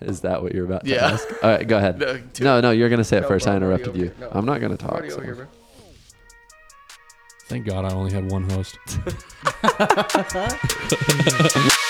Is 0.00 0.20
that 0.20 0.42
what 0.42 0.54
you're 0.54 0.64
about 0.64 0.84
to 0.84 0.90
Yeah. 0.90 1.06
ask? 1.12 1.28
All 1.42 1.50
right, 1.50 1.66
go 1.66 1.76
ahead. 1.78 1.98
No, 1.98 2.20
No, 2.40 2.60
no, 2.60 2.70
you're 2.70 2.88
gonna 2.88 3.02
say 3.04 3.16
it 3.18 3.22
No, 3.22 3.28
first. 3.28 3.46
I 3.48 3.58
bro, 3.58 3.68
I'm 3.68 3.72
already 3.72 3.82
interrupted 3.84 4.02
you. 4.02 4.12
No. 4.20 4.28
I'm 4.32 4.44
not 4.44 4.60
gonna 4.60 4.76
talk. 4.76 5.10
So- 5.10 5.20
here. 5.20 5.48
Thank 7.46 7.66
God 7.66 7.84
I 7.86 7.94
only 7.94 8.12
had 8.12 8.30
one 8.30 8.48
host. 8.50 8.78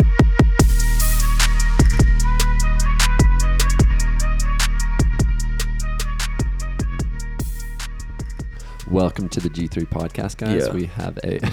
Welcome 8.91 9.29
to 9.31 9.41
the 9.41 9.51
G3 9.51 9.87
podcast, 9.87 10.39
guys. 10.39 10.67
Yeah. 10.67 10.73
We 10.73 10.87
have 10.87 11.19
a. 11.19 11.41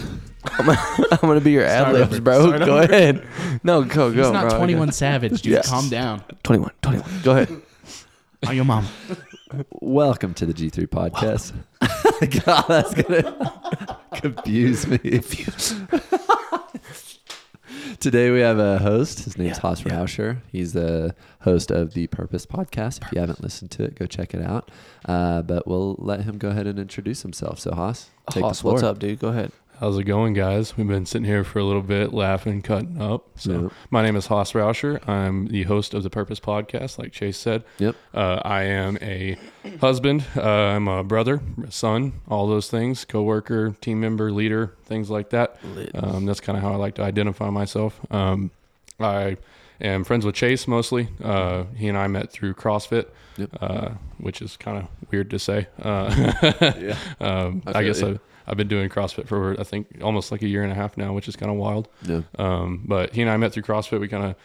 I'm, 0.58 0.70
I'm 1.12 1.20
gonna 1.22 1.42
be 1.42 1.52
your 1.52 1.66
ad 1.66 1.92
libs, 1.92 2.20
bro. 2.22 2.48
Start 2.48 2.66
Go 2.66 2.78
over. 2.78 2.84
ahead. 2.84 3.28
No, 3.64 3.84
go, 3.84 4.10
go, 4.10 4.24
He's 4.24 4.32
not 4.32 4.50
bro. 4.50 4.58
21 4.58 4.94
Savage, 4.94 5.42
dude. 5.42 5.54
Yes. 5.54 5.70
Calm 5.70 5.90
down. 5.90 6.24
21, 6.44 6.71
21. 6.82 7.10
Go 7.24 7.32
ahead. 7.32 7.62
On 8.48 8.56
your 8.56 8.64
mom. 8.64 8.86
Welcome 9.82 10.34
to 10.36 10.46
the 10.46 10.54
G3 10.54 10.88
podcast. 10.88 11.52
God, 12.46 12.66
that's 12.70 12.93
gonna 12.93 14.00
confuse 14.14 14.88
me. 14.88 15.00
Today 18.00 18.30
we 18.30 18.40
have 18.42 18.60
a 18.60 18.78
host. 18.80 19.24
His 19.24 19.38
name's 19.38 19.58
Yeah, 19.58 19.62
Hoss 19.62 19.82
Rauscher. 19.84 20.42
He's 20.52 20.74
the 20.74 21.16
host 21.42 21.72
of 21.72 21.94
the 21.94 22.08
Purpose 22.08 22.46
podcast. 22.46 23.02
If 23.04 23.12
you 23.14 23.20
haven't 23.20 23.42
listened 23.42 23.71
to 23.71 23.84
it, 23.84 23.96
go 23.96 24.06
check 24.06 24.34
it 24.34 24.44
out. 24.44 24.70
Uh, 25.06 25.42
but 25.42 25.66
we'll 25.68 25.96
let 25.98 26.21
him 26.21 26.38
go 26.38 26.50
ahead 26.50 26.68
and 26.68 26.78
introduce 26.78 27.21
himself. 27.21 27.60
So 27.60 27.74
Hoss, 27.74 28.10
take 28.30 28.44
Hoss, 28.44 28.58
the 28.58 28.62
floor. 28.64 28.74
what's 28.74 28.84
up, 28.84 29.00
dude? 29.00 29.20
Go 29.20 29.30
ahead. 29.30 29.52
How's 29.79 29.97
it 29.97 30.06
going, 30.06 30.34
guys? 30.34 30.78
We've 30.78 30.88
been 30.88 31.06
sitting 31.06 31.25
here 31.28 31.43
for 31.43 31.60
a 31.60 31.64
little 31.65 31.82
bit, 31.82 32.14
laughing, 32.14 32.61
cutting 32.61 33.02
up. 33.02 33.25
So, 33.36 33.64
Yep. 33.64 33.72
my 33.89 34.03
name 34.03 34.16
is 34.16 34.28
Hoss 34.28 34.53
Rauscher. 34.53 35.06
I'm 35.08 35.48
the 35.48 35.64
host 35.64 35.94
of 35.94 36.02
the 36.03 36.09
Purpose 36.09 36.39
Podcast, 36.39 36.98
like 36.98 37.11
Chase 37.11 37.38
said. 37.38 37.64
Yep. 37.80 37.94
Uh, 38.14 38.39
I 38.45 38.64
am 38.64 38.98
a 39.02 39.38
husband. 39.81 40.23
Uh, 40.38 40.42
I'm 40.50 40.88
a 40.88 41.03
brother, 41.03 41.42
son, 41.70 42.14
all 42.30 42.48
those 42.48 42.70
things, 42.70 43.03
coworker, 43.03 43.76
team 43.81 44.00
member, 44.00 44.31
leader, 44.31 44.73
things 44.86 45.09
like 45.09 45.31
that. 45.31 45.58
Um, 45.94 46.26
that's 46.26 46.40
kind 46.40 46.58
of 46.58 46.64
how 46.64 46.72
I 46.72 46.78
like 46.78 46.96
to 46.96 47.02
identify 47.03 47.50
myself. 47.50 48.00
Um, 48.12 48.52
I 48.98 49.36
am 49.81 50.06
friends 50.06 50.26
with 50.26 50.36
Chase 50.36 50.70
mostly. 50.70 51.09
Uh, 51.22 51.66
he 51.76 51.90
and 51.90 51.98
I 51.98 52.08
met 52.08 52.31
through 52.31 52.53
CrossFit, 52.53 53.08
Yep. 53.36 53.50
uh, 53.59 53.90
which 54.20 54.42
is 54.42 54.56
kind 54.56 54.78
of 54.78 54.88
weird 55.12 55.30
to 55.31 55.40
say. 55.40 55.68
Uh, 55.81 56.14
Yeah. 56.80 56.98
um, 57.20 57.62
I 57.68 57.80
I, 57.80 57.84
guess 57.84 58.00
you. 58.00 58.22
I've, 58.46 58.52
I've 58.52 58.58
been 58.58 58.68
doing 58.68 58.90
CrossFit 58.90 59.28
for 59.28 59.60
I 59.60 59.64
think 59.64 59.88
almost 60.02 60.32
like 60.32 60.42
a 60.42 60.48
year 60.48 60.64
and 60.64 60.72
a 60.72 60.76
half 60.76 60.98
now, 60.98 61.14
which 61.14 61.28
is 61.28 61.36
kind 61.36 61.52
of 61.52 61.58
wild. 61.58 61.88
No. 62.08 62.24
Um, 62.38 62.84
but 62.86 63.14
he 63.14 63.22
and 63.22 63.30
I 63.32 63.38
met 63.38 63.54
through 63.54 63.64
CrossFit. 63.64 64.00
We 64.00 64.08
kind 64.08 64.24
of 64.26 64.36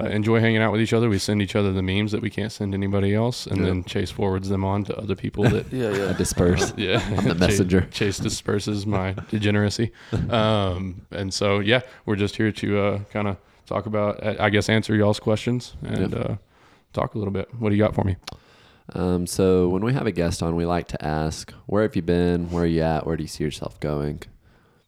uh, 0.00 0.04
enjoy 0.08 0.40
hanging 0.40 0.62
out 0.62 0.72
with 0.72 0.80
each 0.80 0.94
other. 0.94 1.10
We 1.10 1.18
send 1.18 1.42
each 1.42 1.54
other 1.54 1.70
the 1.70 1.82
memes 1.82 2.12
that 2.12 2.22
we 2.22 2.30
can't 2.30 2.50
send 2.50 2.72
anybody 2.72 3.14
else, 3.14 3.46
and 3.46 3.58
Yeah. 3.58 3.66
then 3.66 3.84
Chase 3.84 4.10
forwards 4.10 4.48
them 4.48 4.64
on 4.64 4.84
to 4.84 4.96
other 4.96 5.14
people 5.14 5.44
that 5.44 5.70
Yeah, 5.72 5.88
I 5.88 5.96
yeah. 5.96 6.12
disperse. 6.14 6.72
yeah, 6.78 7.00
I'm 7.18 7.28
the 7.28 7.34
messenger. 7.46 7.82
Chase, 7.90 8.18
disperses 8.18 8.86
my 8.86 9.12
degeneracy, 9.30 9.92
um, 10.30 11.02
and 11.10 11.32
so 11.34 11.58
yeah, 11.60 11.80
we're 12.06 12.16
just 12.16 12.36
here 12.36 12.50
to 12.52 12.78
uh, 12.78 12.98
kind 13.12 13.28
of 13.28 13.36
talk 13.66 13.86
about, 13.86 14.24
I 14.24 14.36
I 14.46 14.50
guess, 14.50 14.68
answer 14.68 14.94
y'all's 14.94 15.20
questions 15.20 15.74
and 15.82 16.12
Yep. 16.12 16.30
uh, 16.30 16.34
talk 16.92 17.14
a 17.14 17.18
little 17.18 17.32
bit. 17.32 17.48
What 17.58 17.70
do 17.70 17.76
you 17.76 17.82
got 17.82 17.94
for 17.94 18.04
me? 18.04 18.16
Um, 18.92 19.26
so 19.26 19.68
when 19.68 19.82
we 19.84 19.92
have 19.94 20.06
a 20.06 20.12
guest 20.12 20.42
on, 20.42 20.56
we 20.56 20.66
like 20.66 20.88
to 20.88 21.04
ask, 21.04 21.52
"Where 21.66 21.82
have 21.82 21.96
you 21.96 22.02
been? 22.02 22.50
Where 22.50 22.64
are 22.64 22.66
you 22.66 22.82
at? 22.82 23.06
Where 23.06 23.16
do 23.16 23.22
you 23.22 23.28
see 23.28 23.42
yourself 23.44 23.80
going?" 23.80 24.22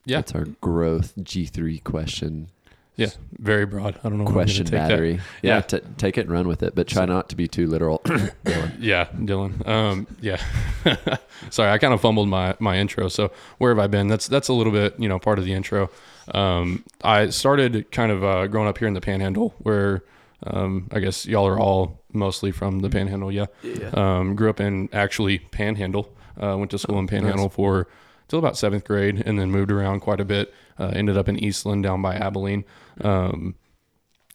Yeah. 0.05 0.19
That's 0.19 0.34
our 0.34 0.44
growth 0.61 1.14
G 1.22 1.47
three 1.47 1.78
question 1.78 2.48
Yeah, 2.94 3.08
very 3.39 3.67
broad. 3.67 3.98
I 4.05 4.08
don't 4.08 4.19
know. 4.19 4.24
question 4.27 4.64
take 4.67 4.72
that. 4.72 4.89
battery. 4.91 5.14
Yeah, 5.42 5.56
Yeah. 5.56 5.61
t- 5.62 5.80
take 5.98 6.17
it 6.19 6.22
and 6.22 6.30
run 6.30 6.47
with 6.47 6.62
it, 6.62 6.74
but 6.74 6.86
try 6.86 7.05
not 7.06 7.28
to 7.30 7.36
be 7.36 7.48
too 7.48 7.67
literal. 7.67 8.02
Yeah, 8.78 9.06
Dylan. 9.06 9.67
Um, 9.67 10.06
yeah. 10.20 10.41
Sorry, 11.50 11.70
I 11.70 11.78
kind 11.78 11.92
of 11.94 12.00
fumbled 12.00 12.28
my 12.28 12.55
my 12.58 12.77
intro. 12.78 13.08
So 13.08 13.33
where 13.58 13.70
have 13.74 13.78
I 13.83 13.86
been? 13.86 14.08
That's 14.08 14.28
that's 14.28 14.48
a 14.48 14.52
little 14.52 14.73
bit 14.73 14.95
you 15.01 15.08
know 15.08 15.18
part 15.18 15.39
of 15.39 15.45
the 15.46 15.52
intro. 15.55 15.90
Um, 16.34 16.84
I 17.02 17.30
started 17.30 17.90
kind 17.92 18.13
of 18.13 18.23
uh, 18.23 18.46
growing 18.48 18.68
up 18.68 18.78
here 18.78 18.89
in 18.89 18.95
the 18.95 19.01
Panhandle, 19.01 19.55
where 19.58 20.02
um, 20.46 20.89
I 20.92 21.01
guess 21.01 21.27
y'all 21.27 21.46
are 21.46 21.58
all 21.58 22.02
mostly 22.12 22.51
from 22.52 22.80
the 22.80 22.90
Panhandle. 22.90 23.33
Yeah. 23.33 23.46
Yeah. 23.62 23.90
Um, 23.95 24.34
grew 24.34 24.51
up 24.51 24.61
in 24.61 24.89
actually 24.92 25.39
Panhandle. 25.39 26.12
Uh, 26.40 26.57
went 26.58 26.70
to 26.70 26.79
school 26.79 26.98
in 26.98 27.07
Panhandle 27.07 27.46
nice. 27.46 27.55
for 27.55 27.89
till 28.29 28.39
about 28.39 28.57
seventh 28.57 28.84
grade, 28.84 29.23
and 29.24 29.39
then 29.39 29.51
moved 29.51 29.70
around 29.70 30.01
quite 30.01 30.20
a 30.20 30.24
bit. 30.24 30.52
Uh, 30.79 30.92
ended 30.95 31.17
up 31.17 31.29
in 31.29 31.39
Eastland 31.39 31.83
down 31.83 32.02
by 32.02 32.14
Abilene. 32.17 32.64
Um, 33.01 33.55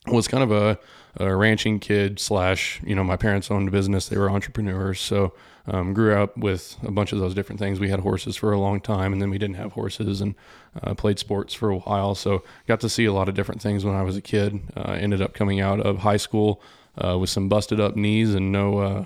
was 0.07 0.27
kind 0.27 0.43
of 0.43 0.51
a, 0.51 0.79
a 1.17 1.35
ranching 1.35 1.79
kid 1.79 2.19
slash 2.19 2.81
you 2.83 2.95
know 2.95 3.03
my 3.03 3.15
parents 3.15 3.51
owned 3.51 3.67
a 3.67 3.71
business 3.71 4.07
they 4.09 4.17
were 4.17 4.31
entrepreneurs 4.31 4.99
so 4.99 5.33
um, 5.67 5.93
grew 5.93 6.15
up 6.15 6.35
with 6.37 6.75
a 6.83 6.91
bunch 6.91 7.11
of 7.11 7.19
those 7.19 7.35
different 7.35 7.59
things 7.59 7.79
we 7.79 7.89
had 7.89 7.99
horses 7.99 8.35
for 8.35 8.51
a 8.51 8.59
long 8.59 8.81
time 8.81 9.13
and 9.13 9.21
then 9.21 9.29
we 9.29 9.37
didn't 9.37 9.57
have 9.57 9.73
horses 9.73 10.21
and 10.21 10.33
uh, 10.83 10.93
played 10.93 11.19
sports 11.19 11.53
for 11.53 11.69
a 11.69 11.77
while 11.79 12.15
so 12.15 12.43
got 12.67 12.79
to 12.79 12.87
see 12.89 13.05
a 13.05 13.13
lot 13.13 13.27
of 13.27 13.35
different 13.35 13.61
things 13.61 13.83
when 13.83 13.95
i 13.95 14.01
was 14.01 14.15
a 14.15 14.21
kid 14.21 14.59
uh, 14.77 14.91
ended 14.91 15.21
up 15.21 15.33
coming 15.33 15.59
out 15.59 15.79
of 15.79 15.99
high 15.99 16.17
school 16.17 16.61
uh, 17.03 17.17
with 17.17 17.29
some 17.29 17.49
busted 17.49 17.79
up 17.79 17.95
knees 17.95 18.33
and 18.35 18.51
no 18.51 18.79
uh, 18.79 19.05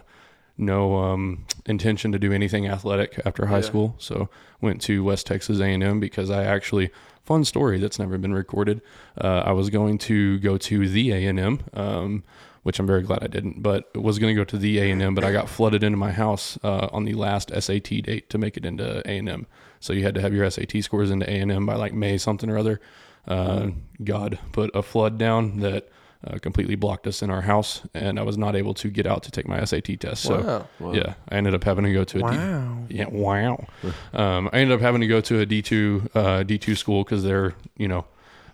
no 0.58 0.96
um, 0.98 1.46
intention 1.66 2.12
to 2.14 2.18
do 2.20 2.32
anything 2.32 2.66
athletic 2.68 3.20
after 3.26 3.46
high 3.48 3.58
Yeah. 3.58 3.62
school. 3.62 3.96
So 3.98 4.30
went 4.62 4.82
to 4.84 5.04
West 5.04 5.28
Texas 5.28 5.60
A&M 5.60 6.00
because 6.00 6.30
I 6.32 6.46
actually 6.46 6.92
fun 7.24 7.44
story 7.44 7.78
that's 7.78 8.00
never 8.00 8.18
been 8.18 8.34
recorded. 8.34 8.80
Uh, 9.20 9.44
I 9.46 9.52
was 9.52 9.70
going 9.70 9.98
to 10.00 10.40
go 10.40 10.58
to 10.58 10.88
the 10.88 11.12
A&M, 11.12 11.60
um, 11.74 12.24
which 12.64 12.80
I'm 12.80 12.88
very 12.88 13.02
glad 13.04 13.22
I 13.22 13.28
didn't, 13.28 13.62
but 13.64 13.94
was 13.98 14.18
going 14.18 14.34
to 14.34 14.40
go 14.40 14.46
to 14.46 14.58
the 14.58 14.80
A&M, 14.80 15.14
but 15.14 15.26
I 15.26 15.34
got 15.34 15.50
flooded 15.50 15.84
into 15.84 15.98
my 15.98 16.12
house 16.14 16.58
uh, 16.64 16.88
on 16.94 17.04
the 17.04 17.16
last 17.16 17.52
SAT 17.54 17.84
date 18.04 18.30
to 18.30 18.38
make 18.38 18.56
it 18.56 18.66
into 18.66 19.02
A&M. 19.06 19.48
So 19.86 19.94
you 19.94 20.04
had 20.04 20.16
to 20.16 20.22
have 20.22 20.34
your 20.34 20.50
SAT 20.50 20.84
scores 20.84 21.12
into 21.12 21.30
A&M 21.30 21.66
by 21.66 21.76
like 21.76 21.94
May 21.94 22.18
something 22.18 22.50
or 22.50 22.58
other. 22.58 22.82
Uh, 23.28 23.70
God 24.04 24.40
put 24.52 24.72
a 24.76 24.82
flood 24.82 25.18
down 25.18 25.60
that 25.60 25.90
uh, 26.26 26.40
completely 26.40 26.76
blocked 26.76 27.06
us 27.06 27.22
in 27.22 27.30
our 27.30 27.42
house, 27.42 27.84
and 27.94 28.20
I 28.20 28.24
was 28.24 28.36
not 28.38 28.56
able 28.56 28.74
to 28.76 28.90
get 28.90 29.06
out 29.06 29.22
to 29.24 29.32
take 29.32 29.48
my 29.48 29.64
SAT 29.64 30.00
test. 30.00 30.24
So 30.24 30.42
wow. 30.42 30.68
Wow. 30.80 30.94
yeah, 30.94 31.14
I 31.30 31.36
ended 31.36 31.54
up 31.54 31.64
having 31.64 31.86
to 31.86 31.94
go 31.94 32.04
to 32.04 32.18
a 32.18 32.22
D- 32.22 32.38
Wow. 32.38 32.78
yeah, 32.90 33.08
wow. 33.10 33.68
Um, 34.14 34.50
I 34.52 34.60
ended 34.60 34.76
up 34.76 34.82
having 34.82 35.02
to 35.02 35.08
go 35.08 35.22
to 35.22 35.40
a 35.40 35.46
D 35.46 35.62
two 35.62 36.10
uh, 36.16 36.42
D 36.44 36.58
two 36.58 36.76
school 36.76 37.04
because 37.04 37.24
their 37.24 37.54
you 37.78 37.88
know 37.88 38.06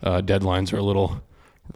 uh, 0.04 0.22
deadlines 0.22 0.74
are 0.74 0.78
a 0.78 0.84
little 0.84 1.22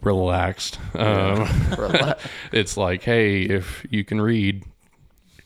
relaxed. 0.02 0.78
Um, 0.94 1.48
it's 2.52 2.76
like, 2.76 3.02
hey, 3.02 3.42
if 3.42 3.86
you 3.88 4.04
can 4.04 4.20
read, 4.20 4.64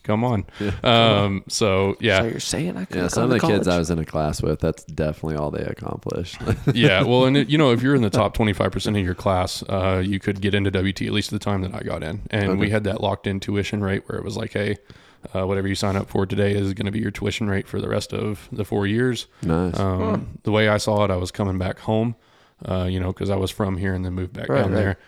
come 0.03 0.25
on. 0.25 0.47
Yeah. 0.59 0.71
Um, 0.83 1.45
so 1.49 1.97
yeah. 2.01 2.21
So 2.21 2.27
you're 2.27 2.41
saying 2.41 2.77
I 2.77 2.85
could 2.85 2.97
Yeah, 2.97 3.09
some 3.09 3.25
of 3.25 3.31
the 3.31 3.41
kids 3.41 3.69
I 3.69 3.79
was 3.79 3.91
in 3.91 3.99
a 3.99 4.05
class 4.05 4.43
with, 4.43 4.61
that's 4.61 4.85
definitely 4.85 5.37
all 5.37 5.51
they 5.51 5.65
accomplished. 5.65 6.41
yeah. 6.75 7.03
Well, 7.03 7.25
and 7.27 7.37
it, 7.37 7.49
you 7.49 7.59
know, 7.59 7.73
if 7.73 7.83
you're 7.83 7.95
in 7.95 8.03
the 8.03 8.11
top 8.11 8.37
25% 8.37 8.99
of 8.99 9.05
your 9.05 9.15
class, 9.15 9.63
uh, 9.69 10.03
you 10.05 10.19
could 10.21 10.41
get 10.41 10.55
into 10.55 10.71
WT 10.71 11.03
at 11.03 11.13
least 11.13 11.31
the 11.31 11.39
time 11.39 11.63
that 11.63 11.75
I 11.75 11.81
got 11.81 12.03
in. 12.03 12.23
And 12.31 12.59
we 12.59 12.71
had 12.71 12.85
that 12.85 13.01
locked 13.01 13.27
in 13.27 13.41
tuition 13.41 13.83
rate 13.83 14.09
where 14.09 14.19
it 14.19 14.25
was 14.25 14.37
like, 14.37 14.53
hey, 14.53 14.77
uh, 15.35 15.47
whatever 15.47 15.69
you 15.69 15.75
sign 15.75 15.97
up 15.97 16.09
for 16.09 16.25
today 16.25 16.53
is 16.55 16.73
going 16.73 16.87
to 16.87 16.93
be 16.93 16.99
your 16.99 17.11
tuition 17.11 17.49
rate 17.51 17.69
for 17.69 17.81
the 17.81 17.89
rest 17.89 18.13
of 18.15 18.49
the 18.53 18.65
four 18.65 18.87
years. 18.87 19.27
nice. 19.43 19.79
Um, 19.79 20.39
The 20.45 20.51
way 20.51 20.69
I 20.69 20.79
saw 20.79 21.05
it, 21.05 21.11
I 21.11 21.17
was 21.17 21.31
coming 21.31 21.59
back 21.59 21.79
home, 21.81 22.15
uh, 22.65 22.85
you 22.85 22.99
know, 23.01 23.09
because 23.13 23.29
I 23.29 23.37
was 23.37 23.51
from 23.51 23.77
here 23.77 23.93
and 23.93 24.03
then 24.05 24.15
moved 24.15 24.33
back 24.33 24.49
Right, 24.49 24.63
down 24.63 24.71
right. 24.73 24.77
there, 24.79 24.99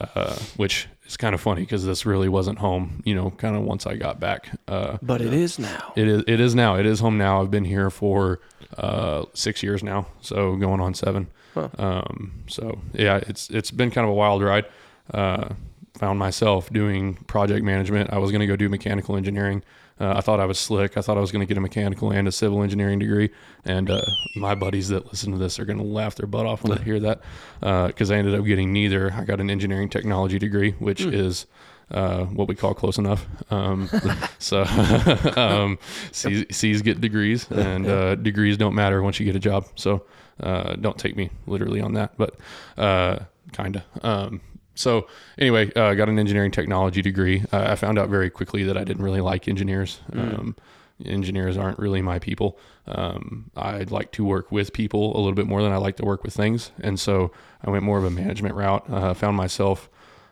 uh, 0.00 0.36
which 0.56 0.88
is 1.06 1.16
kind 1.16 1.34
of 1.34 1.40
funny 1.40 1.62
because 1.62 1.84
this 1.84 2.04
really 2.06 2.28
wasn't 2.28 2.58
home, 2.58 3.02
you 3.04 3.14
know, 3.14 3.30
kind 3.32 3.56
of 3.56 3.62
once 3.62 3.86
I 3.86 3.96
got 3.96 4.18
back. 4.20 4.48
Uh, 4.68 4.98
But 5.02 5.20
it 5.20 5.32
is 5.32 5.58
now. 5.58 5.92
it 5.96 6.08
is. 6.08 6.22
It 6.26 6.40
is 6.40 6.54
now. 6.54 6.76
It 6.76 6.86
is 6.86 7.00
home 7.00 7.18
now. 7.18 7.40
I've 7.42 7.50
been 7.50 7.64
here 7.64 7.90
for 7.90 8.40
uh, 8.78 9.24
six 9.34 9.62
years 9.62 9.82
now, 9.82 10.06
so 10.20 10.56
going 10.56 10.80
on 10.80 10.94
seven. 10.94 11.26
Huh. 11.54 11.68
Um, 11.78 12.44
so 12.46 12.78
yeah, 12.94 13.20
it's 13.26 13.50
it's 13.50 13.70
been 13.70 13.90
kind 13.90 14.04
of 14.04 14.10
a 14.10 14.14
wild 14.14 14.42
ride. 14.42 14.64
Uh, 15.94 15.98
found 15.98 16.18
myself 16.18 16.70
doing 16.70 17.14
project 17.26 17.64
management. 17.64 18.12
I 18.12 18.18
was 18.18 18.30
going 18.30 18.40
to 18.40 18.46
go 18.46 18.56
do 18.56 18.68
mechanical 18.68 19.16
engineering. 19.16 19.62
Uh, 20.00 20.14
I 20.16 20.20
thought 20.20 20.40
I 20.40 20.46
was 20.46 20.58
slick. 20.58 20.96
I 20.96 21.00
thought 21.00 21.16
I 21.16 21.20
was 21.20 21.30
going 21.30 21.40
to 21.40 21.46
get 21.46 21.58
a 21.58 21.60
mechanical 21.60 22.10
and 22.10 22.26
a 22.26 22.32
civil 22.32 22.62
engineering 22.62 22.98
degree. 22.98 23.30
And 23.64 23.90
uh, 23.90 24.02
my 24.34 24.54
buddies 24.54 24.88
that 24.88 25.06
listen 25.06 25.32
to 25.32 25.38
this 25.38 25.60
are 25.60 25.64
going 25.64 25.78
to 25.78 25.84
laugh 25.84 26.16
their 26.16 26.26
butt 26.26 26.46
off 26.46 26.64
when 26.64 26.76
they 26.78 26.84
hear 26.84 26.98
that 27.00 27.20
because 27.60 28.10
I 28.10 28.16
ended 28.16 28.34
up 28.34 28.44
getting 28.44 28.72
neither. 28.72 29.12
I 29.12 29.24
got 29.24 29.40
an 29.40 29.50
engineering 29.50 29.88
technology 29.90 30.38
degree, 30.38 30.72
which 30.72 31.02
is 31.02 31.46
uh, 31.92 32.24
what 32.24 32.48
we 32.48 32.54
call 32.54 32.74
close 32.74 32.98
enough. 32.98 33.26
Um, 33.50 33.88
so 34.38 34.62
um, 35.36 35.78
C's, 36.10 36.46
C's 36.50 36.82
get 36.82 37.00
degrees, 37.00 37.48
and 37.50 37.86
uh, 37.86 38.14
degrees 38.16 38.56
don't 38.56 38.74
matter 38.74 39.02
once 39.02 39.20
you 39.20 39.26
get 39.26 39.36
a 39.36 39.40
job. 39.40 39.66
So 39.76 40.04
uh, 40.40 40.74
don't 40.76 40.98
take 40.98 41.16
me 41.16 41.30
literally 41.46 41.80
on 41.80 41.94
that, 41.94 42.16
but 42.16 42.36
uh, 42.76 43.20
kinda. 43.52 43.84
Um, 44.02 44.40
so 44.74 45.06
anyway, 45.38 45.72
uh, 45.74 45.84
I 45.86 45.94
got 45.94 46.08
an 46.08 46.18
engineering 46.18 46.50
technology 46.50 47.02
degree. 47.02 47.44
Uh, 47.52 47.64
I 47.70 47.76
found 47.76 47.98
out 47.98 48.08
very 48.08 48.30
quickly 48.30 48.62
that 48.64 48.76
I 48.76 48.84
didn't 48.84 49.02
really 49.04 49.20
like 49.20 49.48
engineers. 49.48 50.00
Um, 50.14 50.56
engineers 51.04 51.56
aren't 51.56 51.78
really 51.78 52.02
my 52.02 52.18
people. 52.18 52.58
Um, 52.86 53.50
I'd 53.56 53.90
like 53.90 54.12
to 54.12 54.24
work 54.24 54.50
with 54.52 54.72
people 54.72 55.16
a 55.16 55.18
little 55.18 55.34
bit 55.34 55.46
more 55.46 55.62
than 55.62 55.72
I 55.72 55.76
like 55.76 55.96
to 55.96 56.04
work 56.04 56.22
with 56.24 56.34
things, 56.34 56.72
and 56.80 56.98
so 56.98 57.32
I 57.64 57.70
went 57.70 57.84
more 57.84 57.98
of 57.98 58.04
a 58.04 58.10
management 58.10 58.54
route. 58.54 58.84
Uh, 58.90 59.14
found 59.14 59.36
myself 59.36 59.88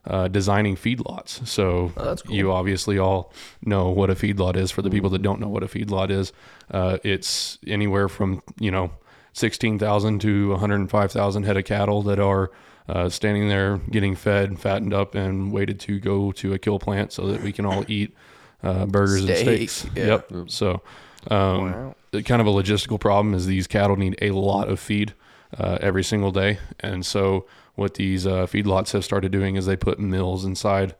uh, 0.06 0.28
designing 0.28 0.76
feedlots. 0.76 1.46
So 1.46 1.92
Oh, 1.96 2.16
cool. 2.16 2.34
you 2.34 2.52
obviously 2.52 2.98
all 2.98 3.32
know 3.62 3.90
what 3.90 4.08
a 4.10 4.14
feedlot 4.14 4.56
is. 4.56 4.70
For 4.70 4.82
the 4.82 4.90
people 4.90 5.10
that 5.10 5.22
don't 5.22 5.40
know 5.40 5.48
what 5.48 5.62
a 5.62 5.66
feedlot 5.68 6.10
is, 6.10 6.32
uh, 6.70 6.98
it's 7.04 7.58
anywhere 7.66 8.08
from 8.08 8.42
you 8.58 8.70
know 8.70 8.90
sixteen 9.32 9.78
thousand 9.78 10.20
to 10.22 10.50
one 10.50 10.60
hundred 10.60 10.88
five 10.90 11.12
thousand 11.12 11.44
head 11.44 11.56
of 11.56 11.64
cattle 11.64 12.02
that 12.02 12.18
are 12.18 12.50
uh, 12.90 13.08
standing 13.08 13.48
there 13.48 13.78
getting 13.90 14.14
fed, 14.16 14.58
fattened 14.58 14.92
up, 14.92 15.14
and 15.14 15.52
waited 15.52 15.78
to 15.80 15.98
go 16.00 16.32
to 16.32 16.52
a 16.54 16.58
kill 16.58 16.78
plant 16.78 17.12
so 17.12 17.26
that 17.28 17.42
we 17.42 17.52
can 17.52 17.64
all 17.64 17.84
eat 17.88 18.14
uh, 18.62 18.84
burgers 18.86 19.22
Steak, 19.24 19.46
and 19.46 19.70
steaks. 19.70 19.86
yeah. 19.96 20.06
Yep. 20.06 20.50
So. 20.50 20.82
Um, 21.30 21.60
Wow. 21.72 21.94
kind 22.24 22.40
of 22.40 22.46
a 22.46 22.50
logistical 22.50 22.98
problem 22.98 23.34
is 23.34 23.44
these 23.46 23.66
cattle 23.66 23.94
need 23.96 24.16
a 24.22 24.30
lot 24.30 24.68
of 24.70 24.80
feed 24.80 25.12
uh, 25.58 25.76
every 25.82 26.02
single 26.02 26.30
day, 26.32 26.58
and 26.80 27.04
so 27.04 27.46
what 27.74 27.94
these 27.94 28.26
uh, 28.26 28.46
feedlots 28.46 28.92
have 28.92 29.04
started 29.04 29.30
doing 29.30 29.56
is 29.56 29.66
they 29.66 29.76
put 29.76 29.98
mills 30.00 30.44
inside 30.46 30.94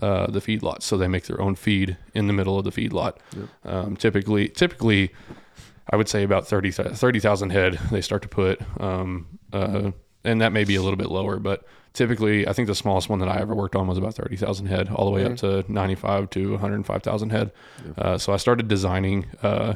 uh, 0.00 0.28
the 0.30 0.38
feedlots, 0.40 0.82
so 0.82 0.96
they 0.96 1.08
make 1.08 1.24
their 1.26 1.40
own 1.40 1.56
feed 1.56 1.96
in 2.14 2.28
the 2.28 2.32
middle 2.32 2.56
of 2.56 2.64
the 2.64 2.70
feedlot. 2.70 3.16
Yep. 3.36 3.48
Um, 3.64 3.96
typically, 3.96 4.48
typically, 4.48 5.10
I 5.90 5.96
would 5.96 6.08
say 6.08 6.22
about 6.22 6.46
30 6.46 6.70
30,000 6.70 7.50
head 7.50 7.78
they 7.90 8.00
start 8.00 8.22
to 8.22 8.28
put, 8.28 8.60
um, 8.80 9.26
uh, 9.52 9.90
and 10.24 10.40
that 10.40 10.52
may 10.52 10.64
be 10.64 10.76
a 10.76 10.82
little 10.82 10.96
bit 10.96 11.10
lower, 11.10 11.38
but 11.38 11.64
typically, 11.92 12.46
I 12.48 12.52
think 12.52 12.66
the 12.68 12.74
smallest 12.74 13.08
one 13.08 13.18
that 13.20 13.28
I 13.28 13.40
ever 13.40 13.54
worked 13.54 13.76
on 13.76 13.86
was 13.86 13.98
about 13.98 14.14
30,000 14.14 14.66
head, 14.66 14.88
all 14.88 15.04
the 15.04 15.10
way 15.10 15.24
up 15.24 15.36
to 15.38 15.64
95 15.72 16.30
to 16.30 16.50
105,000 16.52 17.30
head. 17.30 17.52
Uh, 17.96 18.18
so 18.18 18.32
I 18.32 18.36
started 18.36 18.68
designing 18.68 19.26
uh, 19.42 19.74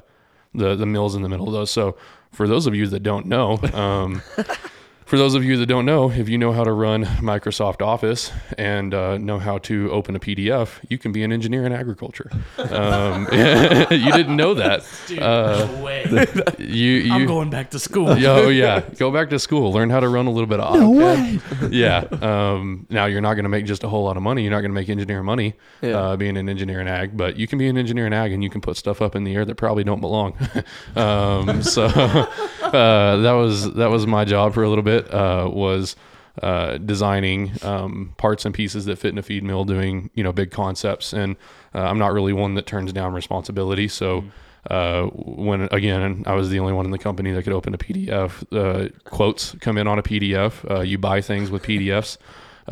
the 0.55 0.75
the 0.75 0.87
mills 0.87 1.15
in 1.15 1.23
the 1.23 1.29
middle 1.29 1.47
of 1.47 1.53
those. 1.53 1.71
So 1.71 1.97
for 2.33 2.49
those 2.49 2.67
of 2.67 2.75
you 2.75 2.87
that 2.89 3.03
don't 3.03 3.27
know, 3.27 3.59
um, 3.73 4.23
for 5.09 5.17
those 5.17 5.35
of 5.35 5.43
you 5.43 5.57
that 5.57 5.67
don't 5.67 5.87
know, 5.87 6.11
if 6.11 6.29
you 6.29 6.37
know 6.37 6.53
how 6.53 6.63
to 6.65 6.73
run 6.73 7.05
Microsoft 7.05 7.81
Office 7.81 8.31
and 8.59 8.93
uh, 8.93 9.17
know 9.17 9.39
how 9.39 9.57
to 9.59 9.91
open 9.91 10.15
a 10.15 10.21
PDF, 10.21 10.79
you 10.91 10.99
can 10.99 11.13
be 11.13 11.25
an 11.25 11.33
engineer 11.33 11.65
in 11.65 11.73
agriculture. 11.73 12.31
Um, 12.59 13.27
you 13.33 14.13
didn't 14.13 14.37
know 14.37 14.53
that. 14.55 14.85
Dude, 15.07 15.19
Uh, 15.21 15.67
no 15.67 15.83
way. 15.83 16.05
You, 16.59 16.93
you, 16.93 17.13
I'm 17.13 17.27
going 17.27 17.49
back 17.51 17.71
to 17.71 17.79
school. 17.79 18.09
Oh 18.11 18.49
yeah, 18.49 18.81
go 18.99 19.11
back 19.11 19.31
to 19.31 19.39
school, 19.39 19.73
learn 19.73 19.89
how 19.91 20.01
to 20.01 20.09
run 20.09 20.27
a 20.27 20.31
little 20.31 20.47
bit 20.47 20.61
of 20.61 20.75
AutoCAD. 20.75 21.73
Yeah. 21.73 22.01
Um, 22.21 22.87
now 22.91 23.07
you're 23.07 23.21
not 23.23 23.35
going 23.35 23.45
to 23.45 23.49
make 23.49 23.65
just 23.65 23.85
a 23.85 23.89
whole 23.89 24.05
lot 24.05 24.17
of 24.19 24.23
money. 24.23 24.43
You're 24.43 24.51
not 24.51 24.61
going 24.61 24.71
to 24.71 24.75
make 24.75 24.89
engineer 24.91 25.23
money 25.23 25.55
Yeah. 25.81 25.91
uh, 25.99 26.17
being 26.17 26.37
an 26.37 26.49
engineer 26.49 26.81
in 26.81 26.89
ag, 26.89 27.17
but 27.17 27.37
you 27.37 27.47
can 27.47 27.59
be 27.59 27.69
an 27.69 27.79
engineer 27.79 28.07
in 28.07 28.13
ag 28.13 28.33
and 28.33 28.43
you 28.45 28.51
can 28.51 28.61
put 28.61 28.77
stuff 28.77 29.01
up 29.01 29.17
in 29.17 29.25
the 29.25 29.35
air 29.35 29.45
that 29.47 29.55
probably 29.55 29.85
don't 29.85 30.01
belong. 30.01 30.37
um, 30.97 31.63
so 31.63 31.87
uh, 31.87 33.17
that 33.17 33.33
was 33.33 33.73
that 33.75 33.89
was 33.91 34.07
my 34.07 34.25
job 34.25 34.53
for 34.55 34.63
a 34.63 34.69
little 34.69 34.85
bit. 34.85 34.98
Uh, 35.07 35.49
was 35.49 35.97
uh, 36.43 36.79
designing 36.79 37.53
um, 37.63 38.15
parts 38.17 38.45
and 38.45 38.55
pieces 38.55 38.85
that 38.85 38.97
fit 38.97 39.13
in 39.13 39.19
a 39.19 39.23
feed 39.23 39.43
mill, 39.43 39.65
doing 39.65 40.11
you 40.15 40.23
know 40.23 40.33
big 40.33 40.51
concepts, 40.51 41.13
and 41.13 41.37
uh, 41.75 41.81
I'm 41.81 41.99
not 41.99 42.13
really 42.13 42.33
one 42.33 42.55
that 42.55 42.67
turns 42.67 42.93
down 42.93 43.13
responsibility. 43.13 43.89
So 43.89 44.25
uh, 44.71 45.05
when 45.07 45.69
again 45.73 46.23
I 46.27 46.35
was 46.35 46.51
the 46.51 46.61
only 46.61 46.73
one 46.73 46.85
in 46.85 46.91
the 46.91 46.99
company 46.99 47.33
that 47.33 47.43
could 47.43 47.53
open 47.53 47.75
a 47.75 47.79
PDF. 47.79 48.45
Uh, 48.53 48.89
quotes 49.05 49.57
come 49.61 49.79
in 49.79 49.89
on 49.89 49.99
a 49.99 50.03
PDF. 50.03 50.71
Uh, 50.71 50.81
you 50.81 50.99
buy 50.99 51.21
things 51.21 51.51
with 51.51 51.63
PDFs. 51.63 52.19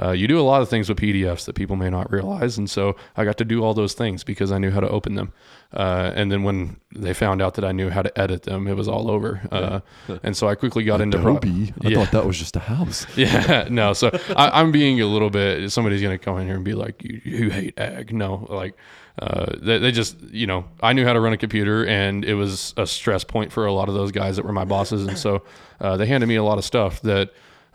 Uh, 0.00 0.11
you 0.11 0.29
do 0.29 0.38
a 0.38 0.43
lot 0.43 0.61
of 0.61 0.69
things 0.69 0.88
with 0.88 0.99
PDFs 0.99 1.46
that 1.46 1.55
people 1.55 1.75
may 1.75 1.88
not 1.88 2.12
realize, 2.12 2.58
and 2.58 2.69
so 2.69 2.96
I 3.17 3.25
got 3.25 3.38
to 3.38 3.44
do 3.44 3.64
all 3.64 3.72
those 3.72 3.94
things 3.94 4.25
because 4.25 4.52
I 4.52 4.58
knew 4.58 4.70
how 4.70 4.81
to 4.81 4.88
open 4.88 5.14
them. 5.14 5.32
Uh, 5.73 6.13
and 6.15 6.31
then 6.33 6.43
when 6.43 6.77
they 6.95 7.13
found 7.13 7.43
out 7.43 7.55
that 7.55 7.65
I 7.65 7.73
knew 7.73 7.91
how 7.91 8.01
to 8.03 8.19
edit 8.19 8.45
them, 8.45 8.67
it 8.69 8.75
was 8.77 8.89
all 8.89 9.11
over. 9.11 9.41
Uh, 9.51 9.81
and 10.23 10.37
so 10.37 10.49
I 10.49 10.55
quickly 10.55 10.85
got 10.85 11.01
into 11.01 11.19
pro- 11.19 11.37
I 11.39 11.41
Yeah. 11.83 11.99
thought 11.99 12.13
that 12.13 12.25
was 12.27 12.39
just 12.39 12.57
a 12.57 12.61
house. 12.61 13.07
yeah, 13.17 13.67
no. 13.71 13.93
So 13.93 14.11
I, 14.37 14.61
I'm 14.61 14.73
being 14.73 15.01
a 15.01 15.07
little 15.07 15.29
bit. 15.31 15.71
Somebody's 15.73 16.01
gonna 16.03 16.19
come 16.19 16.39
in 16.39 16.47
here 16.47 16.57
and 16.57 16.65
be 16.65 16.75
like, 16.75 17.03
"You, 17.03 17.21
you 17.25 17.51
hate 17.51 17.79
ag?" 17.79 18.15
No, 18.15 18.47
like 18.49 18.75
uh, 19.21 19.47
they, 19.61 19.79
they 19.79 19.93
just, 19.93 20.21
you 20.31 20.47
know, 20.47 20.65
I 20.83 20.93
knew 20.93 21.05
how 21.05 21.13
to 21.15 21.21
run 21.21 21.33
a 21.33 21.37
computer, 21.39 21.85
and 21.87 22.25
it 22.25 22.35
was 22.35 22.73
a 22.77 22.87
stress 22.87 23.25
point 23.25 23.51
for 23.53 23.67
a 23.67 23.73
lot 23.73 23.89
of 23.89 23.95
those 23.95 24.13
guys 24.13 24.37
that 24.37 24.45
were 24.45 24.53
my 24.53 24.65
bosses, 24.65 25.07
and 25.07 25.19
so 25.19 25.43
uh, 25.81 25.97
they 25.97 26.07
handed 26.07 26.27
me 26.27 26.37
a 26.37 26.45
lot 26.45 26.59
of 26.59 26.65
stuff 26.65 27.01
that 27.03 27.31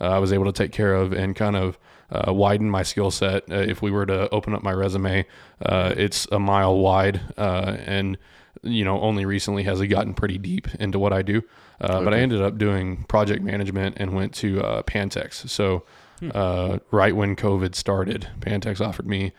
I 0.05 0.19
was 0.19 0.33
able 0.33 0.45
to 0.45 0.51
take 0.51 0.71
care 0.71 0.93
of 0.95 1.13
and 1.13 1.35
kind 1.35 1.55
of. 1.55 1.77
Uh, 2.13 2.33
widen 2.33 2.69
my 2.69 2.83
skill 2.83 3.09
set. 3.09 3.49
Uh, 3.49 3.55
if 3.55 3.81
we 3.81 3.89
were 3.89 4.05
to 4.05 4.29
open 4.31 4.53
up 4.53 4.61
my 4.61 4.73
resume, 4.73 5.25
uh, 5.65 5.93
it's 5.95 6.27
a 6.29 6.39
mile 6.39 6.77
wide, 6.77 7.21
uh, 7.37 7.77
and 7.85 8.17
you 8.63 8.83
know, 8.83 8.99
only 8.99 9.25
recently 9.25 9.63
has 9.63 9.79
it 9.79 9.87
gotten 9.87 10.13
pretty 10.13 10.37
deep 10.37 10.67
into 10.75 10.99
what 10.99 11.13
I 11.13 11.21
do. 11.21 11.41
Uh, 11.79 12.03
But 12.03 12.13
I 12.13 12.19
ended 12.19 12.41
up 12.41 12.57
doing 12.57 13.05
project 13.05 13.41
management 13.43 13.95
and 13.97 14.13
went 14.13 14.33
to 14.33 14.61
uh, 14.61 14.83
Pantex. 14.83 15.49
So 15.49 15.83
uh, 16.35 16.79
right 16.91 17.15
when 17.15 17.37
COVID 17.37 17.75
started, 17.75 18.27
Pantex 18.41 18.85
offered 18.85 19.07
me 19.07 19.31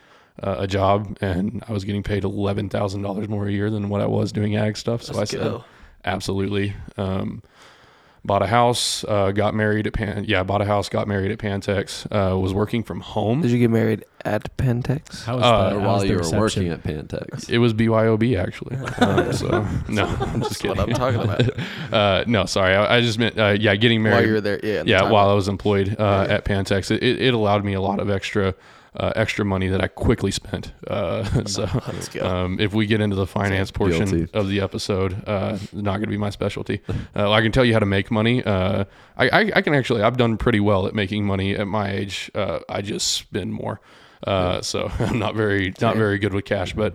uh, 0.43 0.57
a 0.61 0.67
job, 0.67 1.19
and 1.21 1.63
I 1.69 1.73
was 1.73 1.85
getting 1.85 2.03
paid 2.03 2.25
eleven 2.25 2.71
thousand 2.71 3.03
dollars 3.03 3.29
more 3.29 3.47
a 3.47 3.53
year 3.53 3.69
than 3.69 3.91
what 3.91 4.01
I 4.01 4.07
was 4.07 4.33
doing 4.33 4.57
ag 4.57 4.79
stuff. 4.79 5.03
So 5.03 5.13
Let's 5.13 5.35
I 5.35 5.37
said, 5.37 5.45
go. 5.45 5.65
absolutely. 6.07 6.75
Um, 6.97 7.43
bought 8.25 8.43
a 8.43 8.47
house, 8.47 9.05
uh, 9.05 9.33
got 9.33 9.55
married 9.55 9.87
at 9.87 9.93
Pan. 9.95 10.25
Yeah, 10.29 10.43
bought 10.45 10.63
a 10.63 10.65
house, 10.65 10.89
got 10.89 11.09
married 11.09 11.31
at 11.33 11.39
Pantex. 11.39 12.07
Uh, 12.11 12.39
was 12.39 12.55
working 12.55 12.83
from 12.83 13.01
home. 13.01 13.41
Did 13.43 13.51
you 13.51 13.59
get 13.59 13.71
married 13.71 14.05
at 14.25 14.57
Pantex? 14.57 15.25
How 15.25 15.37
was 15.37 15.45
Uh, 15.45 15.71
the, 15.75 15.81
how 15.81 15.85
while 15.87 15.95
was 15.95 16.03
the 16.03 16.09
you 16.09 16.13
were 16.15 16.19
reception? 16.21 16.39
working 16.41 16.69
at 16.69 16.83
Pantex. 16.85 17.51
It 17.51 17.59
was 17.59 17.75
BYOB 17.75 18.39
actually. 18.39 18.77
Um, 19.03 19.33
so 19.33 19.49
no, 19.89 20.05
I'm 20.21 20.41
just 20.41 20.51
That's 20.51 20.59
kidding. 20.59 20.77
what 20.77 20.89
I'm 20.89 20.95
talking 20.95 21.21
about. 21.21 21.51
Uh, 21.93 22.25
no, 22.27 22.47
sorry. 22.47 22.75
I, 22.75 22.97
I 22.97 23.01
just 23.01 23.19
meant 23.19 23.39
uh, 23.39 23.57
yeah, 23.59 23.75
getting 23.77 24.03
married. 24.03 24.17
While 24.17 24.27
you 24.27 24.33
were 24.35 24.41
there, 24.41 24.61
yeah. 24.63 24.81
in 24.81 24.87
the 24.87 24.91
yeah, 24.93 25.01
time. 25.01 25.11
while 25.11 25.29
I 25.29 25.35
was 25.35 25.49
employed 25.49 25.97
uh, 25.99 26.27
Yeah. 26.29 26.35
at 26.37 26.45
Pantex, 26.45 26.91
it, 26.91 27.03
it, 27.03 27.21
it 27.21 27.35
allowed 27.35 27.65
me 27.65 27.75
a 27.75 27.81
lot 27.81 27.99
of 28.01 28.09
extra 28.09 28.55
uh, 28.95 29.13
extra 29.17 29.45
money 29.45 29.69
that 29.69 29.83
I 29.83 29.89
quickly 29.89 30.31
spent. 30.31 30.73
Uh, 30.87 31.45
so 31.47 31.67
um, 32.21 32.61
if 32.61 32.75
we 32.75 32.87
get 32.87 33.01
into 33.01 33.17
the 33.17 33.27
finance 33.27 33.71
portion 33.71 34.07
Guilty. 34.07 34.29
of 34.35 34.49
the 34.49 34.61
episode, 34.61 35.27
uh, 35.27 35.59
not 35.73 35.93
going 35.93 36.03
to 36.03 36.09
be 36.09 36.19
my 36.19 36.31
specialty. 36.31 36.81
Uh, 37.17 37.31
I 37.31 37.41
can 37.41 37.53
tell 37.53 37.65
you 37.65 37.73
how 37.73 37.79
to 37.79 37.87
make 37.87 38.11
money. 38.11 38.43
Uh, 38.43 38.85
I, 39.17 39.29
I, 39.29 39.53
I 39.57 39.63
can 39.63 39.75
actually, 39.75 40.03
I've 40.03 40.17
done 40.17 40.37
pretty 40.37 40.61
well 40.61 40.87
at 40.87 40.95
making 40.95 41.25
money 41.25 41.55
at 41.55 41.67
my 41.67 41.91
age. 41.91 42.31
Uh, 42.35 42.61
I 42.69 42.83
just 42.83 43.13
spend 43.13 43.53
more. 43.55 43.81
Uh, 44.27 44.61
so 44.61 44.91
I'm 44.99 45.19
not 45.19 45.35
very, 45.35 45.73
not 45.81 45.97
very 45.97 46.19
good 46.19 46.35
with 46.35 46.45
cash. 46.45 46.75
But 46.75 46.95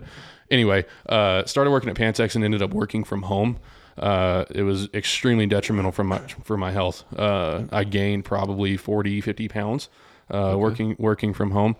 anyway, 0.50 0.84
uh, 1.08 1.44
started 1.46 1.70
working 1.70 1.90
at 1.90 1.96
Pantex 1.96 2.34
and 2.34 2.44
ended 2.44 2.62
up 2.62 2.70
working 2.70 3.04
from 3.04 3.22
home. 3.22 3.58
Uh, 3.96 4.44
it 4.50 4.62
was 4.62 4.88
extremely 4.94 5.46
detrimental 5.46 5.90
for 5.90 6.04
my 6.04 6.18
for 6.44 6.56
my 6.56 6.70
health. 6.70 7.04
Uh, 7.18 7.64
I 7.72 7.82
gained 7.82 8.24
probably 8.24 8.76
40, 8.76 9.20
50 9.20 9.48
pounds 9.48 9.88
uh, 10.30 10.56
working 10.58 10.96
working 10.98 11.34
from 11.34 11.50
home. 11.50 11.76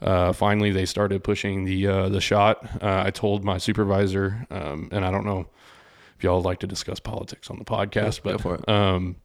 Uh, 0.00 0.32
finally, 0.32 0.70
they 0.72 0.84
started 0.84 1.24
pushing 1.24 1.64
the 1.64 1.86
uh, 1.86 2.08
the 2.08 2.20
shot. 2.20 2.64
Uh, 2.82 3.02
I 3.06 3.10
told 3.10 3.44
my 3.44 3.58
supervisor, 3.58 4.46
um, 4.50 4.88
and 4.92 5.04
I 5.04 5.10
don't 5.10 5.24
know 5.24 5.48
if 6.18 6.24
y'all 6.24 6.42
like 6.42 6.60
to 6.60 6.66
discuss 6.66 7.00
politics 7.00 7.50
on 7.50 7.58
the 7.58 7.64
podcast, 7.64 8.22
go 8.22 8.38
but 8.38 8.60
it. 8.60 8.68
Um, 8.68 9.16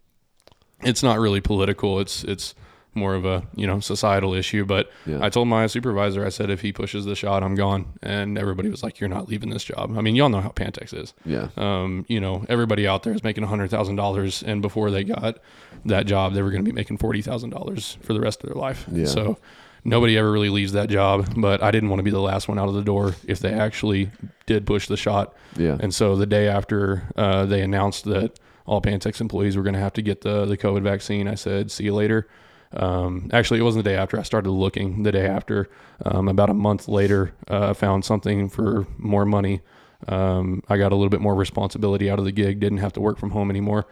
it's 0.82 1.04
not 1.04 1.20
really 1.20 1.42
political. 1.42 2.00
It's 2.00 2.24
it's 2.24 2.56
more 2.94 3.16
of 3.16 3.24
a 3.26 3.44
you 3.56 3.66
know 3.66 3.80
societal 3.80 4.34
issue. 4.34 4.66
But 4.66 4.92
Yeah. 5.06 5.20
I 5.22 5.30
told 5.30 5.48
my 5.48 5.68
supervisor, 5.68 6.26
I 6.26 6.30
said, 6.30 6.50
if 6.50 6.62
he 6.62 6.74
pushes 6.74 7.06
the 7.06 7.16
shot, 7.16 7.42
I'm 7.44 7.56
gone. 7.56 7.86
And 8.04 8.38
everybody 8.38 8.70
was 8.70 8.84
like, 8.84 9.00
"You're 9.00 9.10
not 9.10 9.30
leaving 9.30 9.50
this 9.50 9.64
job." 9.64 9.98
I 9.98 10.02
mean, 10.02 10.16
y'all 10.16 10.30
know 10.30 10.42
how 10.42 10.50
Pantex 10.50 10.94
is. 10.94 11.14
Yeah. 11.26 11.48
Um, 11.58 12.06
you 12.10 12.20
know, 12.20 12.46
everybody 12.50 12.88
out 12.88 13.04
there 13.04 13.14
is 13.14 13.24
making 13.24 13.44
hundred 13.46 13.70
thousand 13.70 13.96
dollars, 13.96 14.44
and 14.44 14.62
before 14.62 14.92
they 14.92 15.04
got 15.04 15.38
that 15.86 16.06
job, 16.06 16.34
they 16.34 16.42
were 16.42 16.52
going 16.52 16.64
to 16.66 16.70
be 16.70 16.76
making 16.76 16.98
forty 16.98 17.22
thousand 17.22 17.52
dollars 17.52 17.98
for 18.02 18.14
the 18.14 18.20
rest 18.22 18.44
of 18.44 18.50
their 18.50 18.60
life. 18.62 18.86
Yeah. 18.92 19.06
So 19.06 19.38
nobody 19.84 20.18
ever 20.18 20.32
really 20.32 20.50
leaves 20.50 20.74
that 20.74 20.90
job, 20.90 21.34
but 21.38 21.64
I 21.64 21.72
didn't 21.72 21.90
want 21.90 22.00
to 22.00 22.04
be 22.04 22.12
the 22.12 22.20
last 22.20 22.48
one 22.48 22.60
out 22.60 22.68
of 22.70 22.76
the 22.76 22.84
door 22.84 23.16
if 23.26 23.40
they 23.40 23.52
actually 23.52 24.12
did 24.46 24.66
push 24.68 24.88
the 24.88 24.98
shot. 24.98 25.34
Yeah. 25.58 25.78
And 25.80 25.94
so 25.96 26.16
the 26.16 26.26
day 26.28 26.48
after 26.48 27.04
uh, 27.16 27.46
they 27.46 27.62
announced 27.62 28.06
that 28.06 28.40
all 28.68 28.80
Pantex 28.82 29.20
employees 29.22 29.58
were 29.58 29.64
going 29.64 29.74
to 29.74 29.80
have 29.80 29.94
to 29.94 30.02
get 30.02 30.22
the 30.22 30.46
the 30.46 30.58
COVID 30.58 30.84
vaccine, 30.84 31.28
I 31.28 31.36
said, 31.36 31.72
"See 31.72 31.86
you 31.86 31.96
later." 31.96 32.28
Um, 32.74 33.30
actually, 33.34 33.60
it 33.60 33.64
wasn't 33.64 33.84
the 33.84 33.90
day 33.90 33.96
after. 33.98 34.20
I 34.20 34.24
started 34.24 34.50
looking 34.52 35.04
the 35.04 35.12
day 35.12 35.28
after. 35.28 35.70
Um, 36.06 36.28
about 36.28 36.50
a 36.50 36.54
month 36.54 36.88
later, 36.88 37.34
uh, 37.50 37.70
I 37.70 37.74
found 37.74 38.06
something 38.06 38.50
for 38.50 38.88
more 38.98 39.26
money. 39.26 39.62
Um, 40.08 40.64
I 40.70 40.78
got 40.78 40.92
a 40.92 40.96
little 40.96 41.10
bit 41.10 41.22
more 41.22 41.36
responsibility 41.36 42.10
out 42.10 42.18
of 42.20 42.26
the 42.26 42.32
gig. 42.32 42.60
Didn't 42.60 42.80
have 42.80 42.94
to 42.94 43.02
work 43.02 43.18
from 43.18 43.32
home 43.32 43.50
anymore, 43.50 43.86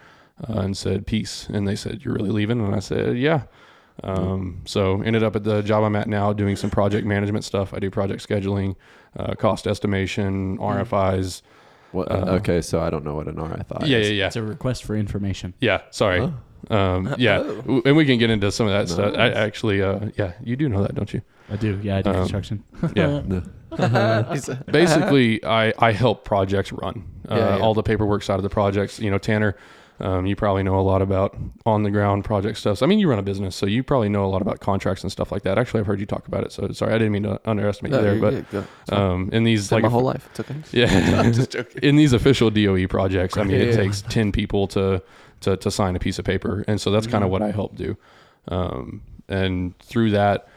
uh, 0.48 0.60
and 0.62 0.76
said 0.78 1.06
peace. 1.06 1.48
And 1.54 1.68
they 1.68 1.76
said, 1.76 2.02
"You're 2.04 2.14
really 2.16 2.32
leaving?" 2.32 2.60
And 2.66 2.74
I 2.74 2.80
said, 2.80 3.18
"Yeah." 3.18 3.44
Um, 4.02 4.62
so 4.66 5.02
ended 5.02 5.24
up 5.24 5.36
at 5.36 5.44
the 5.44 5.62
job 5.62 5.84
I'm 5.84 5.96
at 5.98 6.08
now 6.08 6.32
doing 6.32 6.56
some 6.56 6.70
project 6.70 7.06
management 7.06 7.44
stuff. 7.44 7.74
I 7.74 7.80
do 7.80 7.92
project 7.92 8.26
scheduling, 8.28 8.76
uh, 9.18 9.36
cost 9.36 9.68
estimation, 9.68 10.58
RFIs. 10.58 11.42
What, 11.92 12.10
uh, 12.10 12.38
okay, 12.40 12.62
so 12.62 12.80
I 12.80 12.90
don't 12.92 13.04
know 13.04 13.16
what 13.16 13.28
an 13.28 13.36
RFI 13.36 13.86
Yeah, 13.88 13.98
is. 13.98 14.10
yeah, 14.10 14.14
yeah. 14.16 14.28
It's 14.28 14.36
a 14.38 14.42
request 14.44 14.84
for 14.86 14.96
information. 14.96 15.54
Yeah, 15.60 15.82
sorry. 15.92 16.22
Oh. 16.22 16.34
Um, 16.70 17.16
yeah, 17.18 17.40
Oh. 17.68 17.82
And 17.86 17.96
we 17.96 18.06
can 18.06 18.18
get 18.20 18.30
into 18.30 18.52
some 18.52 18.68
of 18.68 18.74
that 18.74 18.90
stuff. 18.90 19.16
I 19.18 19.30
actually, 19.30 19.82
uh, 19.82 20.10
yeah, 20.18 20.34
you 20.44 20.56
do 20.56 20.68
know 20.70 20.82
that, 20.82 20.96
don't 20.96 21.14
you? 21.14 21.22
I 21.52 21.56
do. 21.56 21.80
Yeah, 21.82 21.98
I 21.98 22.02
do 22.02 22.10
Um, 22.12 22.16
construction. 22.18 22.64
Yeah. 22.96 23.22
Basically, 24.72 25.44
I 25.46 25.74
I 25.80 25.92
help 25.92 26.26
projects 26.26 26.72
run. 26.72 27.06
Uh, 27.30 27.36
Yeah, 27.36 27.56
yeah. 27.58 27.62
All 27.64 27.74
the 27.74 27.84
paperwork 27.84 28.24
side 28.24 28.38
of 28.38 28.44
the 28.44 28.50
projects. 28.50 29.00
You 29.00 29.12
know, 29.12 29.18
Tanner. 29.18 29.56
Um, 30.02 30.26
you 30.26 30.34
probably 30.38 30.64
know 30.64 30.80
a 30.80 30.86
lot 30.94 31.02
about 31.02 31.36
on 31.66 31.84
the 31.84 31.92
ground 31.92 32.24
project 32.24 32.58
stuff. 32.58 32.78
So, 32.78 32.86
I 32.86 32.88
mean, 32.90 33.00
you 33.00 33.10
run 33.10 33.20
a 33.20 33.22
business, 33.22 33.54
so 33.54 33.66
you 33.66 33.84
probably 33.84 34.08
know 34.08 34.24
a 34.24 34.32
lot 34.32 34.42
about 34.42 34.62
contracts 34.62 35.04
and 35.04 35.12
stuff 35.12 35.30
like 35.30 35.44
that. 35.44 35.58
Actually, 35.58 35.82
I've 35.82 35.88
heard 35.88 36.00
you 36.00 36.06
talk 36.06 36.26
about 36.26 36.46
it. 36.46 36.54
So 36.54 36.72
sorry, 36.72 36.94
I 36.94 36.98
didn't 36.98 37.12
mean 37.12 37.24
to 37.24 37.42
underestimate 37.44 37.92
No, 37.92 37.98
you 37.98 38.04
there, 38.04 38.14
you're 38.14 38.22
but 38.22 38.30
good, 38.32 38.50
go. 38.50 38.60
It's 38.60 38.90
fine. 38.92 39.02
um, 39.02 39.30
in 39.34 39.44
these 39.44 39.74
like 39.74 39.84
my 39.84 39.90
whole 39.90 40.04
life. 40.04 40.30
It's 40.32 40.40
okay. 40.40 40.56
yeah, 40.72 40.88
I'm 41.20 41.34
just 41.34 41.52
joking. 41.52 41.82
in 41.84 41.98
these 41.98 42.14
official 42.14 42.50
DOE 42.50 42.88
projects, 42.88 43.36
I 43.36 43.44
mean, 43.44 43.58
it 43.60 43.68
Yeah. 43.72 43.76
takes 43.76 44.02
ten 44.04 44.32
people 44.32 44.68
to 44.68 45.04
to 45.42 45.58
to 45.58 45.72
sign 45.72 45.96
a 45.96 46.00
piece 46.00 46.20
of 46.20 46.26
paper, 46.26 46.64
and 46.68 46.80
so 46.80 46.92
that's 46.92 47.06
kind 47.08 47.24
Mm-hmm. 47.24 47.26
of 47.26 47.32
what 47.32 47.42
I 47.42 47.52
help 47.52 47.76
do. 47.76 47.98
Um, 48.48 49.02
and 49.28 49.78
through 49.80 50.12
that, 50.12 50.48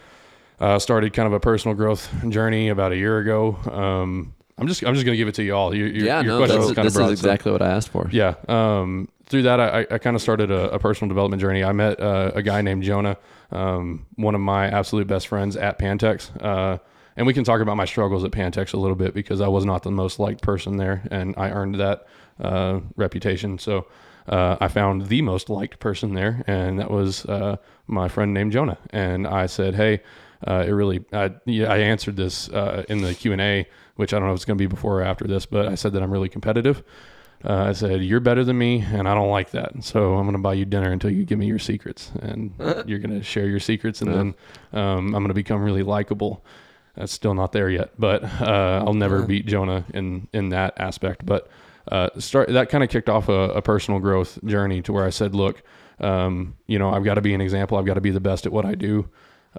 uh, 0.60 0.78
started 0.78 1.12
kind 1.12 1.26
of 1.26 1.32
a 1.32 1.40
personal 1.40 1.74
growth 1.76 2.08
journey 2.28 2.68
about 2.68 2.92
a 2.92 2.96
year 2.96 3.18
ago. 3.18 3.56
Um, 3.70 4.34
I'm 4.58 4.66
just 4.68 4.82
I'm 4.84 4.94
just 4.94 5.04
gonna 5.04 5.16
give 5.16 5.28
it 5.28 5.34
to 5.36 5.42
you 5.42 5.54
all. 5.54 5.74
Your, 5.74 5.88
your, 5.88 6.06
yeah, 6.06 6.20
your 6.20 6.32
no, 6.34 6.38
question 6.38 6.56
this, 6.58 6.66
was 6.68 6.74
kind 6.74 6.86
this 6.86 6.94
of 6.94 6.98
broad. 7.00 7.12
is 7.12 7.20
so- 7.20 7.26
exactly 7.28 7.52
what 7.52 7.62
I 7.62 7.70
asked 7.70 7.88
for. 7.88 8.08
yeah. 8.12 8.34
Um, 8.48 9.08
through 9.26 9.42
that, 9.42 9.60
I, 9.60 9.86
I 9.90 9.96
kind 9.98 10.14
of 10.14 10.20
started 10.20 10.50
a, 10.50 10.72
a 10.74 10.78
personal 10.78 11.08
development 11.08 11.40
journey. 11.40 11.64
I 11.64 11.72
met 11.72 11.98
uh, 11.98 12.32
a 12.34 12.42
guy 12.42 12.60
named 12.60 12.82
Jonah, 12.82 13.16
um, 13.50 14.04
one 14.16 14.34
of 14.34 14.42
my 14.42 14.66
absolute 14.66 15.06
best 15.06 15.26
friends 15.26 15.56
at 15.56 15.78
Pantex. 15.78 16.28
Uh, 16.42 16.76
and 17.16 17.26
we 17.26 17.32
can 17.32 17.42
talk 17.42 17.60
about 17.62 17.76
my 17.78 17.86
struggles 17.86 18.24
at 18.24 18.30
Pantex 18.30 18.74
a 18.74 18.76
little 18.76 18.94
bit 18.96 19.14
because 19.14 19.40
I 19.40 19.48
was 19.48 19.64
not 19.64 19.84
the 19.84 19.90
most 19.90 20.18
liked 20.18 20.42
person 20.42 20.76
there, 20.76 21.02
and 21.10 21.34
I 21.38 21.50
earned 21.50 21.76
that 21.76 22.06
uh, 22.40 22.80
reputation. 22.96 23.58
So 23.58 23.86
uh, 24.28 24.56
I 24.60 24.68
found 24.68 25.06
the 25.08 25.22
most 25.22 25.50
liked 25.50 25.78
person 25.80 26.14
there, 26.14 26.44
and 26.46 26.78
that 26.78 26.90
was 26.90 27.24
uh, 27.26 27.56
my 27.86 28.08
friend 28.08 28.32
named 28.32 28.52
Jonah. 28.52 28.78
And 28.90 29.26
I 29.26 29.46
said, 29.46 29.74
"Hey, 29.74 30.00
uh, 30.46 30.64
it 30.66 30.70
really." 30.70 31.04
I, 31.12 31.32
yeah, 31.44 31.72
I 31.72 31.78
answered 31.78 32.16
this 32.16 32.48
uh, 32.50 32.84
in 32.88 33.02
the 33.02 33.14
Q 33.14 33.32
and 33.32 33.40
A, 33.40 33.66
which 33.96 34.12
I 34.14 34.18
don't 34.18 34.26
know 34.28 34.32
if 34.34 34.36
it's 34.36 34.44
going 34.44 34.56
to 34.58 34.62
be 34.62 34.66
before 34.66 35.00
or 35.00 35.04
after 35.04 35.26
this, 35.26 35.46
but 35.46 35.66
I 35.68 35.74
said 35.74 35.92
that 35.94 36.02
I'm 36.02 36.10
really 36.12 36.28
competitive. 36.28 36.82
Uh, 37.44 37.64
I 37.64 37.72
said, 37.72 38.04
"You're 38.04 38.20
better 38.20 38.44
than 38.44 38.56
me, 38.56 38.80
and 38.80 39.08
I 39.08 39.14
don't 39.14 39.30
like 39.30 39.50
that. 39.50 39.82
So 39.82 40.14
I'm 40.14 40.22
going 40.24 40.36
to 40.36 40.42
buy 40.42 40.54
you 40.54 40.64
dinner 40.64 40.92
until 40.92 41.10
you 41.10 41.24
give 41.24 41.38
me 41.40 41.46
your 41.46 41.58
secrets, 41.58 42.12
and 42.20 42.52
you're 42.86 43.00
going 43.00 43.18
to 43.18 43.22
share 43.22 43.46
your 43.48 43.58
secrets, 43.60 44.00
and 44.00 44.10
Yeah. 44.10 44.16
then 44.18 44.34
um, 44.72 45.06
I'm 45.06 45.22
going 45.22 45.28
to 45.28 45.34
become 45.34 45.62
really 45.62 45.82
likable." 45.82 46.44
That's 46.94 47.10
still 47.10 47.32
not 47.32 47.52
there 47.52 47.70
yet, 47.70 47.90
but 47.98 48.22
uh, 48.22 48.84
I'll 48.86 48.92
never 48.92 49.22
beat 49.22 49.46
Jonah 49.46 49.84
in 49.94 50.28
in 50.34 50.50
that 50.50 50.74
aspect. 50.76 51.24
But 51.24 51.48
uh, 51.90 52.08
start 52.18 52.48
that 52.50 52.68
kind 52.68 52.84
of 52.84 52.90
kicked 52.90 53.08
off 53.08 53.28
a, 53.28 53.50
a 53.50 53.62
personal 53.62 54.00
growth 54.00 54.38
journey 54.44 54.82
to 54.82 54.92
where 54.92 55.04
I 55.04 55.10
said, 55.10 55.34
"Look, 55.34 55.62
um, 56.00 56.54
you 56.66 56.78
know, 56.78 56.90
I've 56.90 57.04
got 57.04 57.14
to 57.14 57.20
be 57.22 57.34
an 57.34 57.40
example. 57.40 57.78
I've 57.78 57.86
got 57.86 57.94
to 57.94 58.00
be 58.00 58.10
the 58.10 58.20
best 58.20 58.46
at 58.46 58.52
what 58.52 58.64
I 58.64 58.74
do." 58.74 59.08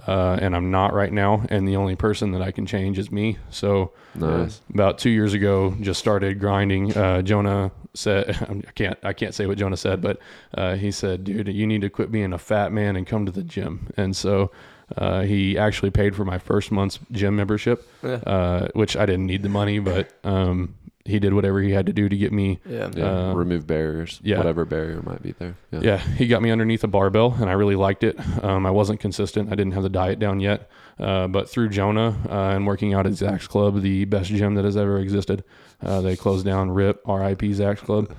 Uh, 0.07 0.39
and 0.41 0.55
I'm 0.55 0.71
not 0.71 0.91
right 0.95 1.13
now, 1.13 1.45
and 1.49 1.67
the 1.67 1.75
only 1.75 1.95
person 1.95 2.31
that 2.31 2.41
I 2.41 2.49
can 2.49 2.65
change 2.65 2.97
is 2.97 3.11
me. 3.11 3.37
So, 3.51 3.91
Nice. 4.15 4.59
about 4.73 4.97
two 4.97 5.11
years 5.11 5.35
ago 5.35 5.75
just 5.81 5.99
started 5.99 6.39
grinding 6.39 6.95
uh, 6.97 7.21
jonah 7.23 7.71
said 7.95 8.29
i 8.67 8.71
can't 8.73 8.97
i 9.03 9.11
can't 9.13 9.33
say 9.33 9.47
what 9.47 9.57
jonah 9.57 9.75
said 9.77 10.01
but 10.01 10.19
uh, 10.55 10.75
he 10.75 10.91
said 10.91 11.23
dude 11.23 11.47
you 11.47 11.65
need 11.65 11.81
to 11.81 11.89
quit 11.89 12.11
being 12.11 12.31
a 12.31 12.37
fat 12.37 12.71
man 12.71 12.95
and 12.95 13.07
come 13.07 13.25
to 13.25 13.31
the 13.31 13.41
gym 13.41 13.91
and 13.97 14.15
so 14.15 14.51
uh, 14.97 15.21
he 15.21 15.57
actually 15.57 15.89
paid 15.89 16.15
for 16.15 16.23
my 16.25 16.37
first 16.37 16.71
month's 16.71 16.99
gym 17.11 17.35
membership 17.35 17.87
Yeah. 18.03 18.17
uh, 18.27 18.67
which 18.75 18.95
i 18.95 19.05
didn't 19.07 19.25
need 19.25 19.41
the 19.41 19.49
money 19.49 19.79
but 19.79 20.11
um, 20.23 20.75
he 21.05 21.19
did 21.19 21.33
whatever 21.33 21.61
he 21.61 21.71
had 21.71 21.85
to 21.87 21.93
do 21.93 22.07
to 22.07 22.15
get 22.17 22.31
me 22.31 22.59
Yeah. 22.65 22.89
Yeah, 22.95 23.29
Uh, 23.29 23.33
remove 23.33 23.67
barriers. 23.67 24.19
yeah. 24.23 24.37
whatever 24.37 24.63
barrier 24.65 25.01
might 25.01 25.21
be 25.21 25.33
there. 25.37 25.55
Yeah. 25.71 25.79
yeah, 25.83 25.97
he 25.97 26.27
got 26.27 26.41
me 26.41 26.49
underneath 26.51 26.83
a 26.83 26.87
barbell, 26.87 27.35
and 27.39 27.49
I 27.49 27.53
really 27.53 27.75
liked 27.75 28.03
it. 28.03 28.17
Um, 28.43 28.65
I 28.65 28.71
wasn't 28.71 28.99
consistent; 28.99 29.51
I 29.51 29.55
didn't 29.55 29.73
have 29.73 29.83
the 29.83 29.89
diet 29.89 30.19
down 30.19 30.39
yet. 30.39 30.69
Uh, 30.99 31.27
but 31.27 31.49
through 31.49 31.69
Jonah 31.69 32.15
uh, 32.29 32.55
and 32.55 32.67
working 32.67 32.93
out 32.93 33.05
at 33.07 33.13
Zach's 33.15 33.47
Club, 33.47 33.81
the 33.81 34.05
best 34.05 34.29
gym 34.29 34.53
that 34.55 34.63
has 34.63 34.77
ever 34.77 34.99
existed, 34.99 35.43
uh, 35.83 36.01
they 36.01 36.15
closed 36.15 36.45
down. 36.45 36.69
Rip, 36.71 37.01
R.I.P. 37.05 37.51
Zach's 37.53 37.81
Club. 37.81 38.13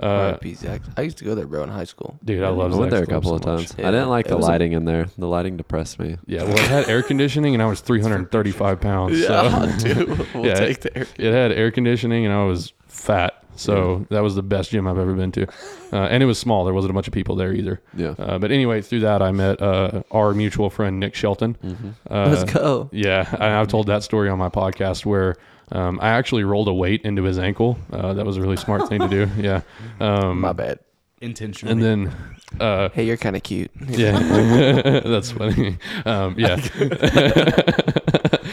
Uh, 0.00 0.06
R.I.P. 0.06 0.54
Zach. 0.54 0.80
I 0.96 1.02
used 1.02 1.18
to 1.18 1.24
go 1.24 1.34
there, 1.34 1.46
bro, 1.46 1.62
in 1.64 1.68
high 1.68 1.84
school. 1.84 2.18
dude, 2.24 2.42
I 2.42 2.48
love. 2.50 2.72
I 2.72 2.76
went 2.76 2.90
there 2.92 3.02
a 3.02 3.06
couple 3.06 3.30
so 3.30 3.36
of 3.36 3.42
times. 3.42 3.74
Yeah, 3.78 3.88
I 3.88 3.90
didn't 3.90 4.08
like 4.10 4.26
it 4.26 4.30
the 4.30 4.36
was 4.36 4.46
a- 4.46 4.50
lighting 4.50 4.72
in 4.72 4.84
there. 4.84 5.06
The 5.18 5.26
lighting 5.26 5.56
depressed 5.56 5.98
me. 5.98 6.16
Yeah, 6.26 6.44
well, 6.44 6.52
it 6.52 6.60
had 6.60 6.88
air 6.88 7.02
conditioning, 7.02 7.54
and 7.54 7.62
I 7.62 7.66
was 7.66 7.80
335 7.80 8.80
pounds. 8.80 9.26
so 9.26 9.66
dude. 9.78 10.34
We'll 10.34 10.46
Yeah. 10.46 10.54
take 10.66 10.80
the 10.80 10.96
air. 10.98 11.06
it 11.18 11.32
had 11.32 11.52
air 11.52 11.70
conditioning, 11.70 12.24
and 12.24 12.34
I 12.34 12.44
was 12.44 12.72
fat. 12.86 13.42
So 13.56 14.06
that 14.10 14.20
was 14.20 14.36
the 14.36 14.42
best 14.44 14.70
gym 14.70 14.86
I've 14.86 14.98
ever 14.98 15.14
been 15.14 15.32
to, 15.32 15.48
uh, 15.92 15.96
and 15.96 16.22
it 16.22 16.26
was 16.26 16.38
small. 16.38 16.64
There 16.64 16.72
wasn't 16.72 16.92
a 16.92 16.94
bunch 16.94 17.08
of 17.08 17.12
people 17.12 17.34
there 17.34 17.52
either. 17.52 17.80
Yeah. 17.92 18.14
Uh, 18.16 18.38
but 18.38 18.52
anyway, 18.52 18.82
through 18.82 19.00
that, 19.00 19.20
I 19.20 19.32
met 19.32 19.60
uh, 19.60 20.04
our 20.12 20.32
mutual 20.32 20.70
friend 20.70 21.00
Nick 21.00 21.16
Shelton. 21.16 21.54
hmm 21.60 21.88
Uh, 22.08 22.28
Let's 22.32 22.52
go. 22.52 22.88
Yeah, 22.92 23.28
and 23.32 23.42
I've 23.42 23.66
told 23.66 23.88
that 23.88 24.04
story 24.04 24.28
on 24.28 24.38
my 24.38 24.48
podcast 24.48 25.04
where 25.04 25.34
um, 25.72 25.98
I 26.02 26.10
actually 26.10 26.44
rolled 26.44 26.68
a 26.68 26.74
weight 26.74 27.02
into 27.02 27.22
his 27.24 27.38
ankle. 27.38 27.78
Uh, 27.92 28.14
that 28.14 28.24
was 28.26 28.36
a 28.36 28.40
really 28.40 28.56
smart 28.56 28.88
thing 28.88 29.00
to 29.00 29.08
do. 29.08 29.26
Yeah. 29.38 29.60
Um, 30.00 30.40
My 30.40 30.52
bad. 30.52 30.78
Intentionally. 31.20 31.72
and 31.72 31.82
then, 31.82 32.12
uh, 32.60 32.90
Hey, 32.90 33.04
you're 33.04 33.16
kind 33.16 33.34
of 33.34 33.42
cute. 33.42 33.70
yeah, 33.88 34.18
that's 35.04 35.32
funny. 35.32 35.76
Um, 36.06 36.36
yeah, 36.38 36.54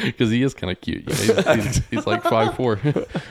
because 0.03 0.31
he 0.31 0.41
is 0.41 0.53
kind 0.53 0.71
of 0.71 0.81
cute. 0.81 1.03
You 1.07 1.33
know, 1.35 1.41
he's, 1.53 1.65
he's, 1.75 1.87
he's 1.89 2.07
like 2.07 2.23
five 2.23 2.55
four. 2.55 2.79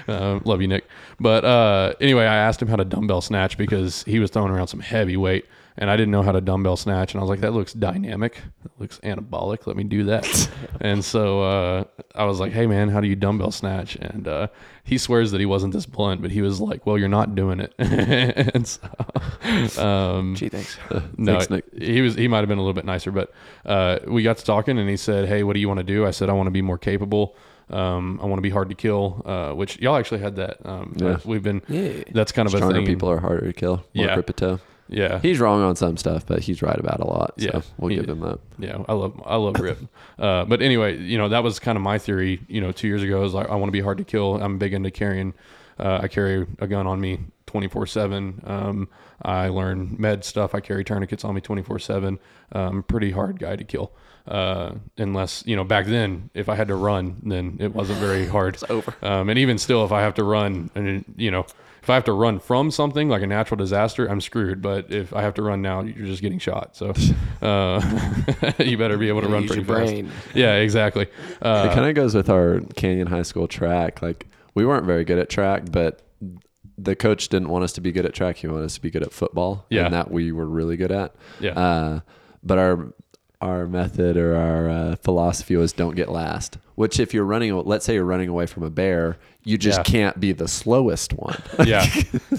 um, 0.09 0.41
love 0.45 0.61
you, 0.63 0.69
Nick. 0.69 0.87
But 1.21 1.45
uh, 1.45 1.95
anyway, 2.01 2.25
I 2.25 2.37
asked 2.37 2.63
him 2.63 2.69
how 2.69 2.77
to 2.77 2.85
dumbbell 2.85 3.21
snatch 3.21 3.59
because 3.59 4.05
he 4.05 4.19
was 4.19 4.31
throwing 4.31 4.51
around 4.53 4.69
some 4.69 4.81
heavy 4.81 5.17
weight, 5.17 5.47
and 5.77 5.91
I 5.91 5.97
didn't 5.97 6.13
know 6.13 6.23
how 6.23 6.33
to 6.33 6.41
dumbbell 6.41 6.77
snatch. 6.77 7.13
And 7.15 7.21
I 7.21 7.23
was 7.23 7.31
like, 7.31 7.41
"That 7.41 7.53
looks 7.53 7.73
dynamic. 7.73 8.41
That 8.63 8.73
looks 8.79 8.99
anabolic. 9.01 9.67
Let 9.67 9.77
me 9.77 9.85
do 9.85 10.05
that." 10.05 10.49
and 10.81 11.05
so 11.05 11.43
uh, 11.43 11.85
I 12.15 12.25
was 12.25 12.41
like, 12.41 12.53
"Hey, 12.53 12.67
man, 12.67 12.89
how 12.89 13.01
do 13.01 13.09
you 13.09 13.17
dumbbell 13.17 13.51
snatch?" 13.51 13.97
And 13.97 14.29
uh, 14.29 14.47
he 14.85 14.99
swears 14.99 15.31
that 15.33 15.41
he 15.41 15.47
wasn't 15.47 15.73
this 15.73 15.87
blunt, 15.87 16.23
but 16.23 16.31
he 16.31 16.43
was 16.43 16.61
like, 16.61 16.87
"Well, 16.87 16.97
you're 16.99 17.09
not 17.09 17.35
doing 17.35 17.61
it." 17.61 17.75
and 17.79 18.67
so, 18.67 19.83
um, 19.83 20.35
Gee, 20.37 20.49
thanks. 20.49 20.79
no, 21.17 21.33
Thanks, 21.39 21.51
Nick. 21.51 21.65
he 21.77 22.01
was 22.01 22.15
he 22.15 22.29
might 22.29 22.39
have 22.41 22.49
been 22.49 22.59
a 22.59 22.63
little 22.63 22.75
bit 22.75 22.85
nicer, 22.85 23.11
but 23.11 23.33
uh, 23.65 23.99
we 24.07 24.23
got 24.23 24.37
to 24.39 24.45
talking, 24.45 24.79
and 24.79 24.89
he 24.89 24.97
said, 24.97 25.29
"Hey, 25.29 25.43
what 25.43 25.55
do 25.55 25.61
you 25.61 25.69
want 25.69 25.79
to 25.79 25.85
do?" 25.85 26.07
I 26.07 26.11
said, 26.11 26.29
"I 26.29 26.33
want 26.33 26.47
to 26.47 26.53
be 26.53 26.63
more 26.63 26.79
capable. 26.79 27.37
Um, 27.71 28.21
I 28.23 28.27
want 28.27 28.39
to 28.39 28.43
be 28.43 28.51
hard 28.51 28.69
to 28.69 28.75
kill." 28.75 29.23
Uh, 29.25 29.53
which 29.55 29.79
y'all 29.81 29.97
actually 29.97 30.21
had 30.21 30.37
that. 30.37 30.65
Um, 30.65 30.95
Yeah. 30.97 31.19
We've 31.25 31.43
been. 31.43 31.63
Yeah. 31.69 32.05
That's 32.13 32.33
kind 32.33 32.47
of 32.47 32.55
a 32.55 32.59
Stronger 32.59 32.77
thing. 32.79 32.87
people 32.87 33.11
are 33.11 33.19
harder 33.19 33.47
to 33.47 33.53
kill. 33.53 33.77
More 33.95 34.07
Yeah. 34.07 34.21
Yeah, 34.89 35.19
He's 35.21 35.41
wrong 35.41 35.63
on 35.63 35.77
some 35.77 35.97
stuff, 35.97 36.27
but 36.27 36.41
he's 36.41 36.61
right 36.63 36.79
about 36.79 37.01
a 37.01 37.07
lot. 37.07 37.35
So 37.39 37.47
Yeah, 37.53 37.61
we'll 37.79 37.91
he- 37.91 37.97
give 37.97 38.09
him 38.09 38.21
that. 38.21 38.39
yeah. 38.59 38.79
I 38.89 38.93
love 38.93 39.21
I 39.25 39.37
love 39.37 39.59
Rip. 39.61 39.79
uh, 40.19 40.45
but 40.45 40.61
anyway, 40.63 40.99
you 40.99 41.19
know 41.19 41.29
that 41.31 41.43
was 41.43 41.59
kind 41.59 41.77
of 41.77 41.83
my 41.83 41.99
theory. 41.99 42.41
You 42.49 42.61
know, 42.61 42.73
two 42.73 42.89
years 42.89 43.03
ago, 43.03 43.19
I 43.19 43.23
was 43.23 43.35
like, 43.35 43.49
I 43.49 43.55
want 43.57 43.69
to 43.69 43.73
be 43.73 43.81
hard 43.81 43.99
to 43.99 44.05
kill. 44.05 44.43
I'm 44.43 44.59
big 44.59 44.73
into 44.75 44.91
carrying. 44.91 45.35
Uh, 45.79 46.01
I 46.03 46.09
carry 46.09 46.47
a 46.61 46.67
gun 46.69 46.87
on 46.87 47.01
me 47.01 47.19
24 47.47 47.87
seven. 47.87 48.41
Um, 48.47 48.89
I 49.23 49.49
learn 49.49 49.97
med 49.99 50.25
stuff. 50.25 50.55
I 50.55 50.61
carry 50.61 50.85
tourniquets 50.85 51.25
on 51.25 51.35
me 51.35 51.41
24 51.41 51.79
seven. 51.81 52.19
I'm 52.53 52.83
pretty 52.85 53.11
hard 53.11 53.39
guy 53.41 53.57
to 53.57 53.65
kill. 53.65 53.91
Uh, 54.29 54.73
unless 54.97 55.43
you 55.47 55.55
know 55.57 55.65
back 55.65 55.87
then, 55.87 56.31
if 56.35 56.49
I 56.49 56.55
had 56.55 56.69
to 56.69 56.75
run, 56.77 57.17
then 57.25 57.57
it 57.61 57.75
wasn't 57.75 57.99
very 57.99 58.27
hard. 58.27 58.55
It's 58.63 58.65
over. 58.71 58.95
Um, 59.03 59.29
and 59.29 59.39
even 59.39 59.59
still, 59.59 59.85
if 59.85 59.93
I 59.93 60.01
have 60.03 60.15
to 60.15 60.25
run, 60.25 60.71
and 60.75 61.05
you 61.17 61.31
know, 61.31 61.45
if 61.85 61.91
I 61.91 61.95
have 61.95 62.05
to 62.05 62.13
run 62.13 62.39
from 62.41 62.71
something 62.71 63.11
like 63.11 63.21
a 63.23 63.27
natural 63.27 63.59
disaster, 63.59 64.07
I'm 64.07 64.23
screwed. 64.23 64.63
But 64.63 64.91
if 64.91 65.13
I 65.13 65.21
have 65.21 65.35
to 65.35 65.43
run 65.43 65.61
now, 65.61 65.83
you're 65.83 66.07
just 66.07 66.23
getting 66.23 66.39
shot. 66.39 66.75
So 66.75 66.95
uh, 67.43 67.81
you 68.59 68.79
better 68.79 68.97
be 68.97 69.09
able 69.09 69.21
to 69.21 69.29
run 69.29 69.47
pretty 69.47 69.63
your 69.63 69.77
fast. 69.77 69.91
brain. 69.93 70.11
Yeah, 70.35 70.55
exactly. 70.55 71.07
Uh, 71.43 71.69
it 71.71 71.75
kind 71.75 71.87
of 71.87 71.95
goes 71.95 72.15
with 72.15 72.31
our 72.31 72.61
Canyon 72.75 73.07
High 73.09 73.23
School 73.23 73.47
track. 73.47 74.01
Like 74.01 74.27
we 74.55 74.65
weren't 74.65 74.87
very 74.87 75.05
good 75.05 75.19
at 75.19 75.29
track, 75.29 75.65
but 75.71 76.01
the 76.79 76.97
coach 76.97 77.29
didn't 77.29 77.51
want 77.51 77.65
us 77.65 77.73
to 77.75 77.81
be 77.81 77.93
good 77.93 78.07
at 78.07 78.15
track. 78.15 78.37
He 78.37 78.49
wanted 78.49 78.65
us 78.65 78.75
to 78.75 78.81
be 78.81 78.91
good 78.91 79.03
at 79.03 79.13
football. 79.13 79.67
Yeah. 79.69 79.85
And 79.85 79.95
that 79.95 80.11
we 80.11 80.33
were 80.33 80.47
really 80.47 80.77
good 80.79 80.91
at. 80.91 81.15
yeah, 81.39 81.53
Uh, 81.53 82.01
but 82.43 82.59
our 82.59 82.93
our 83.45 83.67
method 83.67 84.17
or 84.17 84.35
our 84.37 84.69
uh, 84.71 84.97
philosophy 84.97 85.55
was 85.57 85.73
don't 85.73 85.95
get 85.95 86.09
last. 86.09 86.59
Which 86.77 86.99
if 86.99 87.13
you're 87.15 87.25
running, 87.25 87.55
let's 87.65 87.85
say 87.85 87.95
you're 87.95 88.05
running 88.05 88.29
away 88.29 88.47
from 88.47 88.63
a 88.65 88.71
bear, 88.71 89.17
you 89.45 89.59
just 89.59 89.79
Yeah. 89.81 89.83
can't 89.85 90.19
be 90.21 90.33
the 90.33 90.49
slowest 90.49 91.13
one. 91.13 91.41
yeah. 91.67 91.85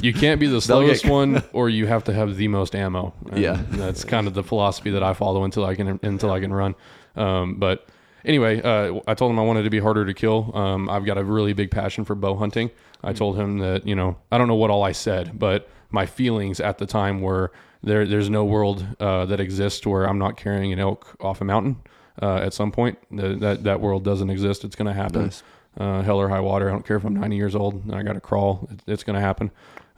You 0.01 0.13
can't 0.13 0.39
be 0.39 0.47
the 0.47 0.59
They'll 0.67 0.81
get- 0.85 0.99
slowest 0.99 1.05
one, 1.05 1.43
or 1.53 1.69
you 1.69 1.87
have 1.87 2.03
to 2.05 2.13
have 2.13 2.35
the 2.35 2.47
most 2.49 2.75
ammo. 2.75 3.13
And 3.31 3.39
Yeah. 3.41 3.61
that's 3.71 4.03
kind 4.03 4.27
of 4.27 4.33
the 4.33 4.43
philosophy 4.43 4.89
that 4.91 5.03
I 5.03 5.13
follow 5.13 5.43
until 5.43 5.63
I 5.65 5.75
can 5.75 5.99
until 6.03 6.31
I 6.31 6.39
can 6.41 6.51
run. 6.51 6.75
Um, 7.15 7.55
but 7.59 7.87
anyway, 8.25 8.61
uh, 8.61 8.99
I 9.07 9.13
told 9.13 9.31
him 9.31 9.39
I 9.39 9.43
wanted 9.43 9.63
to 9.63 9.69
be 9.69 9.79
harder 9.79 10.05
to 10.05 10.13
kill. 10.13 10.51
Um, 10.53 10.89
I've 10.89 11.05
got 11.05 11.17
a 11.17 11.23
really 11.23 11.53
big 11.53 11.71
passion 11.71 12.03
for 12.03 12.15
bow 12.15 12.35
hunting. 12.35 12.71
I 13.03 13.13
told 13.13 13.37
him 13.37 13.59
that 13.59 13.85
you 13.87 13.95
know 13.95 14.17
I 14.31 14.37
don't 14.37 14.47
know 14.47 14.55
what 14.55 14.69
all 14.71 14.83
I 14.83 14.91
said, 14.91 15.37
but 15.39 15.69
my 15.91 16.05
feelings 16.05 16.59
at 16.59 16.77
the 16.79 16.85
time 16.85 17.21
were 17.21 17.51
there. 17.85 18.05
There's 18.05 18.29
no 18.29 18.43
world 18.43 18.85
uh, 18.99 19.25
that 19.25 19.39
exists 19.39 19.85
where 19.87 20.03
I'm 20.09 20.17
not 20.19 20.35
carrying 20.37 20.73
an 20.73 20.79
elk 20.79 21.15
off 21.21 21.39
a 21.41 21.45
mountain. 21.45 21.77
Uh, 22.21 22.35
at 22.37 22.53
some 22.53 22.71
point, 22.71 22.97
The- 23.11 23.35
that 23.35 23.63
that 23.63 23.79
world 23.81 24.03
doesn't 24.03 24.29
exist. 24.29 24.63
It's 24.63 24.75
going 24.75 24.87
to 24.87 24.93
happen 24.93 25.23
Nice. 25.23 25.43
uh, 25.77 26.01
hell 26.01 26.17
or 26.19 26.29
high 26.29 26.39
water. 26.39 26.67
I 26.69 26.71
don't 26.71 26.85
care 26.85 26.97
if 26.97 27.03
I'm 27.05 27.13
90 27.15 27.35
years 27.35 27.55
old 27.55 27.83
and 27.85 27.93
I 27.95 28.03
got 28.03 28.13
to 28.13 28.21
crawl. 28.21 28.67
It, 28.71 28.79
it's 28.87 29.03
going 29.03 29.15
to 29.15 29.21
happen. 29.21 29.51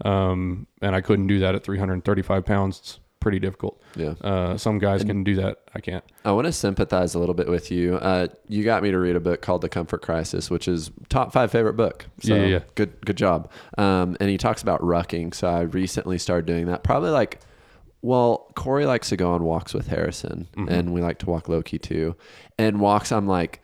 Um, 0.06 0.68
and 0.82 0.96
I 0.96 1.02
couldn't 1.02 1.28
do 1.28 1.40
that 1.40 1.56
at 1.56 1.64
335 1.64 2.46
pounds. 2.46 2.80
It's 2.80 3.00
pretty 3.20 3.40
difficult. 3.40 3.82
Yeah. 3.96 4.14
Uh, 4.22 4.58
some 4.58 4.80
guys 4.80 5.04
can 5.04 5.24
do 5.24 5.36
that. 5.38 5.60
I 5.76 5.80
can't. 5.80 6.04
I 6.24 6.32
want 6.32 6.46
to 6.46 6.52
sympathize 6.54 7.14
a 7.16 7.20
little 7.20 7.34
bit 7.36 7.48
with 7.50 7.72
you. 7.72 7.96
Uh, 7.98 8.28
you 8.48 8.64
got 8.64 8.84
me 8.84 8.92
to 8.92 8.98
read 9.00 9.16
a 9.16 9.20
book 9.20 9.42
called 9.42 9.62
The 9.62 9.70
Comfort 9.70 10.02
Crisis, 10.02 10.50
which 10.50 10.68
is 10.68 10.92
top 11.10 11.34
five 11.34 11.52
favorite 11.52 11.74
book. 11.74 12.06
So 12.22 12.36
Yeah, 12.36 12.42
yeah, 12.42 12.48
yeah. 12.48 12.60
good, 12.76 12.94
good 13.06 13.18
job. 13.18 13.50
Um, 13.78 14.18
and 14.20 14.30
he 14.30 14.38
talks 14.38 14.62
about 14.62 14.82
rucking. 14.82 15.34
So 15.34 15.48
I 15.48 15.62
recently 15.62 16.18
started 16.20 16.46
doing 16.46 16.68
that. 16.68 16.84
Probably 16.84 17.10
like, 17.10 17.40
well, 18.02 18.52
Corey 18.56 18.86
likes 18.86 19.10
to 19.10 19.18
go 19.18 19.32
on 19.34 19.44
walks 19.44 19.74
with 19.74 19.88
Harrison, 19.88 20.48
Mm-hmm. 20.56 20.70
and 20.70 20.94
we 20.94 21.02
like 21.02 21.18
to 21.20 21.26
walk 21.26 21.50
Loki 21.50 21.80
too. 21.80 22.16
And 22.58 22.80
walks, 22.80 23.12
I'm 23.12 23.28
like, 23.28 23.64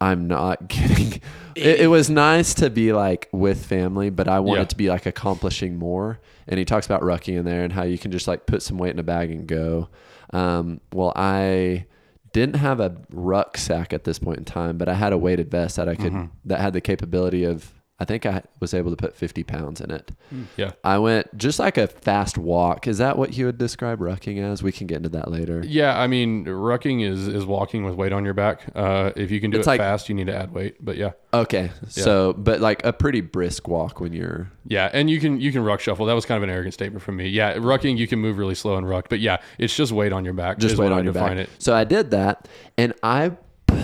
I'm 0.00 0.26
not 0.26 0.68
getting. 0.68 1.20
It, 1.54 1.80
it 1.80 1.86
was 1.90 2.10
nice 2.10 2.54
to 2.54 2.70
be 2.70 2.92
like 2.92 3.28
with 3.32 3.64
family, 3.64 4.10
but 4.10 4.28
I 4.28 4.40
wanted 4.40 4.60
Yeah. 4.62 4.66
to 4.66 4.76
be 4.76 4.88
like 4.88 5.06
accomplishing 5.06 5.76
more. 5.78 6.18
And 6.48 6.58
he 6.58 6.64
talks 6.64 6.84
about 6.86 7.02
rucking 7.02 7.38
in 7.38 7.44
there 7.44 7.64
and 7.64 7.72
how 7.72 7.84
you 7.84 7.96
can 7.98 8.10
just 8.10 8.26
like 8.28 8.46
put 8.46 8.62
some 8.62 8.76
weight 8.78 8.90
in 8.90 8.98
a 8.98 9.02
bag 9.04 9.30
and 9.30 9.46
go. 9.46 9.88
Um, 10.30 10.80
well, 10.92 11.12
I 11.16 11.86
didn't 12.32 12.56
have 12.56 12.80
a 12.80 12.96
rucksack 13.12 13.92
at 13.92 14.04
this 14.04 14.18
point 14.18 14.38
in 14.38 14.44
time, 14.44 14.76
but 14.76 14.88
I 14.88 14.94
had 14.94 15.12
a 15.12 15.18
weighted 15.18 15.50
vest 15.50 15.76
that 15.76 15.88
I 15.88 15.94
could 15.94 16.12
Mm-hmm. 16.12 16.26
that 16.46 16.60
had 16.60 16.72
the 16.72 16.80
capability 16.80 17.44
of. 17.44 17.72
I 18.00 18.04
think 18.04 18.26
I 18.26 18.42
was 18.58 18.74
able 18.74 18.90
to 18.90 18.96
put 18.96 19.14
50 19.14 19.44
pounds 19.44 19.80
in 19.80 19.92
it. 19.92 20.10
Yeah. 20.56 20.72
I 20.82 20.98
went 20.98 21.38
just 21.38 21.60
like 21.60 21.78
a 21.78 21.86
fast 21.86 22.36
walk. 22.36 22.88
Is 22.88 22.98
that 22.98 23.16
what 23.16 23.36
you 23.36 23.46
would 23.46 23.56
describe 23.56 24.00
rucking 24.00 24.42
as? 24.42 24.64
We 24.64 24.72
can 24.72 24.88
get 24.88 24.96
into 24.96 25.10
that 25.10 25.30
later. 25.30 25.62
Yeah, 25.64 25.96
I 25.98 26.08
mean, 26.08 26.44
rucking 26.44 27.08
is 27.08 27.28
is 27.28 27.46
walking 27.46 27.84
with 27.84 27.94
weight 27.94 28.12
on 28.12 28.24
your 28.24 28.34
back. 28.34 28.62
Uh, 28.74 29.12
if 29.14 29.30
you 29.30 29.40
can 29.40 29.52
do 29.52 29.58
It's 29.58 29.66
it 29.68 29.70
like- 29.70 29.80
fast, 29.80 30.08
you 30.08 30.14
need 30.16 30.26
to 30.26 30.34
add 30.34 30.52
weight. 30.52 30.84
But 30.84 30.96
yeah, 30.96 31.12
Okay, 31.32 31.70
so 31.88 32.32
but 32.32 32.60
like 32.60 32.84
a 32.84 32.92
pretty 32.92 33.20
brisk 33.20 33.68
walk 33.68 34.00
when 34.00 34.12
you're 34.12 34.50
yeah, 34.66 34.90
and 34.92 35.08
you 35.08 35.20
can 35.20 35.40
you 35.40 35.52
can 35.52 35.62
ruck 35.62 35.78
shuffle. 35.78 36.06
That 36.06 36.14
was 36.14 36.26
kind 36.26 36.36
of 36.36 36.42
an 36.42 36.50
arrogant 36.50 36.74
statement 36.74 37.02
from 37.04 37.16
me. 37.16 37.28
Yeah, 37.28 37.54
rucking 37.54 37.96
you 37.96 38.08
can 38.08 38.18
move 38.18 38.38
really 38.38 38.56
slow 38.56 38.76
and 38.76 38.88
ruck, 38.88 39.08
but 39.08 39.20
yeah, 39.20 39.36
it's 39.58 39.74
just 39.76 39.92
weight 39.92 40.12
on 40.12 40.24
your 40.24 40.34
back. 40.34 40.58
just 40.58 40.74
is 40.74 40.80
weight 40.80 40.90
on 40.90 41.04
your 41.04 41.12
define 41.12 41.36
back. 41.36 41.46
It. 41.46 41.62
So 41.62 41.72
I 41.74 41.84
did 41.84 42.10
that, 42.10 42.48
and 42.76 42.92
I 43.04 43.32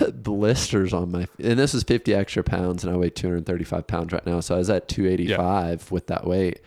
put 0.05 0.23
blisters 0.23 0.93
on 0.93 1.11
my. 1.11 1.27
And 1.39 1.57
this 1.59 1.73
is 1.73 1.83
50 1.83 2.13
extra 2.13 2.43
pounds, 2.43 2.83
and 2.83 2.93
I 2.93 2.97
weigh 2.97 3.09
235 3.09 3.87
pounds 3.87 4.13
right 4.13 4.25
now. 4.25 4.39
So 4.39 4.55
I 4.55 4.57
was 4.59 4.69
at 4.69 4.87
285 4.87 5.91
with 5.91 6.07
that 6.07 6.25
weight, 6.25 6.61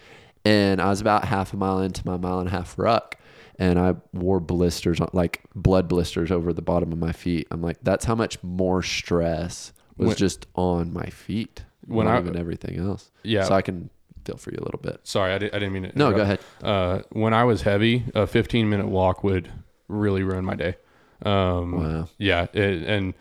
and 0.45 0.81
I 0.81 0.89
was 0.89 1.01
about 1.01 1.25
half 1.27 1.53
a 1.53 1.57
mile 1.57 1.81
into 1.81 2.07
my 2.07 2.17
mile 2.17 2.39
and 2.41 2.49
a 2.49 2.53
half 2.53 2.79
ruck, 2.79 3.17
and 3.59 3.79
I 3.79 3.95
wore 4.13 4.41
blisters 4.41 5.01
on 5.01 5.09
like 5.13 5.43
blood 5.55 5.89
blisters 5.89 6.31
over 6.31 6.53
the 6.53 6.63
bottom 6.63 6.93
of 6.93 6.99
my 6.99 7.13
feet. 7.13 7.47
I'm 7.51 7.63
like, 7.63 7.79
that's 7.83 8.05
how 8.05 8.15
much 8.15 8.43
more 8.43 8.83
stress 8.83 9.73
was 9.97 10.09
When- 10.09 10.17
just 10.17 10.47
on 10.55 10.93
my 10.93 11.07
feet, 11.07 11.65
When 11.87 12.07
not 12.07 12.17
I- 12.17 12.21
even 12.21 12.37
everything 12.37 12.79
else. 12.79 13.11
Yeah. 13.23 13.45
So 13.45 13.55
I 13.55 13.63
can 13.63 13.91
feel 14.25 14.37
for 14.39 14.51
you 14.51 14.59
a 14.59 14.65
little 14.65 14.81
bit. 14.83 15.01
Sorry, 15.05 15.33
I, 15.35 15.39
did, 15.39 15.55
I 15.55 15.59
didn't 15.59 15.75
mean 15.75 15.85
it 15.85 15.97
No, 15.97 16.11
go 16.13 16.23
ahead. 16.23 16.41
Uh, 16.63 17.01
when 17.11 17.35
I 17.35 17.45
was 17.45 17.63
heavy, 17.63 18.05
a 18.15 18.27
15 18.27 18.69
minute 18.71 18.89
walk 18.89 19.23
would 19.23 19.53
really 19.87 20.23
ruin 20.23 20.45
my 20.47 20.55
day. 20.55 20.77
Um, 21.23 21.73
Wow. 21.73 22.09
Yeah, 22.19 22.47
it, 22.53 22.83
and 22.83 23.15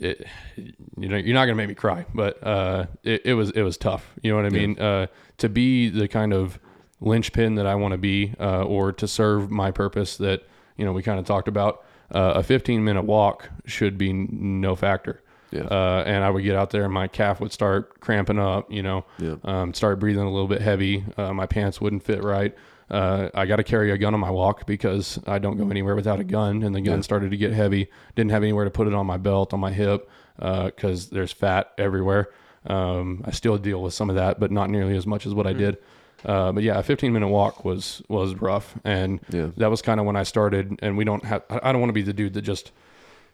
it, 0.00 0.26
you 0.56 1.08
know, 1.08 1.16
you're 1.16 1.34
not 1.34 1.44
gonna 1.46 1.54
make 1.56 1.68
me 1.68 1.74
cry, 1.74 2.06
but 2.14 2.42
uh, 2.44 2.86
it, 3.04 3.22
it 3.24 3.34
was 3.34 3.50
it 3.52 3.62
was 3.62 3.76
tough. 3.76 4.12
You 4.22 4.30
know 4.32 4.36
what 4.42 4.52
I 4.52 4.56
Yeah. 4.56 4.66
mean? 4.66 4.78
Uh, 4.78 5.06
to 5.38 5.48
be 5.48 5.88
the 5.88 6.08
kind 6.08 6.32
of 6.32 6.58
linchpin 7.00 7.56
that 7.56 7.66
I 7.66 7.74
want 7.74 7.92
to 7.92 7.98
be, 7.98 8.34
uh, 8.40 8.62
or 8.64 8.92
to 8.92 9.08
serve 9.08 9.50
my 9.50 9.70
purpose 9.70 10.16
that 10.18 10.42
you 10.76 10.84
know 10.84 10.92
we 10.92 11.02
kind 11.02 11.18
of 11.18 11.24
talked 11.26 11.48
about. 11.48 11.84
Uh, 12.14 12.34
a 12.36 12.42
15 12.42 12.84
minute 12.84 13.04
walk 13.04 13.48
should 13.64 13.96
be 13.96 14.12
no 14.12 14.76
factor. 14.76 15.22
Yeah. 15.50 15.62
Uh, 15.62 16.02
and 16.06 16.22
I 16.22 16.28
would 16.28 16.42
get 16.44 16.54
out 16.56 16.68
there, 16.70 16.84
and 16.84 16.92
my 16.92 17.08
calf 17.08 17.40
would 17.40 17.52
start 17.52 18.00
cramping 18.00 18.38
up. 18.38 18.70
You 18.70 18.82
know, 18.82 19.04
Yeah. 19.18 19.36
um, 19.44 19.72
start 19.72 19.98
breathing 19.98 20.22
a 20.22 20.30
little 20.30 20.46
bit 20.48 20.60
heavy. 20.60 21.04
Uh, 21.16 21.32
my 21.32 21.46
pants 21.46 21.80
wouldn't 21.80 22.02
fit 22.02 22.22
right. 22.22 22.54
Uh, 22.92 23.30
I 23.34 23.46
got 23.46 23.56
to 23.56 23.64
carry 23.64 23.90
a 23.90 23.96
gun 23.96 24.12
on 24.12 24.20
my 24.20 24.30
walk 24.30 24.66
because 24.66 25.18
I 25.26 25.38
don't 25.38 25.56
go 25.56 25.68
anywhere 25.70 25.94
without 25.96 26.20
a 26.20 26.24
gun. 26.24 26.62
And 26.62 26.74
the 26.74 26.80
gun 26.82 26.96
Yeah. 26.98 27.00
started 27.02 27.30
to 27.30 27.36
get 27.38 27.52
heavy. 27.52 27.88
Didn't 28.14 28.30
have 28.32 28.42
anywhere 28.42 28.64
to 28.66 28.70
put 28.70 28.86
it 28.86 28.92
on 28.92 29.06
my 29.06 29.16
belt, 29.16 29.54
on 29.54 29.60
my 29.60 29.72
hip, 29.72 30.08
because 30.38 31.08
there's 31.08 31.32
fat 31.32 31.72
everywhere. 31.78 32.28
Um, 32.66 33.24
I 33.24 33.30
still 33.30 33.56
deal 33.58 33.82
with 33.82 33.94
some 33.94 34.10
of 34.10 34.16
that, 34.16 34.38
but 34.38 34.50
not 34.52 34.68
nearly 34.70 34.94
as 34.96 35.06
much 35.06 35.24
as 35.26 35.32
what 35.34 35.46
I 35.46 35.52
did. 35.54 35.78
Uh, 36.24 36.52
but 36.52 36.62
yeah, 36.62 36.78
a 36.78 36.82
15 36.82 37.12
minute 37.12 37.28
walk 37.28 37.64
was 37.64 38.02
was 38.08 38.34
rough, 38.36 38.74
and 38.84 39.18
Yeah. 39.30 39.48
that 39.56 39.70
was 39.70 39.82
kind 39.82 39.98
of 39.98 40.06
when 40.06 40.14
I 40.14 40.22
started. 40.22 40.78
And 40.82 40.96
we 40.96 41.04
don't 41.04 41.24
have. 41.24 41.42
I 41.50 41.60
I 41.64 41.72
don't 41.72 41.80
want 41.80 41.88
to 41.88 41.94
be 41.94 42.02
the 42.02 42.12
dude 42.12 42.34
that 42.34 42.42
just 42.42 42.70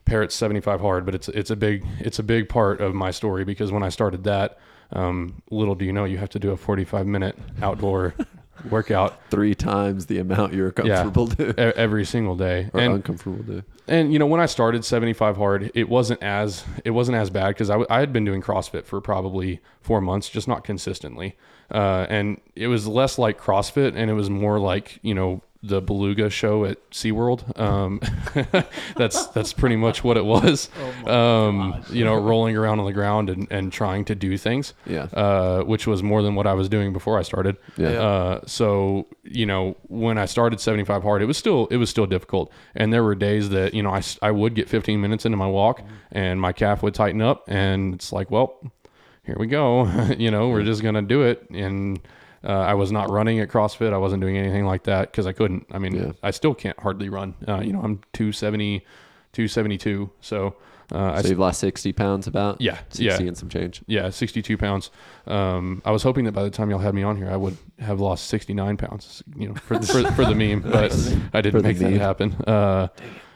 parrots 0.06 0.34
75 0.36 0.80
hard, 0.80 1.04
but 1.04 1.14
it's 1.14 1.28
it's 1.28 1.50
a 1.50 1.56
big 1.56 1.84
it's 2.00 2.18
a 2.18 2.22
big 2.22 2.48
part 2.48 2.80
of 2.80 2.94
my 2.94 3.10
story 3.10 3.44
because 3.44 3.70
when 3.72 3.82
I 3.82 3.90
started 3.90 4.24
that, 4.24 4.56
um, 4.92 5.42
little 5.50 5.74
do 5.74 5.84
you 5.84 5.92
know, 5.92 6.04
you 6.06 6.16
have 6.16 6.30
to 6.30 6.38
do 6.38 6.50
a 6.52 6.56
45 6.56 7.06
minute 7.06 7.36
outdoor 7.60 8.14
workout 8.70 9.18
Three 9.30 9.54
times 9.54 10.06
the 10.06 10.18
amount 10.18 10.52
you're 10.54 10.72
Yeah. 10.84 11.02
comfortable 11.02 11.26
to 11.28 11.50
e- 11.50 11.72
every 11.76 12.04
single 12.04 12.36
day. 12.36 12.70
or 12.72 12.80
and 12.80 12.94
uncomfortable 12.94 13.44
to. 13.44 13.62
and 13.86 14.12
you 14.12 14.18
know 14.18 14.26
when 14.26 14.40
I 14.40 14.46
started 14.46 14.84
75 14.84 15.36
hard, 15.36 15.70
it 15.74 15.88
wasn't 15.88 16.22
as 16.22 16.64
it 16.84 16.90
wasn't 16.90 17.16
as 17.18 17.30
bad 17.30 17.48
because 17.48 17.70
I, 17.70 17.74
w- 17.74 17.86
I 17.90 18.00
had 18.00 18.12
been 18.12 18.24
doing 18.24 18.42
CrossFit 18.42 18.84
for 18.84 19.00
probably 19.00 19.60
four 19.80 20.00
months, 20.00 20.28
just 20.28 20.48
not 20.48 20.64
consistently. 20.64 21.36
Uh, 21.70 22.06
and 22.08 22.40
it 22.56 22.68
was 22.68 22.86
less 22.86 23.18
like 23.18 23.38
CrossFit, 23.40 23.92
and 23.94 24.10
it 24.10 24.14
was 24.14 24.30
more 24.30 24.58
like 24.58 24.98
you 25.02 25.14
know 25.14 25.42
the 25.62 25.80
Beluga 25.82 26.30
show 26.30 26.64
at 26.64 26.90
SeaWorld. 26.90 27.58
Um, 27.58 28.00
that's 28.96 29.26
that's 29.28 29.52
pretty 29.52 29.74
much 29.76 30.04
what 30.04 30.16
it 30.16 30.24
was. 30.24 30.68
um, 31.06 31.82
you 31.90 32.04
know, 32.04 32.14
rolling 32.14 32.56
around 32.56 32.78
on 32.78 32.86
the 32.86 32.92
ground 32.92 33.28
and, 33.28 33.48
and 33.50 33.72
trying 33.72 34.04
to 34.06 34.14
do 34.14 34.38
things. 34.38 34.74
Yeah. 34.86 35.04
Uh, 35.12 35.62
which 35.62 35.86
was 35.86 36.02
more 36.02 36.22
than 36.22 36.34
what 36.36 36.46
I 36.46 36.54
was 36.54 36.68
doing 36.68 36.92
before 36.92 37.18
I 37.18 37.22
started. 37.22 37.56
Yeah. 37.76 37.88
Uh, 37.88 38.40
so 38.46 39.06
you 39.24 39.46
know, 39.46 39.76
when 39.88 40.16
I 40.16 40.26
started 40.26 40.60
75 40.60 41.02
hard, 41.02 41.22
it 41.22 41.26
was 41.26 41.36
still 41.36 41.66
it 41.72 41.76
was 41.76 41.90
still 41.90 42.06
difficult, 42.06 42.52
and 42.76 42.92
there 42.92 43.02
were 43.02 43.14
days 43.16 43.48
that 43.50 43.74
you 43.74 43.82
know 43.82 43.90
I, 43.90 43.98
s- 43.98 44.18
I 44.22 44.30
would 44.30 44.54
get 44.54 44.68
15 44.68 45.00
minutes 45.00 45.26
into 45.26 45.36
my 45.36 45.48
walk, 45.48 45.82
and 46.12 46.40
my 46.40 46.52
calf 46.52 46.82
would 46.84 46.94
tighten 46.94 47.20
up, 47.20 47.44
and 47.48 47.94
it's 47.94 48.12
like, 48.12 48.30
well, 48.30 48.60
here 49.24 49.36
we 49.38 49.48
go. 49.48 49.86
you 50.18 50.30
know, 50.30 50.50
we're 50.50 50.62
just 50.64 50.82
gonna 50.82 51.02
do 51.02 51.22
it, 51.22 51.50
and. 51.50 51.98
Uh, 52.44 52.48
I 52.52 52.74
was 52.74 52.92
not 52.92 53.10
running 53.10 53.40
at 53.40 53.48
CrossFit. 53.48 53.92
I 53.92 53.98
wasn't 53.98 54.20
doing 54.20 54.36
anything 54.36 54.64
like 54.64 54.84
that 54.84 55.10
because 55.10 55.26
I 55.26 55.32
couldn't. 55.32 55.66
I 55.70 55.78
mean, 55.78 55.94
Yeah. 55.94 56.12
I 56.22 56.30
still 56.30 56.54
can't 56.54 56.78
hardly 56.78 57.08
run. 57.08 57.34
Uh, 57.46 57.60
you 57.60 57.72
know, 57.72 57.80
I'm 57.80 58.00
270, 58.12 58.80
272. 59.32 60.10
So, 60.20 60.54
uh, 60.92 61.12
I 61.16 61.22
So 61.22 61.28
you've 61.28 61.38
lost 61.38 61.60
60 61.60 61.92
pounds 61.92 62.26
about? 62.26 62.60
Yeah, 62.60 62.78
60 62.90 63.04
yeah. 63.04 63.28
and 63.28 63.36
some 63.36 63.48
change. 63.48 63.82
yeah, 63.86 64.08
62 64.10 64.56
pounds. 64.56 64.90
Um, 65.26 65.82
I 65.84 65.90
was 65.90 66.02
hoping 66.02 66.24
that 66.24 66.32
by 66.32 66.42
the 66.42 66.50
time 66.50 66.70
y'all 66.70 66.78
had 66.78 66.94
me 66.94 67.02
on 67.02 67.16
here, 67.16 67.28
I 67.30 67.36
would 67.36 67.56
have 67.78 68.00
lost 68.00 68.28
69 68.28 68.76
pounds, 68.76 69.22
you 69.36 69.48
know, 69.48 69.54
for, 69.54 69.80
for, 69.82 70.10
for 70.12 70.24
the 70.24 70.34
meme, 70.34 70.60
but 70.70 70.92
I 71.34 71.40
didn't 71.40 71.60
the 71.62 71.68
make 71.68 71.78
that 71.78 71.92
happen. 71.92 72.32
Uh, 72.46 72.88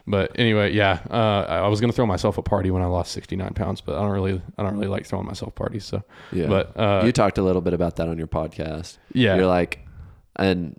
but 0.07 0.33
anyway, 0.39 0.73
yeah, 0.73 1.01
uh, 1.11 1.47
I 1.49 1.69
was 1.69 1.81
going 1.81 1.91
to 1.91 1.97
throw 1.97 2.07
myself 2.07 2.39
a 2.39 2.43
party 2.43 2.71
when 2.71 2.83
I 2.83 2.87
lost 2.87 3.13
69 3.13 3.55
pounds, 3.55 3.81
but 3.81 3.97
I 3.97 4.01
don't 4.03 4.11
really, 4.11 4.41
I 4.59 4.63
don't 4.63 4.75
really 4.75 4.89
like 4.89 5.07
throwing 5.07 5.27
myself 5.27 5.55
parties. 5.55 5.85
So, 5.85 6.03
Yeah. 6.33 6.47
but, 6.49 6.77
uh, 6.77 7.03
you 7.05 7.13
talked 7.13 7.39
a 7.39 7.43
little 7.43 7.63
bit 7.63 7.73
about 7.75 7.97
that 7.97 8.09
on 8.09 8.19
your 8.19 8.27
podcast. 8.27 8.99
yeah, 9.13 9.37
You're 9.37 9.47
like, 9.47 9.81
and 10.37 10.79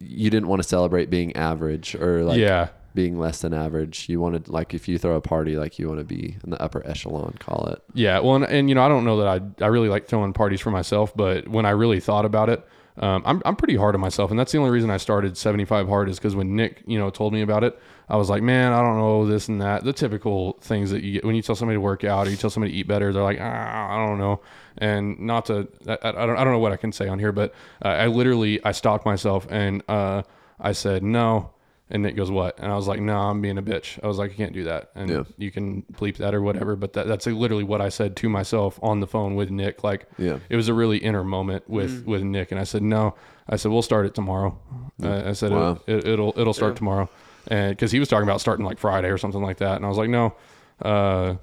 you 0.00 0.30
didn't 0.30 0.48
want 0.48 0.62
to 0.62 0.68
celebrate 0.68 1.10
being 1.10 1.36
average 1.36 1.94
or 1.94 2.24
like 2.24 2.38
yeah, 2.38 2.68
being 2.94 3.18
less 3.18 3.40
than 3.40 3.52
average. 3.52 4.08
You 4.08 4.20
want 4.20 4.44
to 4.44 4.52
like, 4.52 4.72
if 4.72 4.86
you 4.88 4.98
throw 4.98 5.16
a 5.16 5.20
party, 5.20 5.56
like, 5.56 5.78
you 5.78 5.88
want 5.88 6.00
to 6.00 6.04
be 6.04 6.36
in 6.44 6.50
the 6.50 6.62
upper 6.62 6.86
echelon, 6.86 7.34
call 7.40 7.66
it. 7.66 7.82
Yeah, 7.92 8.20
well, 8.20 8.36
and, 8.36 8.44
and 8.44 8.68
you 8.68 8.74
know, 8.74 8.82
I 8.82 8.88
don't 8.88 9.04
know 9.04 9.18
that 9.18 9.26
I 9.26 9.64
I 9.64 9.68
really 9.68 9.88
like 9.88 10.06
throwing 10.06 10.32
parties 10.32 10.60
for 10.60 10.70
myself, 10.70 11.14
but 11.16 11.48
when 11.48 11.66
I 11.66 11.70
really 11.70 12.00
thought 12.00 12.24
about 12.24 12.48
it, 12.48 12.66
um, 12.96 13.22
I'm 13.26 13.42
I'm 13.44 13.56
pretty 13.56 13.74
hard 13.74 13.96
on 13.96 14.00
myself, 14.00 14.30
and 14.30 14.38
that's 14.38 14.52
the 14.52 14.58
only 14.58 14.70
reason 14.70 14.88
I 14.88 14.98
started 14.98 15.36
75 15.36 15.88
hard 15.88 16.08
is 16.08 16.18
because 16.18 16.36
when 16.36 16.54
Nick 16.54 16.82
you 16.86 16.96
know 16.96 17.10
told 17.10 17.32
me 17.32 17.42
about 17.42 17.64
it, 17.64 17.76
I 18.08 18.16
was 18.16 18.30
like, 18.30 18.42
man, 18.42 18.72
I 18.72 18.80
don't 18.82 18.98
know 18.98 19.26
this 19.26 19.48
and 19.48 19.60
that, 19.60 19.82
the 19.82 19.92
typical 19.92 20.58
things 20.60 20.90
that 20.92 21.02
you 21.02 21.14
get 21.14 21.24
when 21.24 21.34
you 21.34 21.42
tell 21.42 21.56
somebody 21.56 21.76
to 21.76 21.80
work 21.80 22.04
out 22.04 22.28
or 22.28 22.30
you 22.30 22.36
tell 22.36 22.50
somebody 22.50 22.72
to 22.72 22.78
eat 22.78 22.86
better, 22.86 23.12
they're 23.12 23.24
like, 23.24 23.40
ah, 23.40 23.94
I 23.94 24.06
don't 24.06 24.18
know, 24.18 24.40
and 24.78 25.18
not 25.18 25.46
to 25.46 25.68
I, 25.88 25.98
I 26.02 26.12
don't 26.12 26.36
I 26.36 26.44
don't 26.44 26.52
know 26.52 26.60
what 26.60 26.70
I 26.70 26.76
can 26.76 26.92
say 26.92 27.08
on 27.08 27.18
here, 27.18 27.32
but 27.32 27.52
uh, 27.84 27.88
I 27.88 28.06
literally 28.06 28.64
I 28.64 28.70
stopped 28.70 29.04
myself 29.04 29.48
and 29.50 29.82
uh, 29.88 30.22
I 30.60 30.70
said 30.72 31.02
no. 31.02 31.50
And 31.90 32.02
Nick 32.02 32.16
goes, 32.16 32.30
"What?" 32.30 32.58
And 32.58 32.72
I 32.72 32.76
was 32.76 32.88
like, 32.88 32.98
"No, 33.00 33.14
I'm 33.18 33.42
being 33.42 33.58
a 33.58 33.62
bitch." 33.62 33.98
I 34.02 34.06
was 34.06 34.16
like, 34.16 34.30
"I 34.30 34.34
can't 34.34 34.54
do 34.54 34.64
that." 34.64 34.90
And 34.94 35.10
Yeah. 35.10 35.24
you 35.36 35.50
can 35.50 35.82
bleep 35.92 36.16
that 36.16 36.34
or 36.34 36.40
whatever, 36.40 36.76
but 36.76 36.94
that, 36.94 37.06
that's 37.06 37.26
literally 37.26 37.62
what 37.62 37.82
I 37.82 37.90
said 37.90 38.16
to 38.16 38.28
myself 38.30 38.80
on 38.82 39.00
the 39.00 39.06
phone 39.06 39.34
with 39.34 39.50
Nick. 39.50 39.84
Like, 39.84 40.06
Yeah. 40.16 40.38
it 40.48 40.56
was 40.56 40.68
a 40.68 40.74
really 40.74 40.96
inner 40.96 41.22
moment 41.24 41.68
with 41.68 42.06
with 42.06 42.22
Nick, 42.22 42.50
and 42.52 42.58
I 42.58 42.64
said, 42.64 42.82
"No," 42.82 43.14
I 43.48 43.56
said, 43.56 43.70
"We'll 43.70 43.82
start 43.82 44.06
it 44.06 44.14
tomorrow." 44.14 44.58
Uh, 45.02 45.24
I 45.26 45.32
said, 45.34 45.52
Wow. 45.52 45.78
it, 45.86 46.06
it, 46.06 46.18
will 46.18 46.32
it'll 46.38 46.54
start 46.54 46.74
tomorrow," 46.76 47.10
and 47.48 47.76
because 47.76 47.92
he 47.92 47.98
was 48.00 48.08
talking 48.08 48.26
about 48.26 48.40
starting 48.40 48.64
like 48.64 48.78
Friday 48.78 49.08
or 49.10 49.18
something 49.18 49.42
like 49.42 49.58
that, 49.58 49.76
and 49.76 49.84
I 49.84 49.88
was 49.88 49.98
like, 49.98 50.08
"No, 50.08 50.32
uh, 50.80 51.34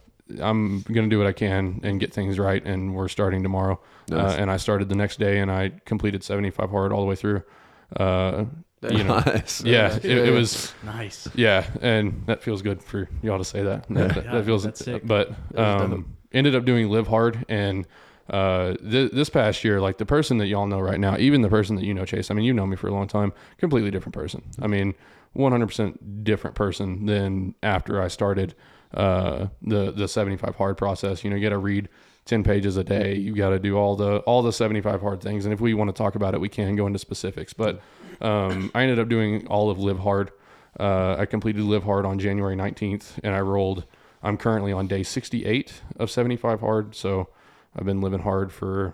I'm 0.42 0.82
gonna 0.92 1.08
do 1.10 1.20
what 1.20 1.28
I 1.28 1.34
can 1.34 1.82
and 1.84 2.00
get 2.00 2.14
things 2.14 2.40
right, 2.40 2.66
and 2.66 2.96
we're 2.96 3.10
starting 3.10 3.44
tomorrow." 3.44 3.80
Nice. 4.10 4.34
Uh, 4.34 4.42
and 4.42 4.50
I 4.50 4.58
started 4.58 4.90
the 4.90 4.96
next 4.96 5.20
day, 5.20 5.38
and 5.40 5.52
I 5.52 5.72
completed 5.86 6.24
75 6.24 6.72
hard 6.72 6.92
all 6.92 7.02
the 7.02 7.08
way 7.08 7.16
through. 7.16 7.44
Uh, 7.96 8.46
you 8.84 9.04
know, 9.04 9.20
Nice. 9.26 9.64
yeah, 9.64 9.96
it, 9.96 10.06
it 10.06 10.32
was. 10.34 10.74
Nice. 10.84 11.28
Yeah, 11.36 11.66
and 11.82 12.24
that 12.26 12.42
feels 12.42 12.62
good 12.62 12.82
for 12.84 13.08
y'all 13.22 13.38
to 13.38 13.46
say 13.46 13.64
that. 13.64 13.88
That, 13.90 14.16
that- 14.16 14.26
Yeah, 14.26 14.32
that 14.34 14.46
feels. 14.46 14.64
that's 14.64 14.84
sick. 14.84 15.06
But 15.06 15.32
um, 15.56 16.16
ended 16.32 16.56
up 16.56 16.66
doing 16.66 16.90
live 16.90 17.08
hard, 17.08 17.46
and 17.50 17.86
uh, 18.30 18.74
th- 18.76 19.12
this 19.12 19.30
past 19.30 19.64
year, 19.64 19.80
like 19.82 19.98
the 19.98 20.06
person 20.06 20.38
that 20.40 20.48
y'all 20.48 20.66
know 20.68 20.80
right 20.80 21.00
now, 21.00 21.18
even 21.18 21.42
the 21.42 21.50
person 21.50 21.76
that 21.76 21.86
you 21.86 21.94
know, 21.94 22.06
Chase. 22.06 22.32
I 22.32 22.34
mean, 22.34 22.46
you 22.46 22.54
know 22.54 22.66
me 22.66 22.76
for 22.76 22.88
a 22.88 22.92
long 22.94 23.08
time. 23.08 23.34
Completely 23.58 23.92
different 23.92 24.14
person. 24.16 24.42
I 24.62 24.68
mean, 24.68 24.96
100% 25.36 26.24
different 26.24 26.56
person 26.56 27.06
than 27.06 27.56
after 27.64 28.02
I 28.02 28.08
started 28.08 28.56
uh, 28.94 29.48
the 29.62 29.92
the 29.92 30.08
75 30.08 30.56
hard 30.56 30.78
process. 30.78 31.24
You 31.24 31.30
know, 31.30 31.36
you 31.36 31.42
got 31.44 31.50
to 31.50 31.58
read 31.58 31.88
10 32.26 32.44
pages 32.44 32.78
a 32.78 32.84
day. 32.84 33.16
You 33.16 33.34
got 33.36 33.50
to 33.50 33.60
do 33.60 33.78
all 33.78 33.96
the 33.96 34.18
all 34.20 34.42
the 34.42 34.52
75 34.54 35.02
hard 35.02 35.22
things. 35.22 35.46
And 35.46 35.54
if 35.54 35.62
we 35.62 35.74
want 35.74 35.90
to 35.90 35.94
talk 35.94 36.16
about 36.16 36.34
it, 36.34 36.42
we 36.42 36.50
can 36.50 36.76
go 36.76 36.88
into 36.88 37.00
specifics. 37.00 37.54
But 37.54 37.82
um, 38.22 38.72
I 38.76 38.84
ended 38.84 39.00
up 39.00 39.10
doing 39.10 39.48
all 39.48 39.70
of 39.70 39.80
Live 39.80 40.00
Hard. 40.00 40.32
Uh, 40.80 41.16
I 41.18 41.26
completed 41.26 41.64
Live 41.64 41.84
Hard 41.84 42.06
on 42.06 42.20
January 42.20 42.56
19th, 42.56 43.20
and 43.24 43.36
I 43.36 43.40
rolled. 43.42 43.86
I'm 44.24 44.38
currently 44.38 44.72
on 44.72 44.88
day 44.88 45.04
68 45.04 45.82
of 45.98 46.12
75 46.12 46.60
hard. 46.60 46.96
So 46.96 47.30
I've 47.76 47.86
been 47.86 48.02
living 48.02 48.22
hard 48.22 48.52
for 48.54 48.94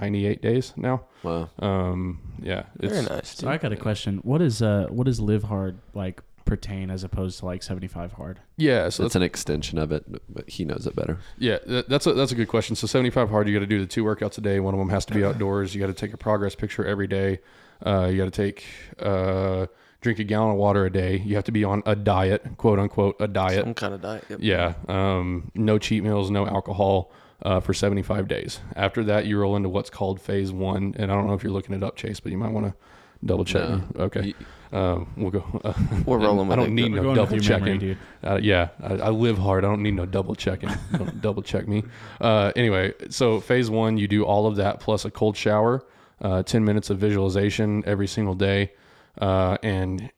98 0.00 0.40
days 0.40 0.72
now. 0.76 1.04
Wow. 1.22 1.50
Um, 1.58 2.20
yeah, 2.42 2.64
it's 2.80 2.92
Very 2.92 3.04
nice. 3.06 3.36
So 3.36 3.48
I 3.48 3.58
got 3.58 3.72
a 3.72 3.76
question. 3.76 4.18
What 4.18 4.40
is 4.40 4.62
uh 4.62 4.86
what 4.90 5.04
does 5.04 5.20
live 5.20 5.44
hard 5.44 5.78
like 5.94 6.22
pertain 6.44 6.90
as 6.90 7.04
opposed 7.04 7.40
to 7.40 7.46
like 7.46 7.62
75 7.62 8.12
hard? 8.14 8.40
yeah. 8.56 8.88
So 8.88 9.04
It's 9.04 9.16
an 9.16 9.22
extension 9.22 9.76
of 9.78 9.92
it, 9.92 10.04
but 10.32 10.48
he 10.48 10.64
knows 10.64 10.86
it 10.86 10.96
better. 10.96 11.18
Yeah, 11.38 11.58
that's 11.66 12.06
a 12.06 12.14
that's 12.14 12.32
a 12.32 12.34
good 12.34 12.48
question. 12.48 12.74
So 12.74 12.86
75 12.86 13.28
hard, 13.28 13.48
you 13.48 13.54
got 13.54 13.60
to 13.60 13.66
do 13.66 13.80
the 13.80 13.86
two 13.86 14.04
workouts 14.04 14.38
a 14.38 14.40
day. 14.40 14.60
One 14.60 14.72
of 14.72 14.78
them 14.78 14.88
has 14.88 15.04
to 15.06 15.14
be 15.14 15.24
outdoors. 15.24 15.74
You 15.74 15.80
got 15.80 15.88
to 15.88 15.92
take 15.92 16.14
a 16.14 16.18
progress 16.18 16.54
picture 16.54 16.84
every 16.84 17.06
day. 17.06 17.40
Uh, 17.84 18.08
you 18.10 18.18
got 18.18 18.24
to 18.24 18.30
take 18.30 18.64
uh, 19.00 19.66
drink 20.00 20.18
a 20.18 20.24
gallon 20.24 20.52
of 20.52 20.56
water 20.56 20.84
a 20.86 20.90
day. 20.92 21.18
You 21.18 21.34
have 21.36 21.44
to 21.44 21.52
be 21.52 21.64
on 21.64 21.82
a 21.86 21.94
diet, 21.96 22.44
quote 22.56 22.78
unquote, 22.78 23.16
a 23.20 23.28
diet. 23.28 23.64
Some 23.64 23.74
kind 23.74 23.94
of 23.94 24.00
diet. 24.00 24.24
Yep. 24.28 24.38
Yeah, 24.42 24.74
um, 24.88 25.50
no 25.54 25.78
cheat 25.78 26.02
meals, 26.02 26.30
no 26.30 26.46
alcohol 26.46 27.12
uh, 27.42 27.60
for 27.60 27.72
75 27.74 28.28
days. 28.28 28.60
After 28.76 29.04
that, 29.04 29.26
you 29.26 29.38
roll 29.38 29.56
into 29.56 29.68
what's 29.68 29.90
called 29.90 30.20
phase 30.20 30.52
one. 30.52 30.94
And 30.98 31.10
I 31.10 31.14
don't 31.14 31.26
know 31.26 31.34
if 31.34 31.42
you're 31.42 31.52
looking 31.52 31.74
it 31.74 31.82
up, 31.82 31.96
Chase, 31.96 32.20
but 32.20 32.32
you 32.32 32.38
might 32.38 32.52
want 32.52 32.66
to 32.66 32.74
double 33.24 33.44
check. 33.44 33.68
No. 33.68 33.76
me. 33.76 33.84
Okay, 33.98 34.34
um, 34.72 35.12
we'll 35.16 35.30
go. 35.30 35.44
Uh, 35.64 35.72
We're 36.04 36.18
rolling 36.26 36.50
I 36.52 36.56
don't 36.56 36.66
it. 36.66 36.70
need 36.70 36.92
no 36.92 37.14
double 37.14 37.36
with 37.36 37.44
your 37.44 37.58
memory, 37.58 37.78
checking. 37.78 37.98
Uh, 38.22 38.38
yeah, 38.42 38.68
I, 38.82 38.94
I 38.94 39.08
live 39.10 39.38
hard. 39.38 39.64
I 39.64 39.68
don't 39.68 39.82
need 39.82 39.94
no 39.94 40.06
double 40.06 40.34
checking. 40.34 40.70
don't 40.96 41.20
double 41.20 41.42
check 41.42 41.66
me. 41.68 41.84
Uh, 42.20 42.52
anyway, 42.56 42.94
so 43.10 43.40
phase 43.40 43.70
one, 43.70 43.98
you 43.98 44.06
do 44.08 44.24
all 44.24 44.46
of 44.46 44.56
that 44.56 44.80
plus 44.80 45.04
a 45.04 45.10
cold 45.10 45.36
shower, 45.36 45.84
uh, 46.20 46.42
10 46.42 46.64
minutes 46.64 46.90
of 46.90 46.98
visualization 46.98 47.82
every 47.86 48.06
single 48.06 48.34
day, 48.34 48.72
uh, 49.20 49.56
and 49.62 50.10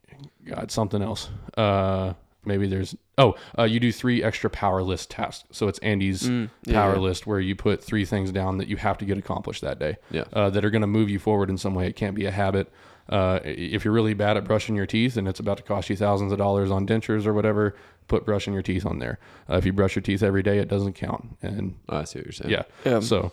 God, 0.44 0.70
something 0.70 1.02
else. 1.02 1.28
Uh, 1.56 2.14
maybe 2.44 2.66
there's, 2.66 2.96
oh, 3.18 3.34
uh, 3.58 3.64
you 3.64 3.78
do 3.80 3.92
three 3.92 4.22
extra 4.22 4.48
power 4.50 4.82
list 4.82 5.10
tasks. 5.10 5.44
So 5.52 5.68
it's 5.68 5.78
Andy's 5.80 6.22
Mm, 6.22 6.50
yeah, 6.64 6.74
power 6.74 6.94
yeah. 6.94 7.00
list 7.00 7.26
where 7.26 7.40
you 7.40 7.54
put 7.54 7.82
three 7.84 8.04
things 8.04 8.32
down 8.32 8.58
that 8.58 8.68
you 8.68 8.76
have 8.78 8.96
to 8.98 9.04
get 9.04 9.18
accomplished 9.18 9.60
that 9.62 9.78
day 9.78 9.96
Yeah. 10.10 10.24
uh, 10.32 10.50
that 10.50 10.64
are 10.64 10.70
going 10.70 10.80
to 10.80 10.86
move 10.88 11.10
you 11.10 11.18
forward 11.18 11.50
in 11.50 11.58
some 11.58 11.74
way. 11.74 11.86
It 11.86 11.96
can't 11.96 12.14
be 12.16 12.24
a 12.26 12.30
habit. 12.30 12.72
Uh, 13.08 13.40
if 13.44 13.84
you're 13.84 13.92
really 13.92 14.14
bad 14.14 14.36
at 14.36 14.44
brushing 14.44 14.76
your 14.76 14.86
teeth 14.86 15.16
and 15.16 15.26
it's 15.28 15.40
about 15.40 15.56
to 15.56 15.62
cost 15.64 15.90
you 15.90 15.96
thousands 15.96 16.30
of 16.32 16.38
dollars 16.38 16.70
on 16.70 16.86
dentures 16.86 17.26
or 17.26 17.34
whatever, 17.34 17.74
put 18.08 18.24
brushing 18.24 18.52
your 18.54 18.62
teeth 18.62 18.86
on 18.86 19.00
there. 19.00 19.18
Uh, 19.48 19.56
if 19.56 19.66
you 19.66 19.72
brush 19.72 19.94
your 19.96 20.02
teeth 20.02 20.22
every 20.22 20.42
day, 20.42 20.58
it 20.58 20.68
doesn't 20.68 20.92
count. 20.94 21.36
And 21.42 21.74
Oh, 21.88 21.98
I 21.98 22.04
see 22.04 22.20
what 22.20 22.26
you're 22.26 22.32
saying. 22.32 22.50
yeah, 22.50 22.62
Yeah. 22.84 23.00
so 23.00 23.32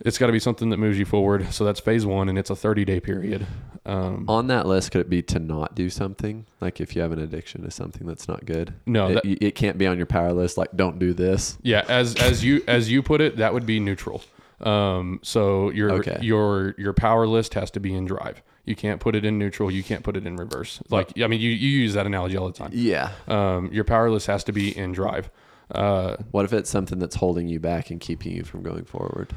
it's 0.00 0.18
got 0.18 0.26
to 0.26 0.32
be 0.32 0.38
something 0.38 0.70
that 0.70 0.76
moves 0.78 0.98
you 0.98 1.04
forward. 1.04 1.52
So 1.52 1.64
that's 1.64 1.80
phase 1.80 2.04
one, 2.06 2.28
and 2.28 2.38
it's 2.38 2.50
a 2.50 2.56
30 2.56 2.84
day 2.84 3.00
period. 3.00 3.46
Um, 3.84 4.24
On 4.28 4.46
that 4.46 4.66
list, 4.66 4.92
could 4.92 5.00
it 5.00 5.10
be 5.10 5.22
to 5.22 5.38
not 5.38 5.74
do 5.74 5.90
something? 5.90 6.46
Like 6.60 6.80
if 6.80 6.94
you 6.94 7.02
have 7.02 7.12
an 7.12 7.18
addiction 7.18 7.62
to 7.64 7.70
something 7.70 8.06
that's 8.06 8.28
not 8.28 8.44
good? 8.46 8.74
No, 8.86 9.08
It, 9.08 9.14
that- 9.14 9.44
it 9.46 9.54
can't 9.54 9.76
be 9.78 9.86
on 9.86 9.96
your 9.96 10.06
power 10.06 10.32
list. 10.32 10.56
Like, 10.56 10.76
don't 10.76 10.98
do 10.98 11.12
this. 11.12 11.58
Yeah, 11.62 11.84
as 11.88 12.14
as 12.16 12.44
you 12.44 12.62
as 12.68 12.90
you 12.90 13.02
put 13.02 13.20
it, 13.20 13.36
that 13.38 13.52
would 13.54 13.66
be 13.66 13.80
neutral. 13.80 14.22
Um, 14.60 15.18
so 15.22 15.70
your 15.70 15.90
Okay. 15.94 16.18
your 16.22 16.74
your 16.78 16.92
power 16.92 17.26
list 17.26 17.54
has 17.54 17.70
to 17.72 17.80
be 17.80 17.92
in 17.94 18.04
drive. 18.04 18.42
You 18.64 18.76
can't 18.76 19.00
put 19.00 19.16
it 19.16 19.24
in 19.24 19.36
neutral. 19.38 19.72
You 19.72 19.82
can't 19.82 20.04
put 20.04 20.16
it 20.16 20.24
in 20.24 20.36
reverse. 20.36 20.80
Like 20.88 21.20
I 21.20 21.26
mean, 21.26 21.40
you, 21.40 21.50
you 21.50 21.68
use 21.80 21.94
that 21.94 22.06
analogy 22.06 22.36
all 22.36 22.46
the 22.46 22.52
time. 22.56 22.70
Yeah. 22.72 23.10
Um, 23.26 23.70
your 23.72 23.82
power 23.82 24.08
list 24.08 24.28
has 24.28 24.44
to 24.44 24.52
be 24.52 24.76
in 24.76 24.92
drive. 24.92 25.30
Uh, 25.74 26.16
What 26.30 26.44
if 26.44 26.52
it's 26.52 26.70
something 26.70 27.00
that's 27.00 27.16
holding 27.16 27.48
you 27.48 27.58
back 27.58 27.90
and 27.90 27.98
keeping 28.00 28.30
you 28.36 28.44
from 28.44 28.62
going 28.62 28.84
forward? 28.84 29.32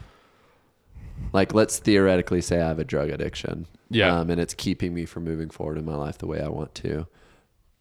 Like, 1.34 1.54
let's 1.54 1.80
theoretically 1.80 2.42
say 2.42 2.62
I 2.62 2.68
have 2.68 2.80
a 2.80 2.84
drug 2.86 3.10
addiction. 3.10 3.68
Yeah. 3.90 4.18
Um, 4.20 4.30
and 4.30 4.40
it's 4.42 4.54
keeping 4.54 4.94
me 4.94 5.06
from 5.06 5.24
moving 5.24 5.50
forward 5.50 5.78
in 5.78 5.86
my 5.86 5.96
life 5.96 6.18
the 6.18 6.28
way 6.28 6.42
I 6.42 6.48
want 6.50 6.74
to. 6.76 7.08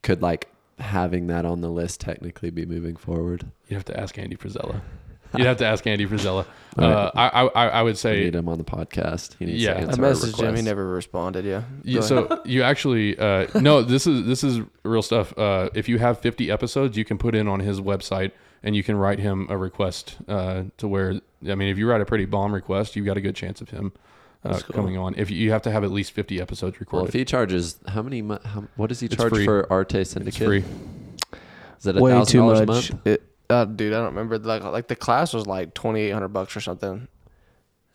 Could 0.02 0.22
like 0.22 0.48
having 0.78 1.28
that 1.28 1.44
on 1.46 1.60
the 1.60 1.70
list 1.70 2.00
technically 2.00 2.50
be 2.50 2.66
moving 2.66 2.96
forward? 2.96 3.46
you 3.68 3.76
have 3.76 3.84
to 3.86 3.98
ask 3.98 4.18
Andy 4.18 4.36
Frisella. 4.36 4.80
You'd 5.36 5.46
have 5.46 5.56
to 5.56 5.66
ask 5.66 5.84
Andy 5.86 6.06
Frisella. 6.06 6.46
All 6.78 6.84
Uh, 6.84 7.10
I, 7.14 7.28
I 7.28 7.68
I 7.68 7.82
would 7.82 7.94
I 7.94 7.96
say 7.96 8.24
need 8.24 8.34
him 8.36 8.48
on 8.48 8.58
the 8.58 8.64
podcast. 8.64 9.34
He 9.38 9.46
needs 9.46 9.62
Yeah. 9.62 9.74
to 9.74 9.78
I 9.78 9.82
answer 9.82 10.04
I 10.04 10.10
messaged 10.10 10.40
him. 10.40 10.54
He 10.54 10.62
never 10.62 10.86
responded. 10.86 11.44
Yeah. 11.44 11.62
yeah 11.82 12.02
so 12.02 12.40
you 12.44 12.62
actually 12.62 13.18
uh, 13.18 13.46
no 13.60 13.82
this 13.82 14.06
is 14.06 14.26
this 14.26 14.44
is 14.44 14.60
real 14.84 15.02
stuff 15.02 15.36
uh, 15.38 15.70
if 15.74 15.88
you 15.88 15.98
have 15.98 16.20
50 16.20 16.50
episodes 16.52 16.96
you 16.96 17.04
can 17.04 17.18
put 17.18 17.34
in 17.34 17.48
on 17.48 17.58
his 17.60 17.80
website 17.80 18.30
and 18.64 18.74
you 18.74 18.82
can 18.82 18.96
write 18.96 19.20
him 19.20 19.46
a 19.50 19.56
request 19.56 20.16
uh, 20.26 20.64
to 20.78 20.88
where 20.88 21.20
i 21.48 21.54
mean 21.54 21.68
if 21.68 21.78
you 21.78 21.88
write 21.88 22.00
a 22.00 22.04
pretty 22.04 22.24
bomb 22.24 22.52
request 22.52 22.96
you've 22.96 23.06
got 23.06 23.16
a 23.16 23.20
good 23.20 23.36
chance 23.36 23.60
of 23.60 23.68
him 23.70 23.92
uh, 24.44 24.58
cool. 24.60 24.74
coming 24.74 24.96
on 24.98 25.14
if 25.16 25.30
you, 25.30 25.36
you 25.36 25.50
have 25.52 25.62
to 25.62 25.70
have 25.70 25.84
at 25.84 25.90
least 25.92 26.12
50 26.12 26.40
episodes 26.40 26.74
Well, 26.74 26.80
recorded 26.80 27.08
if 27.08 27.14
he 27.14 27.24
charges 27.24 27.78
how 27.88 28.02
many? 28.02 28.20
How, 28.20 28.64
what 28.76 28.88
does 28.88 29.00
he 29.00 29.06
It's 29.06 29.16
charge 29.16 29.32
free. 29.32 29.44
for 29.44 29.66
Arete 29.70 29.94
it's 30.00 30.10
Syndicate? 30.10 30.46
free 30.46 30.64
Is 31.78 31.84
that 31.84 31.96
a 31.96 32.00
way 32.02 32.10
thousand 32.12 32.32
too 32.32 32.38
dollars 32.38 32.60
a 32.60 32.66
much. 32.66 32.92
month? 32.92 33.06
It, 33.06 33.22
uh, 33.50 33.64
dude, 33.66 33.92
I 33.92 33.96
don't 33.96 34.06
remember. 34.14 34.38
Like, 34.38 34.62
like 34.64 34.88
the 34.88 34.96
class 34.96 35.32
was 35.34 35.46
like 35.46 35.72
twenty 35.74 36.00
eight 36.00 36.10
hundred 36.10 36.28
bucks 36.28 36.56
or 36.56 36.60
something, 36.60 36.90
and 36.90 37.08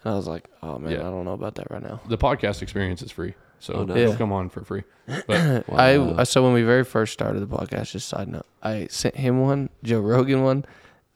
I 0.04 0.16
was 0.16 0.28
like, 0.28 0.48
oh 0.64 0.78
man, 0.80 0.92
Yeah. 0.94 1.00
I 1.00 1.10
don't 1.12 1.26
know 1.26 1.34
about 1.34 1.56
that 1.56 1.70
right 1.72 1.82
now. 1.82 2.00
the 2.08 2.18
podcast 2.18 2.62
experience 2.62 3.02
is 3.02 3.12
free 3.12 3.34
so 3.60 3.74
Oh, 3.76 3.84
nice. 3.86 3.98
he'll 3.98 4.10
Yeah. 4.12 4.15
come 4.17 4.32
on 4.32 4.50
for 4.50 4.63
free 4.63 4.84
but 5.28 5.63
I, 5.69 5.98
Wow. 5.98 6.15
I 6.19 6.24
so 6.24 6.43
when 6.43 6.54
we 6.54 6.62
very 6.63 6.84
first 6.84 7.13
started 7.13 7.39
the 7.41 7.48
podcast, 7.48 7.91
just 7.91 8.08
side 8.10 8.28
note, 8.28 8.45
I 8.63 8.88
sent 8.89 9.15
him 9.15 9.41
one, 9.41 9.69
Joe 9.84 10.00
Rogan 10.02 10.43
one, 10.43 10.65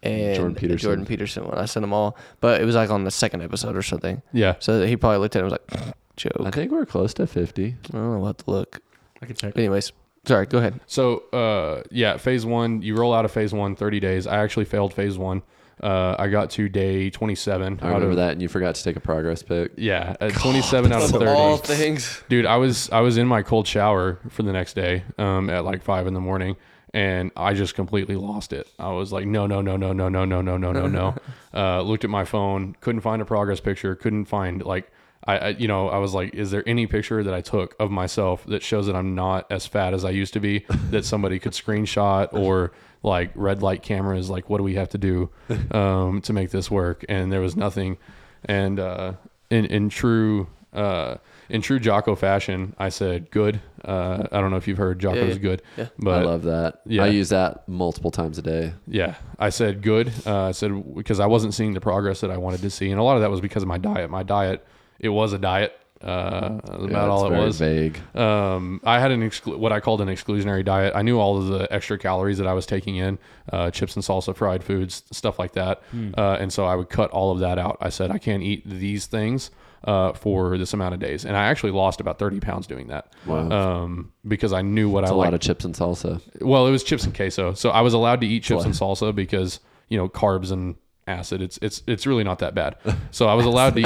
and 0.01 0.35
Jordan 0.35 0.55
Peterson. 0.55 0.77
Jordan 0.87 1.05
Peterson 1.05 1.45
one. 1.45 1.57
I 1.57 1.65
sent 1.65 1.83
them 1.83 1.93
all, 1.93 2.17
but 2.41 2.59
it 2.61 2.65
was 2.65 2.75
like 2.75 2.89
on 2.89 3.03
the 3.03 3.11
second 3.11 3.41
episode 3.41 3.75
or 3.75 3.81
something. 3.83 4.21
yeah 4.33 4.55
So 4.59 4.85
he 4.85 4.97
probably 4.97 5.19
looked 5.19 5.35
at 5.35 5.39
it 5.43 5.45
and 5.45 5.51
was 5.51 5.59
like, 5.85 5.95
joke. 6.17 6.41
I 6.45 6.51
think 6.51 6.71
we're 6.71 6.85
close 6.85 7.13
to 7.15 7.27
fifty. 7.27 7.75
I 7.89 7.97
don't 7.97 8.13
know 8.13 8.19
what 8.19 8.37
to 8.39 8.51
look. 8.51 8.81
I 9.21 9.25
can 9.25 9.35
check. 9.35 9.55
Anyways, 9.57 9.91
sorry. 10.25 10.45
Go 10.47 10.57
ahead. 10.57 10.79
So 10.87 11.19
uh, 11.31 11.83
yeah, 11.91 12.17
phase 12.17 12.45
one, 12.45 12.81
you 12.81 12.95
roll 12.95 13.13
out 13.13 13.25
of 13.25 13.31
phase 13.31 13.53
one, 13.53 13.75
30 13.75 13.99
days. 14.01 14.27
I 14.27 14.37
actually 14.43 14.65
failed 14.65 14.93
phase 14.93 15.17
one. 15.17 15.43
Uh, 15.81 16.15
I 16.17 16.27
got 16.27 16.51
to 16.51 16.69
day 16.69 17.09
27. 17.09 17.79
I 17.81 17.87
remember 17.87 18.11
of, 18.11 18.15
that, 18.17 18.33
and 18.33 18.41
you 18.41 18.47
forgot 18.47 18.75
to 18.75 18.83
take 18.83 18.95
a 18.95 18.99
progress 18.99 19.43
pic. 19.43 19.71
Yeah, 19.77 20.15
at 20.21 20.33
27 20.33 20.91
out 20.91 21.03
of 21.03 21.09
30. 21.09 21.25
All 21.25 21.57
things. 21.57 22.23
Dude, 22.29 22.45
I 22.45 22.57
was 22.57 22.89
I 22.91 23.01
was 23.01 23.17
in 23.17 23.27
my 23.27 23.41
cold 23.41 23.67
shower 23.67 24.19
for 24.29 24.43
the 24.43 24.53
next 24.53 24.75
day 24.75 25.03
um, 25.17 25.49
at 25.49 25.65
like 25.65 25.83
five 25.83 26.07
in 26.07 26.13
the 26.13 26.21
morning, 26.21 26.55
and 26.93 27.31
I 27.35 27.53
just 27.53 27.75
completely 27.75 28.15
lost 28.15 28.53
it. 28.53 28.67
I 28.77 28.91
was 28.91 29.11
like, 29.11 29.25
no, 29.25 29.47
no, 29.47 29.61
no, 29.61 29.75
no, 29.75 29.93
no, 29.93 30.09
no, 30.09 30.25
no, 30.25 30.41
no, 30.41 30.57
no, 30.57 30.71
no, 30.71 30.87
no. 30.87 31.15
Uh, 31.53 31.81
looked 31.81 32.03
at 32.03 32.09
my 32.09 32.25
phone, 32.25 32.75
couldn't 32.81 33.01
find 33.01 33.21
a 33.21 33.25
progress 33.25 33.59
picture, 33.59 33.95
couldn't 33.95 34.25
find 34.25 34.63
like. 34.63 34.91
I, 35.25 35.37
I, 35.37 35.47
you 35.49 35.69
know, 35.69 35.87
I 35.87 35.99
was 35.99 36.13
like, 36.13 36.33
is 36.33 36.51
there 36.51 36.67
any 36.67 36.85
picture 36.85 37.23
that 37.23 37.33
I 37.33 37.39
took 37.39 37.77
of 37.79 37.89
myself 37.89 38.45
that 38.47 38.61
shows 38.61 38.87
that 38.87 38.95
I'm 38.97 39.15
not 39.15 39.49
as 39.49 39.65
fat 39.65 39.93
as 39.93 40.03
I 40.03 40.09
used 40.09 40.33
to 40.33 40.41
be 40.41 40.65
that 40.89 41.05
somebody 41.05 41.39
could 41.39 41.53
screenshot 41.53 42.33
or 42.33 42.73
like 43.03 43.31
red 43.35 43.61
light 43.61 43.83
cameras? 43.83 44.29
Like, 44.29 44.49
what 44.49 44.57
do 44.57 44.63
we 44.63 44.75
have 44.75 44.89
to 44.89 44.97
do 44.97 45.29
um, 45.71 46.21
to 46.21 46.33
make 46.33 46.49
this 46.51 46.71
work? 46.71 47.05
And 47.09 47.31
there 47.31 47.41
was 47.41 47.55
nothing. 47.55 47.97
And 48.45 48.79
uh, 48.79 49.13
in 49.49 49.65
in 49.65 49.89
true 49.89 50.47
uh, 50.73 51.17
in 51.49 51.61
true 51.61 51.79
Jocko 51.79 52.15
fashion, 52.15 52.75
I 52.79 52.89
said 52.89 53.29
good. 53.29 53.61
Uh, 53.85 54.25
I 54.31 54.39
don't 54.41 54.49
know 54.49 54.57
if 54.57 54.67
you've 54.67 54.77
heard 54.79 54.97
Jocko's 54.99 55.21
Yeah, 55.27 55.33
yeah. 55.33 55.37
good, 55.39 55.61
Yeah. 55.77 55.87
but 55.99 56.21
I 56.21 56.23
love 56.25 56.43
that. 56.43 56.81
yeah. 56.87 57.03
I 57.03 57.07
use 57.07 57.29
that 57.29 57.67
multiple 57.69 58.09
times 58.11 58.37
a 58.39 58.41
day. 58.41 58.73
yeah, 58.87 59.15
I 59.37 59.49
said 59.49 59.81
good. 59.83 60.11
Uh, 60.25 60.45
I 60.45 60.51
said 60.51 60.71
because 60.95 61.19
I 61.19 61.27
wasn't 61.27 61.53
seeing 61.53 61.73
the 61.73 61.81
progress 61.81 62.21
that 62.21 62.31
I 62.31 62.37
wanted 62.37 62.61
to 62.61 62.69
see, 62.71 62.89
and 62.89 62.99
a 62.99 63.03
lot 63.03 63.15
of 63.17 63.21
that 63.21 63.29
was 63.29 63.39
because 63.41 63.61
of 63.61 63.67
my 63.69 63.77
diet. 63.77 64.09
My 64.09 64.23
diet, 64.23 64.65
it 64.99 65.09
was 65.09 65.31
a 65.33 65.37
diet. 65.37 65.77
Uh, 66.03 66.59
was 66.63 66.81
Yeah, 66.81 66.87
about 66.89 67.09
all 67.09 67.25
it 67.27 67.29
very 67.29 67.45
was. 67.45 67.59
Vague. 67.59 67.99
Um, 68.15 68.81
I 68.83 68.99
had 68.99 69.11
an 69.11 69.21
exclu- 69.21 69.57
what 69.57 69.71
I 69.71 69.79
called 69.79 70.01
an 70.01 70.07
exclusionary 70.09 70.63
diet. 70.65 70.93
I 70.95 71.01
knew 71.01 71.19
all 71.19 71.37
of 71.37 71.47
the 71.47 71.71
extra 71.73 71.97
calories 71.97 72.37
that 72.39 72.47
I 72.47 72.53
was 72.53 72.65
taking 72.65 72.97
in, 72.97 73.17
uh, 73.51 73.71
chips 73.71 73.95
and 73.95 74.03
salsa, 74.03 74.35
fried 74.35 74.63
foods, 74.63 75.03
stuff 75.11 75.39
like 75.39 75.53
that, 75.53 75.81
uh, 76.17 76.37
and 76.39 76.51
so 76.51 76.65
I 76.65 76.75
would 76.75 76.89
cut 76.89 77.09
all 77.11 77.31
of 77.31 77.39
that 77.39 77.57
out. 77.57 77.77
I 77.81 77.89
said 77.89 78.11
I 78.11 78.17
can't 78.17 78.43
eat 78.43 78.63
these 78.67 79.05
things 79.05 79.49
uh, 79.85 80.13
for 80.13 80.57
this 80.57 80.73
amount 80.73 80.93
of 80.93 80.99
days, 80.99 81.25
and 81.25 81.35
I 81.37 81.45
actually 81.45 81.71
lost 81.71 82.01
about 82.01 82.19
thirty 82.19 82.39
pounds 82.39 82.67
doing 82.67 82.87
that. 82.87 83.13
Wow. 83.25 83.49
Um, 83.49 84.11
because 84.27 84.53
I 84.53 84.61
knew 84.61 84.89
what 84.89 85.03
It's 85.03 85.11
I 85.11 85.13
a 85.15 85.17
lot 85.17 85.33
of 85.33 85.39
chips 85.41 85.65
and 85.65 85.73
salsa. 85.75 86.21
well, 86.41 86.67
it 86.67 86.71
was 86.71 86.83
chips 86.83 87.03
and 87.05 87.13
queso, 87.15 87.53
so 87.53 87.69
I 87.69 87.81
was 87.81 87.93
allowed 87.93 88.21
to 88.21 88.27
eat 88.27 88.43
chips 88.43 88.63
and 88.65 88.73
salsa 88.73 89.13
because 89.15 89.59
you 89.89 89.97
know 89.97 90.07
carbs 90.09 90.51
and 90.51 90.75
acid. 91.07 91.41
It's 91.41 91.59
it's 91.61 91.83
it's 91.87 92.05
really 92.07 92.23
not 92.23 92.39
that 92.39 92.55
bad. 92.55 92.75
So 93.11 93.27
I 93.27 93.33
was 93.33 93.45
allowed 93.45 93.75
to 93.75 93.79
eat. 93.81 93.85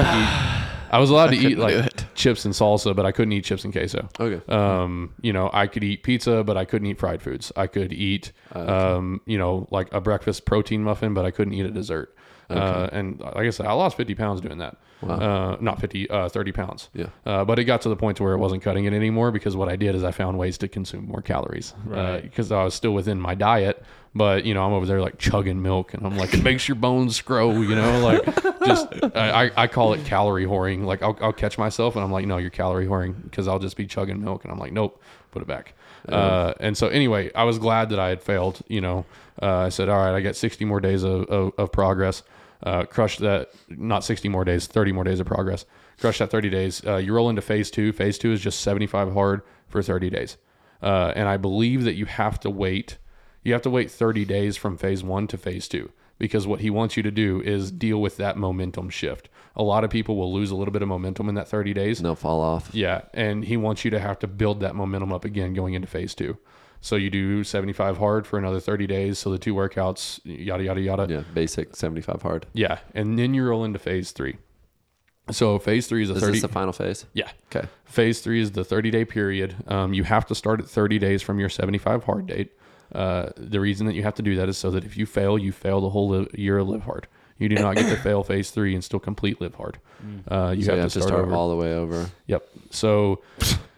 I 0.90 1.00
was 1.00 1.10
allowed 1.10 1.32
to 1.32 1.36
eat 1.38 1.58
like. 1.58 2.06
Chips 2.18 2.44
and 2.44 2.54
salsa, 2.54 2.94
but 2.96 3.06
I 3.06 3.12
couldn't 3.12 3.32
eat 3.32 3.46
chips 3.46 3.64
and 3.64 3.72
queso. 3.72 4.10
Okay. 4.20 4.42
Um, 4.52 5.14
you 5.22 5.32
know, 5.32 5.50
I 5.54 5.68
could 5.68 5.84
eat 5.84 6.04
pizza, 6.04 6.44
but 6.44 6.58
I 6.58 6.66
couldn't 6.66 6.88
eat 6.88 7.00
fried 7.00 7.22
foods. 7.22 7.52
I 7.56 7.68
could 7.68 7.94
eat, 7.94 8.34
um, 8.52 9.22
you 9.26 9.38
know, 9.38 9.68
like 9.72 9.94
a 9.94 10.02
breakfast 10.02 10.46
protein 10.46 10.84
muffin, 10.84 11.14
but 11.14 11.26
I 11.26 11.32
couldn't 11.32 11.54
eat 11.54 11.66
a 11.66 11.72
dessert. 11.72 12.14
Uh, 12.50 12.88
and 12.92 13.20
like 13.20 13.36
I 13.38 13.50
said, 13.50 13.66
I 13.66 13.74
lost 13.74 13.98
50 13.98 14.16
pounds 14.16 14.42
doing 14.42 14.60
that. 14.60 14.78
Uh, 15.06 15.58
not 15.60 15.80
50, 15.80 16.10
uh, 16.10 16.30
30 16.30 16.52
pounds. 16.54 16.90
Yeah. 16.94 17.08
Uh, 17.26 17.46
but 17.46 17.60
it 17.60 17.66
got 17.66 17.82
to 17.82 17.90
the 17.90 17.96
point 17.96 18.18
to 18.18 18.24
where 18.24 18.34
it 18.34 18.38
wasn't 18.40 18.64
cutting 18.64 18.86
it 18.86 18.94
anymore 18.94 19.32
because 19.32 19.56
what 19.56 19.70
I 19.70 19.76
did 19.76 19.94
is 19.96 20.04
I 20.04 20.12
found 20.12 20.38
ways 20.40 20.58
to 20.60 20.68
consume 20.68 21.08
more 21.08 21.22
calories 21.22 21.74
Right. 21.86 22.22
because 22.24 22.52
I 22.52 22.64
was 22.64 22.74
still 22.74 22.94
within 22.94 23.20
my 23.20 23.36
diet. 23.36 23.84
But 24.16 24.46
you 24.46 24.56
know, 24.56 24.66
I'm 24.66 24.74
over 24.74 24.88
there 24.88 25.00
like 25.00 25.20
chugging 25.20 25.62
milk, 25.62 25.94
and 25.94 26.04
I'm 26.04 26.18
like, 26.18 26.34
it 26.34 26.42
makes 26.42 26.68
your 26.68 26.74
bones 26.76 27.22
grow. 27.22 27.52
You 27.62 27.76
know, 27.76 28.00
like 28.00 28.26
just 28.66 28.88
I, 29.16 29.46
I 29.46 29.52
I 29.56 29.68
call 29.68 29.94
it 29.94 30.04
calorie 30.06 30.46
whoring. 30.48 30.86
Like 30.86 31.04
I'll, 31.04 31.16
I'll 31.22 31.34
catch 31.34 31.60
myself, 31.60 31.96
and 31.96 32.04
I'm 32.04 32.12
like, 32.12 32.26
no, 32.26 32.38
you're 32.38 32.50
calorie 32.50 32.88
whoring 32.88 33.22
because 33.26 33.48
I'll 33.48 33.60
just 33.60 33.78
be 33.78 33.86
chugging 33.86 34.24
milk, 34.24 34.44
and 34.44 34.52
I'm 34.52 34.58
like, 34.58 34.72
nope, 34.72 35.00
put 35.30 35.44
it 35.44 35.48
back. 35.48 35.76
Uh, 36.10 36.54
and 36.60 36.76
so 36.76 36.88
anyway, 36.88 37.30
I 37.36 37.44
was 37.44 37.60
glad 37.60 37.90
that 37.90 38.00
I 38.00 38.10
had 38.10 38.24
failed. 38.24 38.62
You 38.68 38.82
know, 38.82 39.06
uh, 39.40 39.58
I 39.58 39.70
said, 39.70 39.88
all 39.88 40.00
right, 40.00 40.16
I 40.16 40.22
got 40.22 40.36
60 40.36 40.66
more 40.66 40.80
days 40.80 41.04
of, 41.04 41.26
of, 41.26 41.52
of 41.60 41.72
progress. 41.72 42.24
Uh, 42.64 42.86
crushed 42.86 43.20
that, 43.20 43.52
not 43.70 44.04
60 44.04 44.30
more 44.30 44.44
days, 44.44 44.68
30 44.68 44.92
more 44.92 45.04
days 45.04 45.20
of 45.20 45.28
progress. 45.28 45.66
Crush 46.00 46.20
that 46.20 46.32
30 46.32 46.50
days. 46.50 46.86
Uh, 46.86 46.98
you 46.98 47.14
roll 47.14 47.30
into 47.30 47.42
phase 47.42 47.70
two. 47.72 47.92
Phase 47.92 48.18
two 48.18 48.32
is 48.32 48.42
just 48.42 48.62
75 48.62 49.14
hard 49.14 49.42
for 49.68 49.82
30 49.82 50.10
days. 50.10 50.38
Uh, 50.82 51.12
and 51.16 51.28
I 51.28 51.38
believe 51.38 51.84
that 51.84 51.96
you 51.96 52.06
have 52.06 52.40
to 52.42 52.50
wait. 52.50 52.98
You 53.44 53.54
have 53.54 53.62
to 53.64 53.70
wait 53.70 53.90
30 53.90 54.26
days 54.26 54.58
from 54.58 54.78
phase 54.78 55.04
one 55.04 55.28
to 55.28 55.38
phase 55.38 55.68
two 55.68 55.92
because 56.20 56.48
what 56.48 56.62
he 56.62 56.70
wants 56.70 56.98
you 56.98 57.04
to 57.04 57.12
do 57.12 57.42
is 57.42 57.72
deal 57.72 58.02
with 58.02 58.18
that 58.18 58.38
momentum 58.38 58.90
shift. 58.90 59.30
A 59.56 59.64
lot 59.64 59.84
of 59.84 59.90
people 59.90 60.16
will 60.16 60.34
lose 60.34 60.52
a 60.52 60.56
little 60.56 60.72
bit 60.72 60.82
of 60.82 60.88
momentum 60.88 61.30
in 61.30 61.36
that 61.36 61.48
30 61.48 61.74
days. 61.74 62.00
And 62.00 62.06
they'll 62.06 62.16
fall 62.16 62.42
off. 62.42 62.70
Yeah, 62.74 63.02
and 63.14 63.44
he 63.44 63.58
wants 63.58 63.86
you 63.86 63.92
to 63.92 64.00
have 64.00 64.20
to 64.20 64.28
build 64.28 64.60
that 64.62 64.76
momentum 64.76 65.14
up 65.14 65.26
again 65.26 65.54
going 65.54 65.74
into 65.74 65.88
phase 65.88 66.14
two. 66.14 66.38
So 66.82 66.96
you 66.96 67.10
do 67.10 67.44
75 67.44 67.98
hard 67.98 68.26
for 68.28 68.38
another 68.38 68.60
30 68.60 68.88
days. 68.88 69.20
So 69.20 69.30
the 69.32 69.38
two 69.38 69.54
workouts, 69.54 70.20
yada 70.24 70.64
yada 70.64 70.80
yada. 70.82 71.08
Yeah. 71.10 71.24
Basic 71.34 71.76
75 71.76 72.22
hard. 72.22 72.46
Yeah, 72.54 72.80
and 72.94 73.18
then 73.18 73.34
you 73.34 73.44
roll 73.46 73.64
into 73.64 73.80
phase 73.80 74.12
three. 74.12 74.38
So 75.32 75.60
phase 75.60 75.88
three 75.88 76.04
is 76.04 76.10
a 76.10 76.14
Is 76.14 76.22
30. 76.22 76.32
this 76.34 76.42
the 76.44 76.48
final 76.48 76.72
phase? 76.72 77.06
yeah, 77.14 77.30
Okay. 77.54 77.68
phase 77.84 78.22
three 78.22 78.40
is 78.40 78.52
the 78.54 78.64
30 78.64 78.92
day 78.92 79.04
period. 79.04 79.56
Um, 79.68 79.94
you 79.94 80.04
have 80.06 80.26
to 80.28 80.36
start 80.36 80.62
at 80.62 80.68
30 80.70 81.00
days 81.00 81.22
from 81.22 81.38
your 81.40 81.50
75 81.50 82.06
hard 82.06 82.28
date. 82.28 82.54
Uh, 82.96 83.32
the 83.36 83.60
reason 83.60 83.86
that 83.88 83.96
you 83.96 84.04
have 84.04 84.16
to 84.16 84.22
do 84.22 84.38
that 84.38 84.48
is 84.48 84.58
so 84.58 84.72
that 84.72 84.86
if 84.86 84.96
you 84.96 85.06
fail, 85.06 85.38
you 85.38 85.52
fail 85.52 85.82
the 85.82 85.90
whole 85.90 86.08
li- 86.08 86.28
year 86.34 86.60
of 86.60 86.70
live 86.70 86.84
hard. 86.84 87.08
You 87.38 87.50
do 87.50 87.56
not 87.56 87.76
get 87.76 87.90
to 87.90 87.98
fail 88.02 88.24
phase 88.24 88.52
three 88.52 88.74
and 88.74 88.82
still 88.82 89.00
complete 89.02 89.42
live 89.42 89.56
hard. 89.56 89.80
Uh, 90.32 90.54
you 90.56 90.64
so 90.64 90.72
have, 90.72 90.78
you 90.78 90.82
have 90.84 90.92
to 90.94 91.00
to 91.00 91.02
start, 91.02 91.08
start 91.10 91.26
over. 91.26 91.36
all 91.36 91.50
the 91.50 91.58
way 91.58 91.74
over. 91.76 92.10
Yep. 92.28 92.48
So 92.72 93.22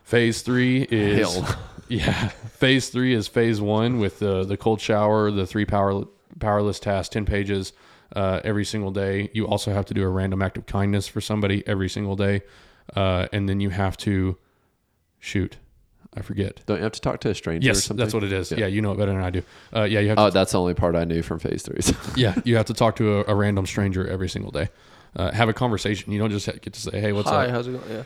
phase 0.03 0.43
three 0.43 0.83
is 0.91 1.33
Hell. 1.35 1.59
Yeah. 1.89 2.27
Phase 2.59 2.89
three 2.89 3.13
is 3.13 3.27
phase 3.27 3.59
one 3.61 3.99
with 3.99 4.19
the 4.19 4.43
the 4.43 4.57
cold 4.57 4.79
shower, 4.81 5.31
the 5.31 5.45
three 5.45 5.65
power 5.65 6.03
powerless 6.39 6.79
tasks, 6.79 7.09
ten 7.13 7.25
pages 7.25 7.73
uh, 8.15 8.41
every 8.43 8.65
single 8.65 8.91
day. 8.91 9.29
You 9.33 9.47
also 9.47 9.71
have 9.73 9.85
to 9.85 9.93
do 9.93 10.03
a 10.03 10.09
random 10.09 10.41
act 10.41 10.57
of 10.57 10.65
kindness 10.65 11.07
for 11.07 11.21
somebody 11.21 11.63
every 11.67 11.89
single 11.89 12.15
day, 12.15 12.41
uh, 12.95 13.27
and 13.33 13.47
then 13.49 13.59
you 13.59 13.69
have 13.69 13.97
to 13.97 14.37
shoot. 15.19 15.57
I 16.15 16.21
forget. 16.23 16.61
Don't 16.65 16.77
you 16.77 16.83
have 16.83 16.93
to 16.93 17.01
talk 17.01 17.19
to 17.21 17.29
a 17.29 17.35
stranger 17.35 17.67
or 17.67 17.69
Yes, 17.69 17.83
something? 17.83 18.03
that's 18.03 18.15
what 18.15 18.23
it 18.23 18.33
is. 18.33 18.51
Yeah. 18.51 18.61
Yeah. 18.61 18.65
you 18.67 18.81
know 18.81 18.91
it 18.93 18.97
better 18.97 19.11
than 19.11 19.21
I 19.21 19.29
do. 19.29 19.43
Uh, 19.75 19.83
yeah, 19.83 19.99
you 19.99 20.07
have 20.07 20.17
to 20.17 20.23
Oh, 20.23 20.29
that's 20.31 20.53
the 20.53 20.59
only 20.59 20.73
part 20.73 20.95
I 20.95 21.03
knew 21.03 21.21
from 21.21 21.37
phase 21.37 21.61
three. 21.61 21.81
So. 21.81 21.95
yeah, 22.15 22.33
you 22.45 22.55
have 22.57 22.65
to 22.65 22.73
talk 22.73 22.95
to 22.95 23.19
a, 23.19 23.25
a 23.27 23.35
random 23.35 23.67
stranger 23.67 24.07
every 24.07 24.27
single 24.27 24.49
day. 24.51 24.69
Uh, 25.15 25.31
have 25.31 25.49
a 25.49 25.53
conversation. 25.53 26.11
You 26.11 26.17
don't 26.17 26.31
just 26.31 26.47
get 26.47 26.73
to 26.73 26.79
say, 26.79 26.99
"Hey, 26.99 27.13
what's 27.13 27.27
up? 27.27 27.35
Hi, 27.35 27.45
up?" 27.45 27.51
how's 27.51 27.67
it 27.67 27.73
going? 27.73 27.91
Yeah. 27.91 28.03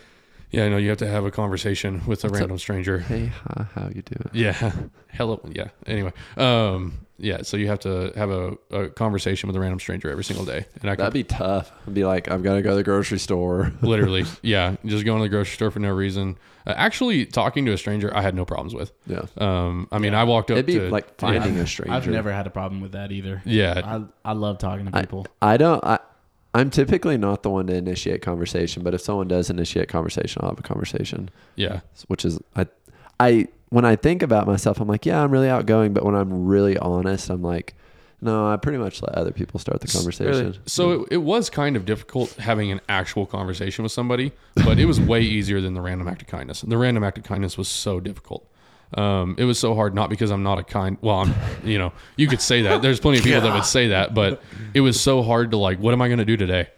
Yeah, 0.53 0.69
no, 0.69 0.77
you 0.77 0.89
have 0.89 0.99
to 0.99 1.07
have 1.07 1.25
a 1.25 1.31
conversation 1.31 1.95
with 2.05 2.05
a 2.05 2.07
What's 2.09 2.25
up? 2.25 2.31
random 2.33 2.59
stranger. 2.59 2.99
hey, 2.99 3.25
hi, 3.25 3.65
how 3.73 3.87
you 3.87 4.03
doing? 4.03 4.29
Yeah. 4.33 4.71
Hello. 5.11 5.41
Yeah. 5.51 5.69
Anyway. 5.87 6.13
Um. 6.37 6.99
Yeah. 7.17 7.41
So 7.41 7.57
you 7.57 7.67
have 7.67 7.79
to 7.79 8.11
have 8.15 8.29
a, 8.29 8.55
a 8.71 8.89
conversation 8.89 9.47
with 9.47 9.55
a 9.55 9.59
random 9.59 9.79
stranger 9.79 10.11
every 10.11 10.23
single 10.23 10.45
day, 10.45 10.67
and 10.81 10.91
I 10.91 10.95
can 10.95 11.05
That'd 11.05 11.13
be 11.13 11.23
tough. 11.23 11.71
I'd 11.87 11.95
be 11.95 12.05
like, 12.05 12.29
I've 12.29 12.43
got 12.43 12.53
to 12.55 12.61
go 12.61 12.69
to 12.69 12.75
the 12.75 12.83
grocery 12.83 13.17
store. 13.17 13.71
literally, 13.81 14.25
yeah, 14.43 14.75
just 14.85 15.05
going 15.05 15.19
to 15.19 15.23
the 15.23 15.29
grocery 15.29 15.55
store 15.55 15.71
for 15.71 15.79
no 15.79 15.91
reason. 15.91 16.37
Uh, 16.67 16.73
actually, 16.77 17.25
talking 17.25 17.65
to 17.65 17.73
a 17.73 17.77
stranger, 17.77 18.15
I 18.15 18.21
had 18.21 18.35
no 18.35 18.45
problems 18.45 18.75
with. 18.75 18.91
Yeah. 19.07 19.25
Um. 19.37 19.87
I 19.91 19.97
mean, 19.97 20.13
I 20.13 20.23
walked 20.23 20.51
up 20.51 20.57
It'd 20.57 20.67
be 20.67 20.73
to 20.75 20.89
like 20.91 21.17
finding 21.19 21.55
yeah, 21.55 21.61
a 21.63 21.67
stranger. 21.67 21.95
I've 21.95 22.07
never 22.07 22.31
had 22.31 22.45
a 22.45 22.51
problem 22.51 22.79
with 22.79 22.91
that 22.91 23.11
either. 23.11 23.41
Yeah. 23.43 23.81
I 24.23 24.29
I 24.29 24.33
love 24.33 24.59
talking 24.59 24.85
to 24.85 24.95
I- 24.95 25.01
people. 25.01 25.25
I 25.41 25.57
don't. 25.57 25.83
I, 25.83 25.97
I'm 26.53 26.69
typically 26.69 27.17
not 27.17 27.43
the 27.43 27.49
one 27.49 27.67
to 27.67 27.73
initiate 27.73 28.21
conversation, 28.21 28.83
but 28.83 28.93
if 28.93 29.01
someone 29.01 29.27
does 29.27 29.49
initiate 29.49 29.89
conversation, 29.89 30.41
I'll 30.43 30.49
have 30.49 30.59
a 30.59 30.63
conversation. 30.63 31.29
Yeah. 31.55 31.81
Which 32.07 32.25
is, 32.25 32.39
I, 32.55 32.67
I 33.19 33.47
when 33.69 33.85
I 33.85 33.95
think 33.95 34.21
about 34.21 34.45
myself, 34.45 34.79
I'm 34.79 34.87
like, 34.87 35.05
yeah, 35.05 35.23
I'm 35.23 35.31
really 35.31 35.49
outgoing. 35.49 35.93
But 35.93 36.05
when 36.05 36.13
I'm 36.13 36.45
really 36.45 36.77
honest, 36.77 37.31
I'm 37.31 37.41
like, 37.41 37.73
no, 38.21 38.47
I 38.47 38.55
pretty 38.57 38.77
much 38.77 39.01
let 39.01 39.15
other 39.15 39.31
people 39.31 39.59
start 39.59 39.81
the 39.81 39.87
conversation. 39.87 40.57
So 40.65 41.01
it, 41.01 41.13
it 41.13 41.17
was 41.17 41.49
kind 41.49 41.75
of 41.75 41.85
difficult 41.85 42.33
having 42.33 42.71
an 42.71 42.81
actual 42.87 43.25
conversation 43.25 43.83
with 43.83 43.91
somebody, 43.91 44.31
but 44.55 44.79
it 44.79 44.85
was 44.85 45.01
way 45.01 45.21
easier 45.21 45.59
than 45.59 45.73
the 45.73 45.81
random 45.81 46.07
act 46.07 46.21
of 46.21 46.27
kindness. 46.27 46.61
The 46.61 46.77
random 46.77 47.03
act 47.03 47.17
of 47.17 47.23
kindness 47.23 47.57
was 47.57 47.67
so 47.67 47.99
difficult. 47.99 48.47
Um, 48.97 49.35
it 49.37 49.45
was 49.45 49.59
so 49.59 49.75
hard, 49.75 49.93
not 49.95 50.09
because 50.09 50.31
I'm 50.31 50.43
not 50.43 50.59
a 50.59 50.63
kind. 50.63 50.97
Well, 51.01 51.17
I'm, 51.21 51.33
you 51.63 51.77
know, 51.77 51.93
you 52.15 52.27
could 52.27 52.41
say 52.41 52.63
that. 52.63 52.81
There's 52.81 52.99
plenty 52.99 53.17
of 53.19 53.23
people 53.23 53.41
that 53.41 53.53
would 53.53 53.65
say 53.65 53.89
that, 53.89 54.13
but 54.13 54.41
it 54.73 54.81
was 54.81 54.99
so 54.99 55.21
hard 55.23 55.51
to 55.51 55.57
like. 55.57 55.79
What 55.79 55.93
am 55.93 56.01
I 56.01 56.07
going 56.07 56.19
to 56.19 56.25
do 56.25 56.37
today? 56.37 56.69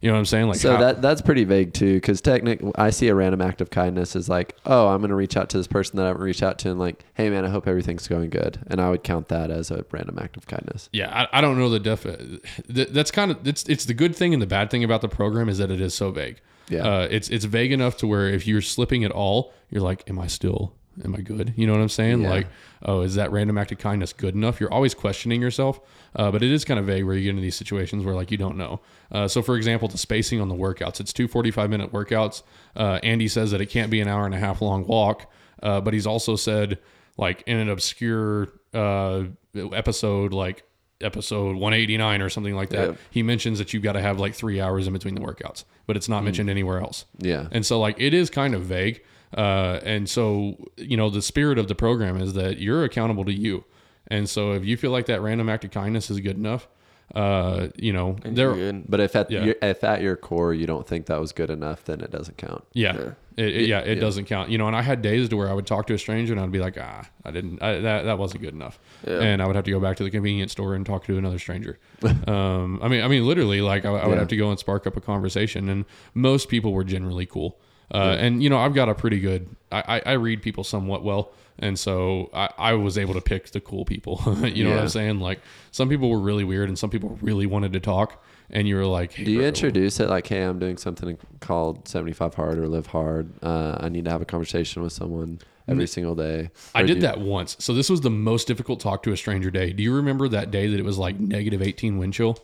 You 0.00 0.08
know 0.08 0.14
what 0.14 0.20
I'm 0.20 0.26
saying? 0.26 0.46
Like, 0.46 0.58
so 0.58 0.74
how- 0.76 0.80
that 0.80 1.02
that's 1.02 1.20
pretty 1.20 1.42
vague 1.42 1.72
too, 1.74 1.94
because 1.94 2.20
technic, 2.20 2.62
I 2.76 2.90
see 2.90 3.08
a 3.08 3.16
random 3.16 3.40
act 3.42 3.60
of 3.60 3.70
kindness 3.70 4.14
as 4.14 4.28
like, 4.28 4.54
oh, 4.64 4.86
I'm 4.86 5.00
gonna 5.00 5.16
reach 5.16 5.36
out 5.36 5.48
to 5.50 5.56
this 5.56 5.66
person 5.66 5.96
that 5.96 6.04
I 6.04 6.06
haven't 6.06 6.22
reached 6.22 6.40
out 6.40 6.56
to, 6.60 6.70
and 6.70 6.78
like, 6.78 7.04
hey 7.14 7.30
man, 7.30 7.44
I 7.44 7.48
hope 7.48 7.66
everything's 7.66 8.06
going 8.06 8.30
good, 8.30 8.60
and 8.68 8.80
I 8.80 8.90
would 8.90 9.02
count 9.02 9.26
that 9.30 9.50
as 9.50 9.72
a 9.72 9.84
random 9.90 10.16
act 10.20 10.36
of 10.36 10.46
kindness. 10.46 10.88
yeah, 10.92 11.26
I, 11.32 11.38
I 11.38 11.40
don't 11.40 11.58
know 11.58 11.68
the 11.68 11.80
def. 11.80 12.04
That, 12.04 12.94
that's 12.94 13.10
kind 13.10 13.32
of 13.32 13.44
it's 13.44 13.64
it's 13.68 13.86
the 13.86 13.94
good 13.94 14.14
thing 14.14 14.32
and 14.32 14.40
the 14.40 14.46
bad 14.46 14.70
thing 14.70 14.84
about 14.84 15.00
the 15.00 15.08
program 15.08 15.48
is 15.48 15.58
that 15.58 15.72
it 15.72 15.80
is 15.80 15.94
so 15.94 16.12
vague. 16.12 16.40
Yeah. 16.68 16.82
uh, 16.86 17.08
it's 17.10 17.28
it's 17.28 17.44
vague 17.46 17.72
enough 17.72 17.96
to 17.96 18.06
where 18.06 18.28
if 18.28 18.46
you're 18.46 18.62
slipping 18.62 19.02
at 19.02 19.10
all, 19.10 19.52
you're 19.68 19.82
like, 19.82 20.08
am 20.08 20.20
I 20.20 20.28
still? 20.28 20.74
Am 21.04 21.14
I 21.14 21.20
good? 21.20 21.54
You 21.56 21.66
know 21.66 21.72
what 21.74 21.80
I'm 21.82 21.88
saying? 21.88 22.22
Yeah. 22.22 22.30
Like, 22.30 22.46
oh, 22.84 23.00
is 23.02 23.14
that 23.16 23.30
random 23.32 23.56
act 23.58 23.72
of 23.72 23.78
kindness 23.78 24.12
good 24.12 24.34
enough? 24.34 24.60
You're 24.60 24.72
always 24.72 24.94
questioning 24.94 25.40
yourself, 25.40 25.80
uh, 26.16 26.30
but 26.30 26.42
it 26.42 26.50
is 26.50 26.64
kind 26.64 26.80
of 26.80 26.86
vague 26.86 27.04
where 27.04 27.14
you 27.14 27.22
get 27.24 27.30
into 27.30 27.42
these 27.42 27.56
situations 27.56 28.04
where 28.04 28.14
like 28.14 28.30
you 28.30 28.36
don't 28.36 28.56
know. 28.56 28.80
Uh, 29.12 29.28
so, 29.28 29.42
for 29.42 29.56
example, 29.56 29.88
the 29.88 29.98
spacing 29.98 30.40
on 30.40 30.48
the 30.48 30.54
workouts, 30.54 31.00
it's 31.00 31.12
two 31.12 31.28
45 31.28 31.70
minute 31.70 31.92
workouts. 31.92 32.42
Uh, 32.76 32.98
Andy 33.02 33.28
says 33.28 33.50
that 33.52 33.60
it 33.60 33.66
can't 33.66 33.90
be 33.90 34.00
an 34.00 34.08
hour 34.08 34.26
and 34.26 34.34
a 34.34 34.38
half 34.38 34.60
long 34.62 34.86
walk, 34.86 35.30
uh, 35.62 35.80
but 35.80 35.94
he's 35.94 36.06
also 36.06 36.36
said 36.36 36.78
like 37.16 37.42
in 37.46 37.56
an 37.56 37.68
obscure 37.68 38.48
uh, 38.74 39.24
episode, 39.54 40.32
like 40.32 40.64
episode 41.00 41.54
189 41.56 42.22
or 42.22 42.28
something 42.28 42.54
like 42.56 42.70
that, 42.70 42.90
Yeah. 42.90 42.96
he 43.10 43.22
mentions 43.22 43.58
that 43.58 43.72
you've 43.72 43.82
got 43.82 43.92
to 43.92 44.00
have 44.00 44.18
like 44.18 44.34
three 44.34 44.60
hours 44.60 44.86
in 44.86 44.92
between 44.92 45.14
the 45.14 45.20
workouts, 45.20 45.64
but 45.86 45.96
it's 45.96 46.08
not 46.08 46.24
mentioned 46.24 46.50
anywhere 46.50 46.80
else. 46.80 47.04
Yeah. 47.18 47.46
And 47.52 47.64
so 47.64 47.78
like 47.80 47.96
it 48.00 48.14
is 48.14 48.30
kind 48.30 48.54
of 48.54 48.62
vague. 48.62 49.02
Uh, 49.36 49.78
and 49.84 50.08
so, 50.08 50.56
you 50.76 50.96
know, 50.96 51.10
the 51.10 51.22
spirit 51.22 51.58
of 51.58 51.68
the 51.68 51.74
program 51.74 52.16
is 52.20 52.32
that 52.34 52.58
you're 52.58 52.84
accountable 52.84 53.24
to 53.24 53.32
you. 53.32 53.64
And 54.06 54.28
so 54.28 54.52
if 54.52 54.64
you 54.64 54.76
feel 54.76 54.90
like 54.90 55.06
that 55.06 55.20
random 55.20 55.48
act 55.48 55.64
of 55.64 55.70
kindness 55.70 56.10
is 56.10 56.18
good 56.20 56.36
enough, 56.36 56.66
uh, 57.14 57.68
you 57.76 57.92
know, 57.92 58.16
there. 58.24 58.72
But 58.88 59.00
if 59.00 59.14
at 59.16 59.30
Yeah. 59.30 59.44
your, 59.44 59.54
if 59.62 59.82
at 59.84 60.00
your 60.02 60.16
core 60.16 60.52
you 60.54 60.66
don't 60.66 60.86
think 60.86 61.06
that 61.06 61.20
was 61.20 61.32
good 61.32 61.50
enough, 61.50 61.84
then 61.84 62.00
it 62.00 62.10
doesn't 62.10 62.36
count. 62.38 62.64
yeah, 62.72 62.94
Yeah. 62.96 63.10
It, 63.36 63.56
it- 63.56 63.68
yeah, 63.68 63.78
it 63.80 63.96
Yeah. 63.96 64.00
doesn't 64.00 64.24
count. 64.24 64.50
You 64.50 64.58
know, 64.58 64.66
and 64.66 64.74
I 64.74 64.82
had 64.82 65.00
days 65.02 65.28
to 65.28 65.36
where 65.36 65.48
I 65.48 65.52
would 65.54 65.66
talk 65.66 65.86
to 65.88 65.94
a 65.94 65.98
stranger 65.98 66.32
and 66.32 66.40
I'd 66.40 66.50
be 66.52 66.58
like, 66.58 66.76
ah, 66.80 67.04
I 67.24 67.30
didn't, 67.30 67.62
I, 67.62 67.80
that, 67.80 68.02
that 68.04 68.18
wasn't 68.18 68.42
good 68.42 68.52
enough. 68.54 68.78
Yeah. 69.06 69.20
And 69.20 69.40
I 69.42 69.46
would 69.46 69.56
have 69.56 69.64
to 69.66 69.70
go 69.70 69.78
back 69.80 69.96
to 69.98 70.04
the 70.04 70.10
convenience 70.10 70.52
store 70.52 70.74
and 70.74 70.84
talk 70.84 71.04
to 71.04 71.16
another 71.18 71.38
stranger. 71.38 71.78
um, 72.26 72.78
I 72.82 72.88
mean, 72.88 73.02
I 73.02 73.08
mean, 73.08 73.26
literally 73.26 73.60
like 73.60 73.84
I, 73.84 73.90
I 73.90 74.06
would 74.06 74.18
have 74.18 74.28
to 74.28 74.36
go 74.36 74.50
and 74.50 74.58
spark 74.58 74.86
up 74.86 74.96
a 74.96 75.00
conversation 75.00 75.68
and 75.68 75.84
most 76.14 76.48
people 76.48 76.72
were 76.72 76.84
generally 76.84 77.26
cool. 77.26 77.58
Uh, 77.92 78.16
and 78.18 78.42
you 78.42 78.50
know, 78.50 78.58
I've 78.58 78.74
got 78.74 78.88
a 78.88 78.94
pretty 78.94 79.18
good, 79.20 79.48
I, 79.72 79.96
I, 79.96 80.02
I 80.06 80.12
read 80.12 80.42
people 80.42 80.64
somewhat 80.64 81.02
well. 81.04 81.30
And 81.60 81.76
so 81.78 82.30
I, 82.32 82.50
I 82.58 82.72
was 82.74 82.96
able 82.98 83.14
to 83.14 83.20
pick 83.20 83.50
the 83.50 83.60
cool 83.60 83.84
people. 83.84 84.20
you 84.46 84.62
know 84.64 84.70
what 84.70 84.78
I'm 84.80 84.88
saying? 84.88 85.18
Like 85.20 85.40
some 85.72 85.88
people 85.88 86.08
were 86.10 86.20
really 86.20 86.44
weird 86.44 86.68
and 86.68 86.78
some 86.78 86.90
people 86.90 87.18
really 87.20 87.46
wanted 87.46 87.72
to 87.72 87.80
talk. 87.80 88.22
And 88.50 88.66
you 88.68 88.76
were 88.76 88.86
like, 88.86 89.12
hey, 89.12 89.24
Do 89.24 89.30
you 89.32 89.38
bro, 89.38 89.48
introduce 89.48 90.00
it 90.00 90.08
like, 90.08 90.26
hey, 90.26 90.42
I'm 90.42 90.58
doing 90.58 90.76
something 90.78 91.18
called 91.40 91.86
75 91.88 92.34
hard 92.34 92.58
or 92.58 92.66
live 92.68 92.86
hard. 92.86 93.30
Uh, 93.42 93.76
I 93.80 93.88
need 93.88 94.04
to 94.06 94.10
have 94.10 94.22
a 94.22 94.24
conversation 94.24 94.82
with 94.82 94.92
someone 94.92 95.40
every 95.66 95.86
single 95.86 96.14
day. 96.14 96.50
I 96.74 96.82
did 96.84 96.94
do- 96.94 97.00
that 97.00 97.20
once. 97.20 97.56
So 97.58 97.74
this 97.74 97.90
was 97.90 98.00
the 98.02 98.08
most 98.10 98.46
difficult 98.46 98.80
talk 98.80 99.02
to 99.02 99.12
a 99.12 99.16
stranger 99.16 99.50
day. 99.50 99.72
Do 99.72 99.82
you 99.82 99.94
remember 99.96 100.28
that 100.28 100.50
day 100.50 100.66
that 100.68 100.78
it 100.78 100.84
was 100.84 100.96
like 100.96 101.18
negative 101.20 101.60
18 101.60 101.98
wind 101.98 102.14
chill? 102.14 102.38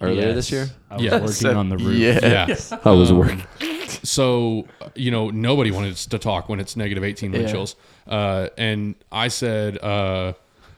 earlier 0.00 0.26
Yes. 0.26 0.34
this 0.34 0.50
year. 0.52 0.66
I 0.90 0.94
was 0.96 1.04
Yeah. 1.04 1.20
working 1.20 1.56
on 1.58 1.68
the 1.68 1.76
roof. 1.78 1.98
Yeah. 2.22 2.56
I 2.84 2.90
was 2.90 3.10
Um, 3.12 3.18
working. 3.18 3.42
So, 4.02 4.66
you 4.94 5.10
know, 5.10 5.30
nobody 5.30 5.70
wanted 5.70 5.96
to 5.96 6.18
talk 6.18 6.48
when 6.48 6.60
it's 6.60 6.76
negative 6.76 7.04
18 7.04 7.32
wind 7.32 7.44
Yeah. 7.44 7.50
chills. 7.52 7.76
Uh, 8.06 8.48
and 8.58 8.94
I 9.10 9.28
said, 9.28 9.78
uh, 9.82 10.32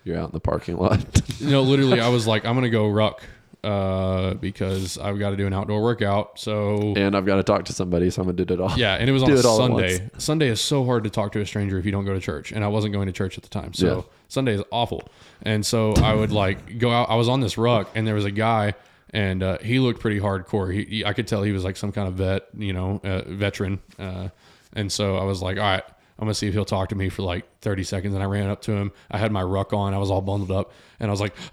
You're 0.05 0.19
out 0.19 0.27
in 0.31 0.33
the 0.33 0.41
parking 0.41 0.77
lot. 0.77 1.05
you 1.39 1.51
know, 1.51 1.63
literally, 1.63 2.01
I 2.01 2.09
was 2.09 2.27
like, 2.27 2.45
I'm 2.45 2.55
going 2.55 2.65
to 2.65 2.71
go 2.71 2.89
ruck 2.89 3.23
uh, 3.63 4.35
because 4.35 4.99
I've 4.99 5.19
got 5.19 5.31
to 5.31 5.37
do 5.37 5.47
an 5.47 5.55
outdoor 5.55 5.83
workout. 5.83 6.39
So 6.39 6.93
And 6.97 7.17
I've 7.17 7.25
got 7.25 7.37
to 7.37 7.43
talk 7.43 7.65
to 7.67 7.73
somebody, 7.73 8.11
so 8.11 8.21
I'm 8.21 8.29
gonna 8.29 8.45
do 8.45 8.53
it 8.53 8.61
all. 8.61 8.77
yeah, 8.77 8.97
and 8.97 9.09
it 9.09 9.13
was 9.13 9.23
on 9.25 9.31
Do 9.31 9.37
a 9.37 9.39
it 9.39 9.45
all 9.47 9.63
at 9.63 9.69
Sunday. 9.91 10.11
Sunday 10.19 10.49
is 10.49 10.61
so 10.61 10.85
hard 10.85 11.05
to 11.05 11.11
talk 11.11 11.33
to 11.33 11.41
a 11.41 11.47
stranger 11.47 11.79
if 11.79 11.87
you 11.87 11.91
don't 11.93 12.05
go 12.05 12.13
to 12.13 12.21
church, 12.21 12.53
and 12.53 12.63
I 12.63 12.69
wasn't 12.69 12.93
going 12.93 13.07
to 13.07 13.13
church 13.13 13.39
at 13.39 13.43
the 13.43 13.49
time, 13.49 13.73
so 13.73 13.87
Yeah. 13.87 14.03
Sunday 14.29 14.53
is 14.55 14.63
awful. 14.71 15.09
And 15.43 15.65
so 15.65 15.95
I 15.95 16.13
would 16.13 16.31
like 16.33 16.79
go 16.79 16.91
out. 16.91 17.09
I 17.09 17.15
was 17.15 17.27
on 17.29 17.41
this 17.41 17.57
ruck, 17.57 17.89
and 17.95 18.07
there 18.07 18.15
was 18.15 18.27
a 18.27 18.31
guy, 18.31 18.75
and 19.15 19.43
uh, 19.43 19.59
he 19.59 19.79
looked 19.79 20.01
pretty 20.01 20.21
hardcore. 20.21 20.75
He, 20.75 20.85
he, 20.85 21.05
I 21.05 21.15
could 21.15 21.27
tell 21.27 21.43
he 21.43 21.53
was 21.53 21.65
like 21.65 21.77
some 21.77 21.93
kind 21.93 22.09
of 22.09 22.15
vet, 22.15 22.49
you 22.59 22.75
know, 22.75 23.01
uh, 23.03 23.23
veteran. 23.27 23.81
Uh, 23.99 24.29
and 24.75 24.93
so 24.93 25.17
I 25.17 25.25
was 25.25 25.41
like, 25.41 25.57
all 25.57 25.63
right. 25.63 25.85
I'm 26.17 26.27
gonna 26.27 26.35
see 26.35 26.47
if 26.47 26.55
he'll 26.55 26.65
talk 26.65 26.91
to 26.91 26.95
me 26.95 27.09
for 27.09 27.23
like 27.23 27.45
30 27.65 27.83
seconds. 27.83 28.15
And 28.15 28.23
I 28.23 28.27
ran 28.27 28.49
up 28.49 28.63
to 28.63 28.73
him. 28.73 28.93
I 29.11 29.19
had 29.19 29.33
my 29.33 29.43
ruck 29.43 29.73
on. 29.73 29.95
I 29.95 29.99
was 29.99 30.11
all 30.11 30.21
bundled 30.21 30.53
up, 30.53 30.73
and 31.01 31.11
I 31.11 31.13
was 31.13 31.21
like, 31.21 31.35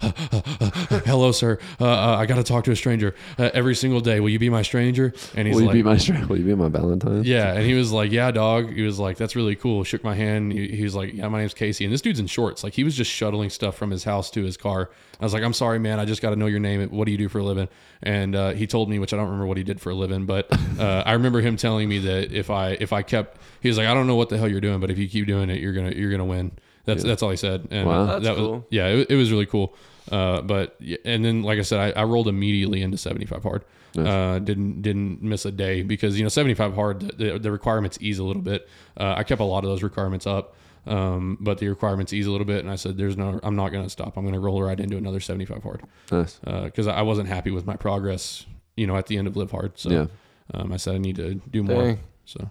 "Hello, 1.04 1.32
sir. 1.32 1.58
Uh, 1.80 1.84
uh, 1.84 2.16
I 2.18 2.26
got 2.26 2.36
to 2.36 2.44
talk 2.44 2.64
to 2.64 2.70
a 2.70 2.76
stranger 2.76 3.14
uh, 3.38 3.50
every 3.54 3.74
single 3.74 4.00
day. 4.00 4.20
Will 4.20 4.28
you 4.28 4.38
be 4.38 4.50
my 4.50 4.62
stranger?" 4.62 5.12
And 5.34 5.48
he's 5.48 5.56
Will 5.56 5.62
you 5.62 5.72
be 5.72 5.82
my 5.82 5.98
Will 6.28 6.38
you 6.38 6.44
be 6.44 6.54
my 6.54 6.68
Valentine? 6.68 7.24
yeah, 7.24 7.54
and 7.54 7.64
he 7.64 7.74
was 7.74 7.90
like, 7.90 8.12
"Yeah, 8.12 8.30
dog." 8.30 8.72
He 8.72 8.82
was 8.82 8.98
like, 8.98 9.16
"That's 9.16 9.34
really 9.34 9.56
cool." 9.56 9.82
Shook 9.84 10.04
my 10.04 10.14
hand. 10.14 10.52
He, 10.52 10.68
he 10.68 10.84
was 10.84 10.94
like, 10.94 11.14
"Yeah, 11.14 11.28
my 11.28 11.40
name's 11.40 11.54
Casey." 11.54 11.84
And 11.84 11.92
this 11.92 12.02
dude's 12.02 12.20
in 12.20 12.26
shorts. 12.26 12.62
Like 12.62 12.74
he 12.74 12.84
was 12.84 12.94
just 12.94 13.10
shuttling 13.10 13.50
stuff 13.50 13.76
from 13.76 13.90
his 13.90 14.04
house 14.04 14.30
to 14.32 14.42
his 14.42 14.56
car. 14.56 14.90
I 15.20 15.24
was 15.24 15.32
like, 15.34 15.42
"I'm 15.42 15.52
sorry, 15.54 15.78
man. 15.78 15.98
I 15.98 16.04
just 16.04 16.22
got 16.22 16.30
to 16.30 16.36
know 16.36 16.46
your 16.46 16.60
name. 16.60 16.88
What 16.90 17.06
do 17.06 17.12
you 17.12 17.18
do 17.18 17.28
for 17.28 17.38
a 17.38 17.44
living?" 17.44 17.68
And 18.02 18.34
uh, 18.34 18.50
he 18.50 18.66
told 18.66 18.88
me, 18.90 18.98
which 18.98 19.12
I 19.12 19.16
don't 19.16 19.26
remember 19.26 19.46
what 19.46 19.56
he 19.56 19.62
did 19.62 19.80
for 19.80 19.90
a 19.90 19.94
living, 19.94 20.26
but 20.26 20.48
uh, 20.78 21.04
I 21.06 21.12
remember 21.12 21.40
him 21.40 21.56
telling 21.56 21.88
me 21.88 21.98
that 22.00 22.32
if 22.32 22.50
I 22.50 22.70
if 22.80 22.92
I 22.92 23.02
kept, 23.02 23.38
he 23.60 23.68
was 23.68 23.78
like, 23.78 23.86
"I 23.86 23.94
don't 23.94 24.06
know 24.06 24.16
what 24.16 24.28
the 24.28 24.38
hell 24.38 24.48
you're 24.48 24.60
doing, 24.60 24.80
but 24.80 24.90
if 24.90 24.98
you 24.98 25.08
keep 25.08 25.26
doing 25.26 25.50
it, 25.50 25.60
you're 25.60 25.72
gonna 25.72 25.92
you're 26.02 26.10
gonna 26.10 26.24
win." 26.24 26.52
That's 26.84 27.02
that's 27.04 27.22
all 27.22 27.30
he 27.30 27.36
said. 27.36 27.68
And 27.70 27.86
Wow. 27.86 28.06
That's 28.06 28.24
that 28.24 28.36
was 28.36 28.40
cool. 28.46 28.66
yeah, 28.70 28.88
it, 28.88 29.10
it 29.10 29.16
was 29.16 29.30
really 29.30 29.46
cool. 29.46 29.74
Uh, 30.10 30.40
but 30.42 30.76
and 31.04 31.24
then 31.24 31.42
like 31.42 31.58
I 31.58 31.62
said, 31.62 31.96
I, 31.96 32.00
I 32.00 32.04
rolled 32.04 32.26
immediately 32.28 32.82
into 32.82 32.98
75 32.98 33.42
hard. 33.42 33.64
Uh, 33.96 34.38
didn't 34.38 34.80
didn't 34.82 35.22
miss 35.22 35.44
a 35.44 35.52
day 35.52 35.82
because 35.82 36.16
you 36.18 36.22
know 36.24 36.28
75 36.30 36.74
hard 36.74 37.00
the, 37.00 37.12
the, 37.32 37.38
the 37.38 37.52
requirements 37.52 37.98
ease 38.00 38.18
a 38.18 38.24
little 38.24 38.42
bit. 38.42 38.68
Uh, 38.96 39.14
I 39.16 39.22
kept 39.22 39.40
a 39.40 39.44
lot 39.44 39.64
of 39.64 39.70
those 39.70 39.82
requirements 39.82 40.26
up, 40.26 40.56
um, 40.86 41.36
but 41.40 41.58
the 41.58 41.68
requirements 41.68 42.12
ease 42.12 42.26
a 42.26 42.30
little 42.32 42.46
bit, 42.46 42.60
and 42.60 42.70
I 42.70 42.76
said, 42.76 42.96
"There's 42.96 43.16
no, 43.18 43.38
I'm 43.42 43.54
not 43.54 43.70
going 43.70 43.84
to 43.84 43.90
stop. 43.90 44.16
I'm 44.16 44.24
going 44.24 44.32
to 44.34 44.40
roll 44.40 44.62
right 44.62 44.80
into 44.80 44.96
another 44.96 45.20
75 45.20 45.62
hard 45.62 45.82
Nice. 46.10 46.40
because 46.42 46.86
I 46.88 47.02
wasn't 47.02 47.28
happy 47.28 47.50
with 47.50 47.66
my 47.66 47.76
progress. 47.76 48.46
You 48.76 48.86
know, 48.86 48.96
at 48.96 49.06
the 49.06 49.18
end 49.18 49.28
of 49.28 49.36
live 49.36 49.50
hard, 49.50 49.78
so 49.78 49.90
Yeah. 49.90 50.06
um, 50.54 50.72
I 50.72 50.78
said 50.78 50.94
I 50.94 50.98
need 50.98 51.16
to 51.16 51.34
do 51.34 51.62
more. 51.62 51.82
Dang. 51.82 51.98
So 52.24 52.48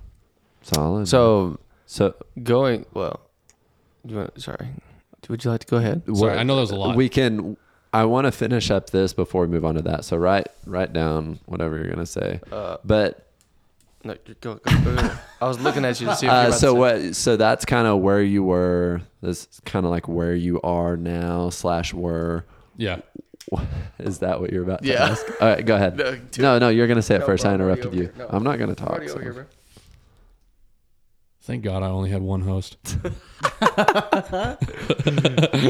Solid. 0.61 1.07
So 1.07 1.59
so 1.87 2.13
going 2.43 2.85
well. 2.93 3.19
You 4.05 4.17
want? 4.17 4.41
Sorry. 4.41 4.69
Would 5.29 5.43
you 5.45 5.51
like 5.51 5.61
to 5.61 5.67
go 5.67 5.77
ahead? 5.77 6.01
Sorry, 6.15 6.37
I 6.37 6.43
know 6.43 6.55
that 6.55 6.61
was 6.61 6.71
a 6.71 6.75
lot. 6.75 6.95
We 6.95 7.07
can. 7.09 7.57
I 7.93 8.05
want 8.05 8.25
to 8.25 8.31
finish 8.31 8.71
up 8.71 8.89
this 8.89 9.13
before 9.13 9.41
we 9.41 9.47
move 9.47 9.65
on 9.65 9.75
to 9.75 9.81
that. 9.83 10.05
So 10.05 10.17
write 10.17 10.47
write 10.65 10.93
down 10.93 11.39
whatever 11.45 11.77
you're 11.77 11.89
gonna 11.89 12.05
say. 12.05 12.39
Uh, 12.51 12.77
But 12.85 13.27
no, 14.03 14.15
go, 14.39 14.55
go, 14.55 14.77
go, 14.83 14.95
go. 14.95 15.11
I 15.41 15.47
was 15.47 15.59
looking 15.59 15.85
at 15.85 15.99
you 16.01 16.07
to 16.07 16.15
see 16.15 16.25
if 16.25 16.31
uh, 16.31 16.51
so 16.51 16.73
to 16.73 16.79
what? 16.79 17.15
So 17.15 17.37
that's 17.37 17.65
kind 17.65 17.85
of 17.87 17.99
where 17.99 18.21
you 18.23 18.43
were. 18.43 19.01
This 19.21 19.47
kind 19.65 19.85
of 19.85 19.91
like 19.91 20.07
where 20.07 20.33
you 20.33 20.59
are 20.61 20.97
now 20.97 21.49
slash 21.51 21.93
were. 21.93 22.45
yeah, 22.77 23.01
Is 23.99 24.19
that 24.19 24.39
what 24.41 24.51
you're 24.51 24.63
about 24.63 24.81
to 24.81 24.87
Yeah. 24.87 25.09
ask? 25.09 25.23
All 25.41 25.47
right, 25.49 25.63
go 25.65 25.75
ahead. 25.75 25.97
No. 26.39 26.57
No, 26.57 26.59
no, 26.59 26.69
you're 26.69 26.87
gonna 26.87 27.01
say 27.03 27.15
it 27.15 27.19
No, 27.19 27.25
first. 27.27 27.43
bro, 27.43 27.51
I 27.51 27.53
I'm 27.55 27.61
already 27.61 27.81
interrupted 27.81 27.99
you. 28.01 28.11
No. 28.17 28.27
I'm 28.29 28.43
not 28.43 28.57
gonna 28.57 28.73
talk. 28.73 28.91
Over 29.01 29.07
so- 29.07 29.19
here, 29.19 29.33
bro. 29.33 29.45
Thank 31.41 31.63
God 31.63 31.83
I 31.83 31.87
only 31.87 32.09
had 32.09 32.21
one 32.21 32.41
host. 32.41 32.77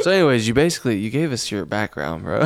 so, 0.04 0.12
anyways, 0.12 0.48
you 0.48 0.54
basically 0.54 0.98
you 1.00 1.10
gave 1.10 1.32
us 1.32 1.52
your 1.52 1.66
background, 1.66 2.24
bro, 2.24 2.42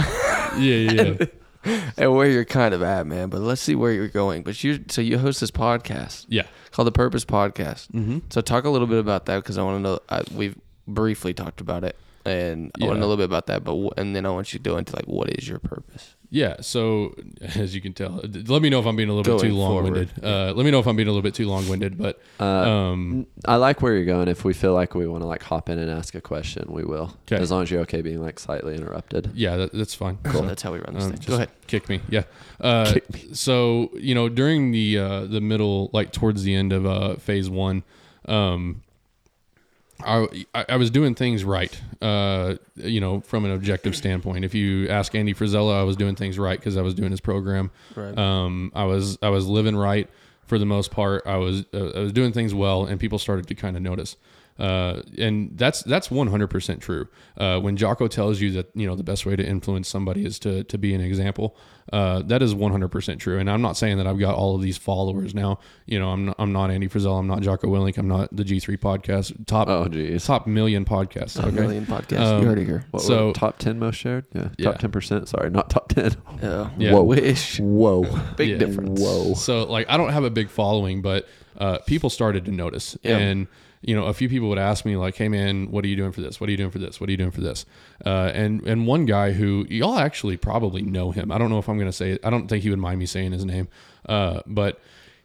yeah, 0.57 0.59
yeah, 0.59 1.01
yeah. 1.19 1.25
and 1.97 2.13
where 2.13 2.29
you're 2.29 2.45
kind 2.45 2.73
of 2.73 2.81
at, 2.81 3.07
man. 3.07 3.29
But 3.29 3.41
let's 3.41 3.61
see 3.61 3.75
where 3.75 3.91
you're 3.91 4.07
going. 4.07 4.43
But 4.43 4.63
you, 4.63 4.83
so 4.89 5.01
you 5.01 5.17
host 5.17 5.39
this 5.39 5.51
podcast 5.51 6.25
yeah. 6.29 6.43
called 6.71 6.88
the 6.88 6.91
Purpose 6.91 7.25
Podcast. 7.25 7.91
Mm-hmm. 7.91 8.19
So 8.29 8.41
talk 8.41 8.65
a 8.65 8.69
little 8.69 8.88
bit 8.88 8.99
about 8.99 9.25
that 9.25 9.38
because 9.38 9.57
I 9.57 9.63
want 9.63 9.77
to 9.77 9.81
know. 9.81 9.99
I, 10.09 10.23
we've 10.33 10.57
briefly 10.88 11.33
talked 11.33 11.61
about 11.61 11.83
it, 11.83 11.95
and 12.25 12.71
I 12.79 12.85
want 12.85 12.97
to 12.97 12.99
know 12.99 13.07
a 13.07 13.09
little 13.09 13.17
bit 13.17 13.25
about 13.25 13.47
that. 13.47 13.63
But 13.63 13.75
and 13.97 14.15
then 14.15 14.25
I 14.25 14.29
want 14.29 14.53
you 14.53 14.59
to 14.59 14.63
go 14.63 14.77
into 14.77 14.95
like 14.95 15.05
what 15.05 15.29
is 15.29 15.47
your 15.47 15.59
purpose? 15.59 16.15
Yeah, 16.35 16.57
so 16.59 17.15
as 17.55 17.73
you 17.73 17.79
can 17.79 17.93
tell, 17.93 18.19
let 18.47 18.61
me 18.61 18.69
know 18.69 18.79
if 18.81 18.85
I'm 18.85 18.97
being 18.97 19.07
a 19.07 19.13
little 19.13 19.37
bit 19.37 19.47
too 19.47 19.53
long-winded. 19.55 20.09
Uh, 20.21 20.51
let 20.53 20.65
me 20.65 20.71
know 20.71 20.79
if 20.79 20.85
I'm 20.87 20.97
being 20.97 21.07
a 21.07 21.11
little 21.11 21.21
bit 21.21 21.33
too 21.33 21.47
long-winded, 21.47 21.97
but 21.97 22.19
Uh, 22.41 22.43
um, 22.45 23.25
I 23.45 23.55
like 23.55 23.81
where 23.81 23.93
you're 23.95 24.03
going. 24.03 24.27
If 24.27 24.43
we 24.43 24.51
feel 24.53 24.73
like 24.73 24.95
we 24.95 25.07
want 25.07 25.21
to 25.23 25.27
like 25.27 25.43
hop 25.43 25.69
in 25.69 25.79
and 25.79 25.89
ask 25.89 26.13
a 26.13 26.19
question, 26.19 26.65
we 26.69 26.83
will. 26.83 27.15
'Kay. 27.25 27.37
As 27.37 27.51
long 27.51 27.63
as 27.63 27.71
you're 27.71 27.79
okay 27.83 28.01
being 28.01 28.21
like 28.21 28.37
slightly 28.37 28.75
interrupted. 28.75 29.31
yeah, 29.33 29.55
that, 29.55 29.71
that's 29.71 29.95
fine. 29.95 30.17
So 30.29 30.41
that's 30.41 30.61
how 30.61 30.73
we 30.73 30.79
run 30.79 30.93
this 30.95 31.05
Um, 31.05 31.13
thing. 31.13 31.21
Go 31.25 31.35
ahead. 31.35 31.49
Kick 31.67 31.87
me. 31.87 32.01
Yeah. 32.09 32.23
Uh, 32.59 32.91
Kick 32.93 33.13
me. 33.13 33.33
So 33.33 33.89
you 33.95 34.13
know, 34.13 34.27
during 34.27 34.71
the 34.71 34.97
uh, 34.99 35.25
the 35.25 35.39
middle, 35.39 35.89
like 35.93 36.11
towards 36.11 36.43
the 36.43 36.53
end 36.53 36.73
of 36.73 36.85
uh, 36.85 37.15
phase 37.15 37.49
one, 37.49 37.83
um, 38.27 38.81
I, 40.03 40.45
I 40.53 40.65
I 40.69 40.75
was 40.75 40.89
doing 40.89 41.15
things 41.15 41.43
right. 41.43 41.79
Uh, 42.01 42.55
you 42.75 42.99
know, 42.99 43.21
from 43.21 43.45
an 43.45 43.51
objective 43.51 43.95
standpoint. 43.95 44.45
If 44.45 44.53
you 44.53 44.88
ask 44.89 45.15
Andy 45.15 45.34
Frisella, 45.34 45.79
I 45.79 45.84
was 45.84 45.95
doing 45.95 46.15
things 46.15 46.38
right 46.38 46.60
because 46.60 46.77
I 46.77 46.81
was 46.81 46.93
doing 46.93 47.12
his 47.12 47.21
program. 47.21 47.71
Right. 47.95 48.17
Um, 48.17 48.71
I 48.75 48.84
was 48.84 49.17
I 49.21 49.29
was 49.29 49.47
living 49.47 49.75
right 49.75 50.10
for 50.45 50.60
the 50.60 50.65
most 50.65 50.91
part. 50.91 51.23
I 51.25 51.38
was 51.38 51.65
uh, 51.73 51.91
I 51.95 51.99
was 51.99 52.12
doing 52.12 52.31
things 52.31 52.53
well, 52.53 52.86
and 52.86 52.99
people 52.99 53.19
started 53.19 53.47
to 53.47 53.55
kind 53.55 53.75
of 53.75 53.81
notice. 53.81 54.17
Uh, 54.57 55.01
and 55.17 55.57
that's 55.57 55.83
that's 55.83 56.07
100% 56.07 56.79
true. 56.79 57.07
Uh, 57.37 57.59
when 57.59 57.75
Jocko 57.75 58.07
tells 58.07 58.39
you 58.39 58.51
that 58.51 58.69
you 58.73 58.87
know 58.87 58.95
the 58.95 59.03
best 59.03 59.25
way 59.25 59.35
to 59.35 59.45
influence 59.45 59.89
somebody 59.89 60.25
is 60.25 60.39
to 60.39 60.63
to 60.63 60.77
be 60.77 60.93
an 60.93 61.01
example, 61.01 61.57
uh, 61.91 62.21
that 62.23 62.41
is 62.41 62.55
100% 62.55 63.19
true. 63.19 63.37
And 63.37 63.49
I'm 63.49 63.61
not 63.61 63.75
saying 63.75 63.97
that 63.97 64.07
I've 64.07 64.17
got 64.17 64.33
all 64.35 64.55
of 64.55 64.61
these 64.61 64.77
followers 64.77 65.35
now. 65.35 65.59
You 65.87 65.99
know, 65.99 66.09
I'm 66.09 66.25
not, 66.27 66.35
I'm 66.39 66.53
not 66.53 66.71
Andy 66.71 66.87
Frisella, 66.87 67.19
I'm 67.19 67.27
not 67.27 67.41
Jocko 67.41 67.67
Willink, 67.67 67.97
I'm 67.97 68.07
not 68.07 68.33
the 68.33 68.43
G3 68.43 68.77
podcast 68.77 69.45
top 69.45 69.67
Oh, 69.67 69.89
geez. 69.89 70.25
top 70.25 70.47
million 70.47 70.85
podcasts. 70.85 71.37
A 71.43 71.51
million 71.51 71.85
podcasts. 71.85 72.19
Um, 72.21 72.41
you 72.41 72.47
heard 72.47 72.59
it 72.59 72.65
here. 72.65 72.85
What, 72.91 73.03
So- 73.03 73.07
so 73.07 73.33
top 73.33 73.57
ten 73.57 73.77
most 73.77 73.95
shared? 73.95 74.25
Yeah, 74.33 74.49
Yeah. 74.57 74.71
top 74.71 74.79
ten 74.79 74.91
percent. 74.91 75.27
Sorry, 75.27 75.49
not 75.49 75.69
top 75.69 75.89
ten. 75.89 76.15
Yeah. 76.41 76.69
Yeah. 76.77 76.93
Whoa. 76.93 77.03
Wish. 77.03 77.59
Whoa, 77.59 78.03
Big 78.37 78.49
Yeah. 78.51 78.57
difference. 78.57 79.01
Whoa. 79.01 79.33
So 79.33 79.63
like 79.65 79.89
I 79.89 79.97
don't 79.97 80.13
have 80.13 80.23
a 80.23 80.29
big 80.29 80.49
following, 80.49 81.01
but 81.01 81.27
uh, 81.57 81.79
people 81.79 82.09
started 82.09 82.45
to 82.45 82.51
notice, 82.51 82.97
Yeah. 83.03 83.17
and 83.17 83.47
you 83.87 83.95
know 83.95 84.05
a 84.05 84.13
few 84.13 84.27
people 84.29 84.49
would 84.49 84.57
ask 84.57 84.83
me 84.85 84.95
like, 84.97 85.15
"Hey 85.15 85.29
man, 85.29 85.69
what 85.71 85.85
are 85.85 85.87
you 85.87 85.95
doing 85.95 86.11
for 86.11 86.21
this? 86.21 86.39
What 86.41 86.47
are 86.47 86.51
you 86.51 86.57
doing 86.57 86.71
for 86.71 86.79
this? 86.79 86.99
What 86.99 87.07
are 87.07 87.11
you 87.11 87.17
doing 87.17 87.31
for 87.31 87.41
this?" 87.41 87.65
Uh, 88.05 88.31
and 88.33 88.61
and 88.67 88.87
one 88.87 89.05
guy 89.05 89.31
who 89.31 89.65
y'all 89.69 89.97
actually 89.99 90.37
probably 90.37 90.81
know 90.81 91.11
him. 91.11 91.31
I 91.31 91.37
don't 91.37 91.49
know 91.49 91.59
if 91.59 91.69
I'm 91.69 91.77
gonna 91.77 91.91
say 91.93 92.11
it. 92.11 92.25
I 92.25 92.29
don't 92.29 92.47
think 92.47 92.63
he 92.63 92.69
would 92.69 92.79
mind 92.79 92.99
me 92.99 93.05
saying 93.05 93.31
his 93.31 93.45
name, 93.45 93.67
uh, 94.09 94.41
but 94.47 94.79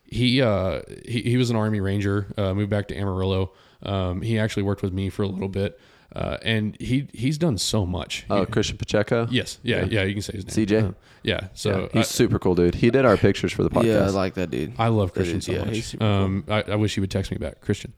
he 0.05 0.43
uh 0.43 0.83
he, 1.07 1.23
he 1.23 1.37
was 1.37 1.51
an 1.51 1.57
army 1.57 1.81
ranger 1.81 2.27
uh, 2.37 2.53
moved 2.53 2.69
back 2.69 2.89
to 2.89 2.97
amarillo 2.97 3.53
um, 3.85 4.23
he 4.23 4.41
actually 4.41 4.65
worked 4.65 4.83
with 4.83 4.93
me 4.93 5.09
for 5.09 5.23
a 5.23 5.29
little 5.29 5.49
bit 5.49 5.79
uh, 6.17 6.37
and 6.43 6.77
he 6.81 7.07
he's 7.13 7.39
done 7.39 7.57
so 7.57 7.87
much 7.87 8.27
Oh, 8.29 8.41
He- 8.41 8.47
Christian 8.47 8.77
Pacheco. 8.77 9.29
yes 9.31 9.59
yeah, 9.63 9.83
yeah. 9.83 9.87
yeah 10.01 10.03
you 10.03 10.15
can 10.15 10.23
say 10.23 10.33
his 10.33 10.45
name 10.57 10.67
CJ? 10.67 10.89
Uh, 10.89 10.93
yeah 11.23 11.47
so 11.55 11.71
Yeah, 11.83 11.87
I- 11.95 11.99
he's 11.99 12.09
super 12.09 12.41
cool, 12.41 12.57
dude. 12.57 12.75
He 12.75 12.91
did 12.91 13.05
our 13.05 13.17
pictures 13.17 13.53
for 13.53 13.63
the 13.63 13.71
podcast. 13.71 13.85
Yeah, 13.85 14.01
I 14.07 14.09
like 14.09 14.35
that 14.35 14.51
dude. 14.51 14.73
I 14.79 14.89
love 14.89 15.13
That 15.13 15.21
Christian 15.21 15.39
is- 15.39 15.45
so 15.45 15.53
yeah, 15.53 15.65
much. 15.65 15.75
he's 15.77 15.87
super 15.87 16.05
um, 16.05 16.45
I, 16.49 16.63
I 16.63 16.75
wish 16.75 16.95
he 16.97 17.01
would 17.01 17.11
text 17.13 17.31
me 17.31 17.37
back. 17.37 17.61
Christian, 17.61 17.93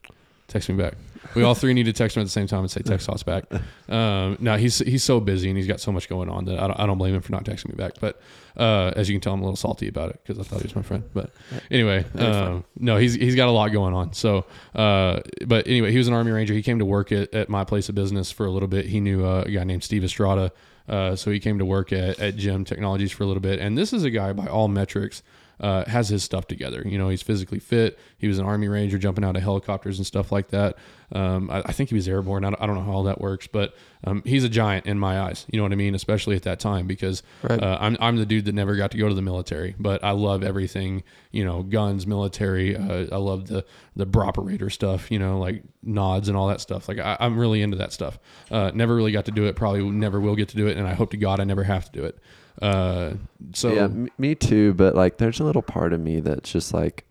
text 0.47 0.69
me 0.69 0.75
back. 0.75 0.93
We 1.35 1.43
all 1.43 1.55
three 1.55 1.73
need 1.73 1.85
to 1.85 1.93
text 1.93 2.15
him 2.17 2.21
at 2.21 2.25
the 2.25 2.29
same 2.31 2.47
time 2.47 2.59
and 2.59 2.69
say 2.71 2.81
text 2.81 3.09
us 3.09 3.23
back. 3.23 3.45
Um, 3.89 4.37
no, 4.39 4.55
he's 4.55 4.79
he's 4.79 5.03
so 5.03 5.19
busy 5.19 5.49
and 5.49 5.57
he's 5.57 5.67
got 5.67 5.79
so 5.79 5.91
much 5.91 6.09
going 6.09 6.27
on 6.27 6.45
that 6.45 6.57
I 6.57 6.67
don't, 6.67 6.79
I 6.79 6.85
don't 6.87 6.97
blame 6.97 7.13
him 7.13 7.21
for 7.21 7.31
not 7.31 7.43
texting 7.43 7.69
me 7.69 7.75
back. 7.75 7.93
But 7.99 8.19
uh, 8.57 8.91
as 8.95 9.07
you 9.07 9.13
can 9.13 9.21
tell, 9.21 9.33
I'm 9.33 9.41
a 9.41 9.43
little 9.43 9.57
salty 9.57 9.87
about 9.87 10.09
it 10.09 10.19
because 10.23 10.39
I 10.39 10.43
thought 10.49 10.61
he 10.61 10.63
was 10.63 10.75
my 10.75 10.81
friend. 10.81 11.03
But 11.13 11.29
anyway, 11.69 12.05
um, 12.17 12.63
no, 12.79 12.97
he's 12.97 13.13
he's 13.13 13.35
got 13.35 13.49
a 13.49 13.51
lot 13.51 13.71
going 13.71 13.93
on. 13.93 14.13
So, 14.13 14.45
uh, 14.73 15.19
but 15.45 15.67
anyway, 15.67 15.91
he 15.91 15.99
was 15.99 16.07
an 16.07 16.15
Army 16.15 16.31
Ranger. 16.31 16.55
He 16.55 16.63
came 16.63 16.79
to 16.79 16.85
work 16.85 17.11
at, 17.11 17.31
at 17.35 17.49
my 17.49 17.63
place 17.63 17.87
of 17.87 17.93
business 17.93 18.31
for 18.31 18.47
a 18.47 18.49
little 18.49 18.69
bit. 18.69 18.87
He 18.87 18.99
knew 18.99 19.23
uh, 19.23 19.43
a 19.45 19.51
guy 19.51 19.63
named 19.63 19.83
Steve 19.83 20.03
Estrada. 20.03 20.51
Uh, 20.87 21.15
so 21.15 21.29
he 21.29 21.39
came 21.39 21.59
to 21.59 21.65
work 21.65 21.93
at, 21.93 22.19
at 22.19 22.35
Gym 22.35 22.65
Technologies 22.65 23.11
for 23.11 23.23
a 23.23 23.27
little 23.27 23.41
bit. 23.41 23.59
And 23.59 23.77
this 23.77 23.93
is 23.93 24.03
a 24.03 24.09
guy 24.09 24.33
by 24.33 24.47
all 24.47 24.67
metrics 24.69 25.21
uh, 25.63 25.85
has 25.85 26.09
his 26.09 26.21
stuff 26.23 26.45
together. 26.47 26.83
You 26.85 26.97
know, 26.97 27.07
he's 27.09 27.21
physically 27.23 27.59
fit. 27.59 27.97
He 28.17 28.27
was 28.27 28.37
an 28.37 28.45
Army 28.45 28.67
Ranger 28.67 28.97
jumping 28.99 29.23
out 29.23 29.35
of 29.37 29.41
helicopters 29.41 29.97
and 29.97 30.05
stuff 30.05 30.31
like 30.31 30.49
that. 30.49 30.77
Um, 31.13 31.49
I, 31.49 31.59
I 31.65 31.71
think 31.71 31.89
he 31.89 31.95
was 31.95 32.07
airborne. 32.07 32.43
I 32.43 32.49
don't, 32.49 32.61
I 32.61 32.65
don't 32.65 32.75
know 32.75 32.81
how 32.81 32.91
all 32.91 33.03
that 33.03 33.21
works, 33.21 33.47
but 33.47 33.73
um, 34.03 34.21
he's 34.25 34.43
a 34.43 34.49
giant 34.49 34.85
in 34.87 34.99
my 34.99 35.21
eyes. 35.21 35.45
You 35.51 35.57
know 35.57 35.63
what 35.63 35.71
I 35.71 35.75
mean? 35.75 35.95
Especially 35.95 36.35
at 36.35 36.43
that 36.43 36.59
time 36.59 36.85
because 36.85 37.23
Right. 37.43 37.61
uh, 37.61 37.77
I'm, 37.79 37.95
I'm 38.01 38.17
the 38.17 38.25
dude 38.25 38.45
that 38.45 38.53
never 38.55 38.75
got 38.75 38.91
to 38.91 38.97
go 38.97 39.07
to 39.07 39.15
the 39.15 39.21
military, 39.21 39.75
but 39.79 40.03
I 40.03 40.11
love 40.11 40.43
everything, 40.43 41.03
you 41.31 41.45
know, 41.45 41.63
guns, 41.63 42.05
military. 42.05 42.75
Uh, 42.75 43.07
I 43.11 43.17
love 43.17 43.47
the, 43.47 43.63
the 43.95 44.05
operator 44.19 44.69
stuff, 44.69 45.09
you 45.11 45.19
know, 45.19 45.39
like 45.39 45.63
nods 45.81 46.27
and 46.27 46.35
all 46.37 46.47
that 46.47 46.59
stuff. 46.61 46.89
Like 46.89 46.99
I, 46.99 47.15
I'm 47.19 47.39
really 47.39 47.61
into 47.61 47.77
that 47.77 47.93
stuff. 47.93 48.19
Uh, 48.51 48.71
never 48.73 48.95
really 48.95 49.11
got 49.13 49.25
to 49.25 49.31
do 49.31 49.45
it. 49.45 49.55
Probably 49.55 49.83
never 49.83 50.19
will 50.19 50.35
get 50.35 50.49
to 50.49 50.57
do 50.57 50.67
it. 50.67 50.77
And 50.77 50.87
I 50.87 50.93
hope 50.93 51.11
to 51.11 51.17
God 51.17 51.39
I 51.39 51.45
never 51.45 51.63
have 51.63 51.85
to 51.85 51.91
do 51.91 52.03
it. 52.05 52.17
Uh, 52.61 53.13
so 53.53 53.73
yeah, 53.73 53.83
m- 53.85 54.09
me 54.17 54.35
too. 54.35 54.73
But 54.73 54.95
like, 54.95 55.17
there's 55.17 55.39
a 55.39 55.43
little 55.43 55.61
part 55.61 55.93
of 55.93 55.99
me 55.99 56.19
that's 56.19 56.51
just 56.51 56.73
like, 56.73 57.05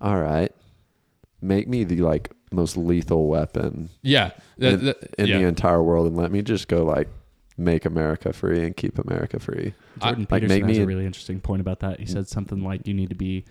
all 0.00 0.18
right, 0.20 0.52
make 1.42 1.68
me 1.68 1.84
the 1.84 1.96
like 1.98 2.30
most 2.52 2.76
lethal 2.76 3.26
weapon 3.26 3.90
yeah, 4.02 4.30
that, 4.58 4.72
in, 4.74 4.84
that- 4.86 5.14
in 5.18 5.26
yeah. 5.26 5.38
the 5.38 5.44
entire 5.46 5.82
world, 5.82 6.06
and 6.06 6.16
let 6.16 6.30
me 6.30 6.42
just 6.42 6.68
go 6.68 6.84
like 6.84 7.08
make 7.56 7.84
America 7.84 8.32
free 8.32 8.64
and 8.64 8.76
keep 8.76 8.98
America 8.98 9.38
free. 9.38 9.74
Jordan 10.00 10.20
like, 10.22 10.28
Peterson 10.42 10.48
make 10.60 10.64
has 10.68 10.78
me- 10.78 10.82
a 10.84 10.86
really 10.86 11.06
interesting 11.06 11.40
point 11.40 11.60
about 11.60 11.80
that. 11.80 11.98
He 12.00 12.06
said 12.06 12.28
something 12.28 12.62
like, 12.62 12.86
"You 12.86 12.94
need 12.94 13.08
to 13.10 13.14
be 13.16 13.44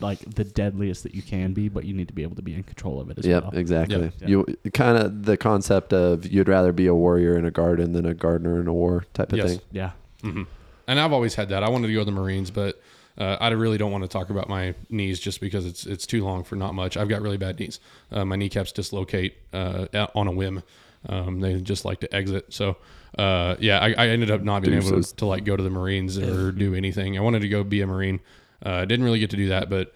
like 0.00 0.18
the 0.20 0.44
deadliest 0.44 1.04
that 1.04 1.14
you 1.14 1.22
can 1.22 1.52
be, 1.54 1.68
but 1.68 1.84
you 1.84 1.94
need 1.94 2.06
to 2.08 2.14
be 2.14 2.22
able 2.22 2.36
to 2.36 2.42
be 2.42 2.52
in 2.54 2.62
control 2.62 3.00
of 3.00 3.10
it 3.10 3.18
as 3.18 3.26
Yep, 3.26 3.42
well." 3.44 3.52
exactly. 3.54 4.12
Yeah. 4.20 4.28
You 4.28 4.46
kind 4.74 4.98
of 4.98 5.24
the 5.24 5.36
concept 5.36 5.92
of 5.92 6.26
you'd 6.26 6.48
rather 6.48 6.72
be 6.72 6.86
a 6.86 6.94
warrior 6.94 7.36
in 7.38 7.44
a 7.44 7.50
garden 7.50 7.92
than 7.92 8.06
a 8.06 8.14
gardener 8.14 8.60
in 8.60 8.66
a 8.68 8.72
war 8.74 9.04
type 9.14 9.32
of 9.32 9.38
Yes. 9.38 9.50
thing. 9.52 9.60
Yeah, 9.72 9.92
hmm 10.32 10.42
And 10.86 11.00
I've 11.00 11.12
always 11.12 11.34
had 11.34 11.48
that. 11.48 11.62
I 11.62 11.68
wanted 11.68 11.88
to 11.88 11.92
go 11.92 12.00
to 12.00 12.04
the 12.04 12.12
Marines, 12.12 12.50
but 12.50 12.80
uh, 13.18 13.36
I 13.40 13.48
really 13.50 13.78
don't 13.78 13.90
want 13.90 14.04
to 14.04 14.08
talk 14.08 14.30
about 14.30 14.48
my 14.48 14.74
knees 14.90 15.18
just 15.18 15.40
because 15.40 15.66
it's 15.66 15.86
it's 15.86 16.06
too 16.06 16.24
long 16.24 16.44
for 16.44 16.56
not 16.56 16.74
much. 16.74 16.96
I've 16.96 17.08
got 17.08 17.22
really 17.22 17.38
bad 17.38 17.58
knees. 17.58 17.80
Uh, 18.12 18.24
my 18.24 18.36
kneecaps 18.36 18.72
dislocate 18.72 19.34
uh, 19.52 19.86
on 20.14 20.26
a 20.28 20.32
whim. 20.32 20.62
Um, 21.08 21.40
they 21.40 21.60
just 21.60 21.84
like 21.84 22.00
to 22.00 22.14
exit. 22.14 22.52
So 22.52 22.76
uh, 23.16 23.56
yeah, 23.58 23.78
I, 23.78 23.94
I 23.96 24.08
ended 24.08 24.30
up 24.30 24.42
not 24.42 24.62
being 24.62 24.74
able 24.74 24.90
to, 25.02 25.16
to 25.16 25.26
like 25.26 25.44
go 25.44 25.56
to 25.56 25.62
the 25.62 25.70
Marines 25.70 26.18
or 26.18 26.52
do 26.52 26.74
anything. 26.74 27.16
I 27.16 27.20
wanted 27.20 27.40
to 27.40 27.48
go 27.48 27.64
be 27.64 27.80
a 27.80 27.86
Marine. 27.86 28.20
Uh, 28.62 28.84
didn't 28.84 29.04
really 29.04 29.18
get 29.18 29.30
to 29.30 29.36
do 29.36 29.48
that, 29.48 29.70
but 29.70 29.94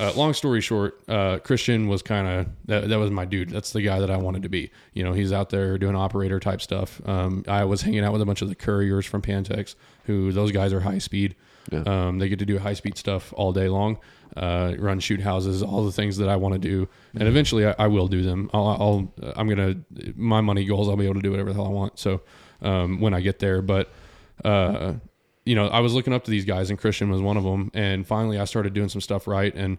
uh, 0.00 0.12
long 0.16 0.32
story 0.32 0.60
short, 0.60 1.02
uh, 1.08 1.38
Christian 1.38 1.86
was 1.86 2.02
kind 2.02 2.26
of 2.26 2.46
that, 2.64 2.88
that 2.88 2.98
was 2.98 3.10
my 3.10 3.24
dude. 3.26 3.50
That's 3.50 3.72
the 3.72 3.82
guy 3.82 4.00
that 4.00 4.10
I 4.10 4.16
wanted 4.16 4.42
to 4.44 4.48
be. 4.48 4.70
You 4.94 5.04
know, 5.04 5.12
he's 5.12 5.32
out 5.32 5.50
there 5.50 5.76
doing 5.76 5.94
operator 5.94 6.40
type 6.40 6.62
stuff. 6.62 7.00
Um, 7.06 7.44
I 7.46 7.64
was 7.64 7.82
hanging 7.82 8.02
out 8.04 8.12
with 8.12 8.22
a 8.22 8.26
bunch 8.26 8.40
of 8.40 8.48
the 8.48 8.54
couriers 8.54 9.04
from 9.04 9.20
Pantex, 9.20 9.74
who 10.04 10.32
those 10.32 10.50
guys 10.50 10.72
are 10.72 10.80
high 10.80 10.98
speed. 10.98 11.36
Yeah. 11.70 11.82
Um, 11.86 12.18
they 12.18 12.28
get 12.28 12.38
to 12.38 12.46
do 12.46 12.58
high 12.58 12.72
speed 12.72 12.96
stuff 12.96 13.32
all 13.36 13.52
day 13.52 13.68
long, 13.68 13.98
uh, 14.36 14.74
run 14.78 14.98
shoot 14.98 15.20
houses, 15.20 15.62
all 15.62 15.84
the 15.84 15.92
things 15.92 16.16
that 16.16 16.28
I 16.28 16.36
want 16.36 16.54
to 16.54 16.58
do, 16.58 16.88
and 17.14 17.28
eventually 17.28 17.66
I, 17.66 17.74
I 17.78 17.86
will 17.86 18.08
do 18.08 18.22
them. 18.22 18.50
I'll, 18.52 18.66
I'll 18.66 19.32
I'm 19.36 19.48
gonna 19.48 19.76
my 20.16 20.40
money 20.40 20.64
goals. 20.64 20.88
I'll 20.88 20.96
be 20.96 21.04
able 21.04 21.16
to 21.16 21.22
do 21.22 21.30
whatever 21.30 21.50
the 21.50 21.54
hell 21.54 21.66
I 21.66 21.70
want. 21.70 21.98
So 21.98 22.22
um, 22.62 23.00
when 23.00 23.14
I 23.14 23.20
get 23.20 23.38
there, 23.38 23.62
but 23.62 23.92
uh, 24.44 24.94
you 25.44 25.54
know, 25.54 25.66
I 25.68 25.80
was 25.80 25.92
looking 25.94 26.12
up 26.12 26.24
to 26.24 26.30
these 26.30 26.44
guys, 26.44 26.70
and 26.70 26.78
Christian 26.78 27.10
was 27.10 27.20
one 27.20 27.36
of 27.36 27.44
them. 27.44 27.70
And 27.74 28.06
finally, 28.06 28.38
I 28.38 28.44
started 28.44 28.72
doing 28.74 28.88
some 28.88 29.00
stuff 29.00 29.26
right. 29.26 29.54
And 29.54 29.78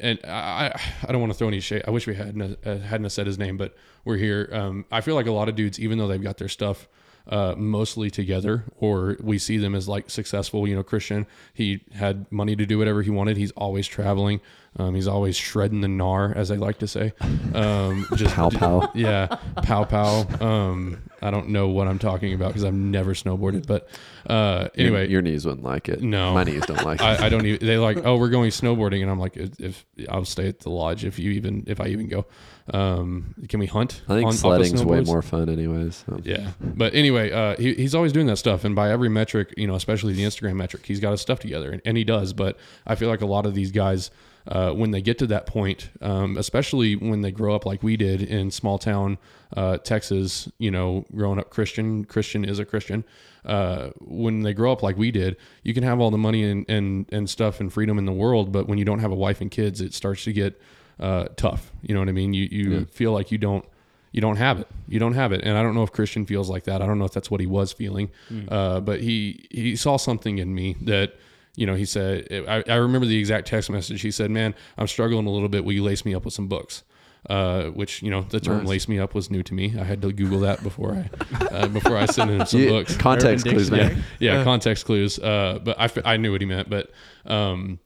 and 0.00 0.18
I 0.24 0.72
I 1.06 1.12
don't 1.12 1.20
want 1.20 1.32
to 1.32 1.38
throw 1.38 1.48
any 1.48 1.60
shade. 1.60 1.82
I 1.86 1.90
wish 1.90 2.06
we 2.06 2.14
hadn't 2.14 2.58
uh, 2.66 2.78
hadn't 2.78 3.10
said 3.10 3.26
his 3.26 3.38
name, 3.38 3.56
but 3.56 3.76
we're 4.04 4.16
here. 4.16 4.48
Um, 4.52 4.84
I 4.90 5.00
feel 5.00 5.14
like 5.14 5.26
a 5.26 5.32
lot 5.32 5.48
of 5.48 5.54
dudes, 5.54 5.78
even 5.78 5.98
though 5.98 6.08
they've 6.08 6.22
got 6.22 6.38
their 6.38 6.48
stuff 6.48 6.88
uh, 7.28 7.54
mostly 7.56 8.10
together, 8.10 8.64
or 8.78 9.16
we 9.22 9.38
see 9.38 9.56
them 9.56 9.74
as 9.74 9.88
like 9.88 10.10
successful. 10.10 10.66
You 10.66 10.74
know, 10.74 10.82
Christian, 10.82 11.26
he 11.52 11.80
had 11.94 12.30
money 12.32 12.56
to 12.56 12.66
do 12.66 12.76
whatever 12.78 13.02
he 13.02 13.10
wanted. 13.10 13.36
He's 13.36 13.52
always 13.52 13.86
traveling. 13.86 14.40
Um, 14.76 14.96
he's 14.96 15.06
always 15.06 15.36
shredding 15.36 15.80
the 15.80 15.86
gnar, 15.88 16.34
as 16.34 16.48
they 16.48 16.56
like 16.56 16.78
to 16.80 16.88
say. 16.88 17.12
Um, 17.54 18.06
just 18.16 18.34
Pow 18.34 18.50
pow. 18.50 18.90
yeah, 18.94 19.26
pow 19.62 19.84
pow. 19.84 20.26
Um, 20.44 21.02
I 21.24 21.30
don't 21.30 21.48
know 21.48 21.68
what 21.68 21.88
I'm 21.88 21.98
talking 21.98 22.34
about 22.34 22.48
because 22.48 22.64
I've 22.64 22.74
never 22.74 23.14
snowboarded. 23.14 23.66
But 23.66 23.88
uh, 24.28 24.68
anyway, 24.76 25.08
your, 25.08 25.22
knees 25.22 25.46
wouldn't 25.46 25.64
like 25.64 25.88
it. 25.88 26.02
No. 26.02 26.34
my 26.34 26.44
knees 26.44 26.66
don't 26.66 26.84
like 26.84 27.00
it. 27.00 27.04
I, 27.04 27.26
I 27.26 27.28
don't 27.30 27.46
even. 27.46 27.66
They 27.66 27.78
like, 27.78 28.04
oh, 28.04 28.16
we're 28.16 28.28
going 28.28 28.50
snowboarding, 28.50 29.00
and 29.00 29.10
I'm 29.10 29.18
like, 29.18 29.36
if, 29.36 29.58
if 29.58 29.86
I'll 30.08 30.24
stay 30.24 30.48
at 30.48 30.60
the 30.60 30.70
lodge 30.70 31.04
if 31.04 31.18
you 31.18 31.30
even 31.32 31.64
if 31.66 31.80
I 31.80 31.86
even 31.86 32.08
go. 32.08 32.26
Um, 32.72 33.34
can 33.48 33.60
we 33.60 33.66
hunt? 33.66 34.02
I 34.08 34.14
think 34.14 34.26
on- 34.26 34.32
sledding's 34.32 34.84
way 34.84 35.00
more 35.00 35.22
fun, 35.22 35.48
anyways. 35.48 36.04
so. 36.06 36.20
Yeah, 36.24 36.52
but 36.60 36.94
anyway, 36.94 37.30
uh, 37.30 37.56
he, 37.56 37.74
he's 37.74 37.94
always 37.94 38.12
doing 38.12 38.26
that 38.28 38.36
stuff, 38.36 38.64
and 38.64 38.74
by 38.74 38.90
every 38.90 39.08
metric, 39.08 39.52
you 39.56 39.66
know, 39.66 39.74
especially 39.74 40.14
the 40.14 40.24
Instagram 40.24 40.56
metric, 40.56 40.84
he's 40.86 41.00
got 41.00 41.10
his 41.10 41.20
stuff 41.20 41.40
together, 41.40 41.70
and, 41.70 41.82
and 41.84 41.96
he 41.96 42.04
does. 42.04 42.32
But 42.32 42.58
I 42.86 42.94
feel 42.94 43.08
like 43.08 43.20
a 43.20 43.26
lot 43.26 43.44
of 43.44 43.54
these 43.54 43.70
guys, 43.70 44.10
uh, 44.46 44.72
when 44.72 44.90
they 44.90 45.00
get 45.00 45.18
to 45.18 45.26
that 45.28 45.46
point, 45.46 45.90
um, 46.02 46.36
especially 46.36 46.96
when 46.96 47.22
they 47.22 47.30
grow 47.30 47.54
up 47.54 47.64
like 47.64 47.82
we 47.82 47.96
did 47.96 48.20
in 48.22 48.50
small 48.50 48.78
town 48.78 49.18
uh, 49.56 49.78
Texas, 49.78 50.48
you 50.58 50.70
know, 50.70 51.04
growing 51.14 51.38
up 51.38 51.50
Christian, 51.50 52.04
Christian 52.04 52.44
is 52.44 52.58
a 52.58 52.64
Christian. 52.64 53.04
Uh, 53.44 53.90
when 54.00 54.42
they 54.42 54.52
grow 54.54 54.72
up 54.72 54.82
like 54.82 54.96
we 54.96 55.10
did, 55.10 55.36
you 55.62 55.72
can 55.74 55.82
have 55.82 56.00
all 56.00 56.10
the 56.10 56.18
money 56.18 56.42
and, 56.44 56.64
and, 56.68 57.06
and 57.12 57.28
stuff 57.30 57.60
and 57.60 57.72
freedom 57.72 57.98
in 57.98 58.04
the 58.06 58.12
world, 58.12 58.52
but 58.52 58.66
when 58.68 58.78
you 58.78 58.84
don't 58.84 58.98
have 59.00 59.12
a 59.12 59.14
wife 59.14 59.40
and 59.40 59.50
kids, 59.50 59.80
it 59.80 59.94
starts 59.94 60.24
to 60.24 60.32
get 60.32 60.60
uh, 61.00 61.26
tough. 61.36 61.72
You 61.82 61.94
know 61.94 62.00
what 62.00 62.08
I 62.08 62.12
mean? 62.12 62.32
You 62.34 62.48
you 62.50 62.70
Yeah. 62.78 62.84
feel 62.90 63.12
like 63.12 63.30
you 63.32 63.38
don't 63.38 63.64
you 64.12 64.20
don't 64.20 64.36
have 64.36 64.60
it. 64.60 64.68
You 64.88 64.98
don't 65.00 65.14
have 65.14 65.32
it. 65.32 65.40
And 65.42 65.58
I 65.58 65.62
don't 65.62 65.74
know 65.74 65.82
if 65.82 65.90
Christian 65.92 66.24
feels 66.24 66.48
like 66.48 66.64
that. 66.64 66.80
I 66.80 66.86
don't 66.86 66.98
know 67.00 67.04
if 67.04 67.12
that's 67.12 67.30
what 67.32 67.40
he 67.40 67.46
was 67.46 67.72
feeling. 67.72 68.10
Uh, 68.48 68.80
but 68.80 69.00
he 69.00 69.46
he 69.50 69.74
saw 69.76 69.96
something 69.96 70.38
in 70.38 70.54
me 70.54 70.76
that 70.82 71.14
you 71.56 71.66
know 71.66 71.74
he 71.74 71.84
said 71.84 72.26
I, 72.48 72.62
I 72.68 72.76
remember 72.76 73.06
the 73.06 73.18
exact 73.18 73.48
text 73.48 73.70
message. 73.70 74.00
He 74.02 74.10
said, 74.10 74.30
"Man, 74.30 74.54
I'm 74.78 74.86
struggling 74.86 75.26
a 75.26 75.30
little 75.30 75.48
bit. 75.48 75.64
Will 75.64 75.72
you 75.72 75.82
lace 75.84 76.04
me 76.04 76.14
up 76.14 76.24
with 76.24 76.34
some 76.34 76.48
books?" 76.48 76.82
Uh, 77.30 77.68
which 77.70 78.02
you 78.02 78.10
know 78.10 78.20
the 78.20 78.38
term 78.38 78.58
Nice. 78.58 78.66
"lace 78.68 78.88
me 78.88 78.98
up" 78.98 79.14
was 79.14 79.30
new 79.30 79.42
to 79.42 79.54
me. 79.54 79.74
I 79.78 79.84
had 79.84 80.02
to 80.02 80.12
Google 80.12 80.40
that 80.40 80.62
before 80.62 80.92
I 80.92 81.44
uh, 81.46 81.68
before 81.68 81.96
I 81.96 82.04
sent 82.06 82.30
him 82.30 82.44
some 82.44 82.60
You- 82.60 82.68
books 82.68 82.96
context 82.96 83.46
Urban 83.46 83.56
clues, 83.56 83.70
man. 83.70 83.80
Dictionary. 83.80 84.04
yeah, 84.18 84.44
context 84.44 84.84
clues. 84.84 85.18
Uh, 85.18 85.58
but 85.64 85.76
I 86.04 86.16
knew 86.18 86.32
what 86.32 86.42
he 86.42 86.46
meant. 86.46 86.68
But 86.68 86.90
um, 87.24 87.78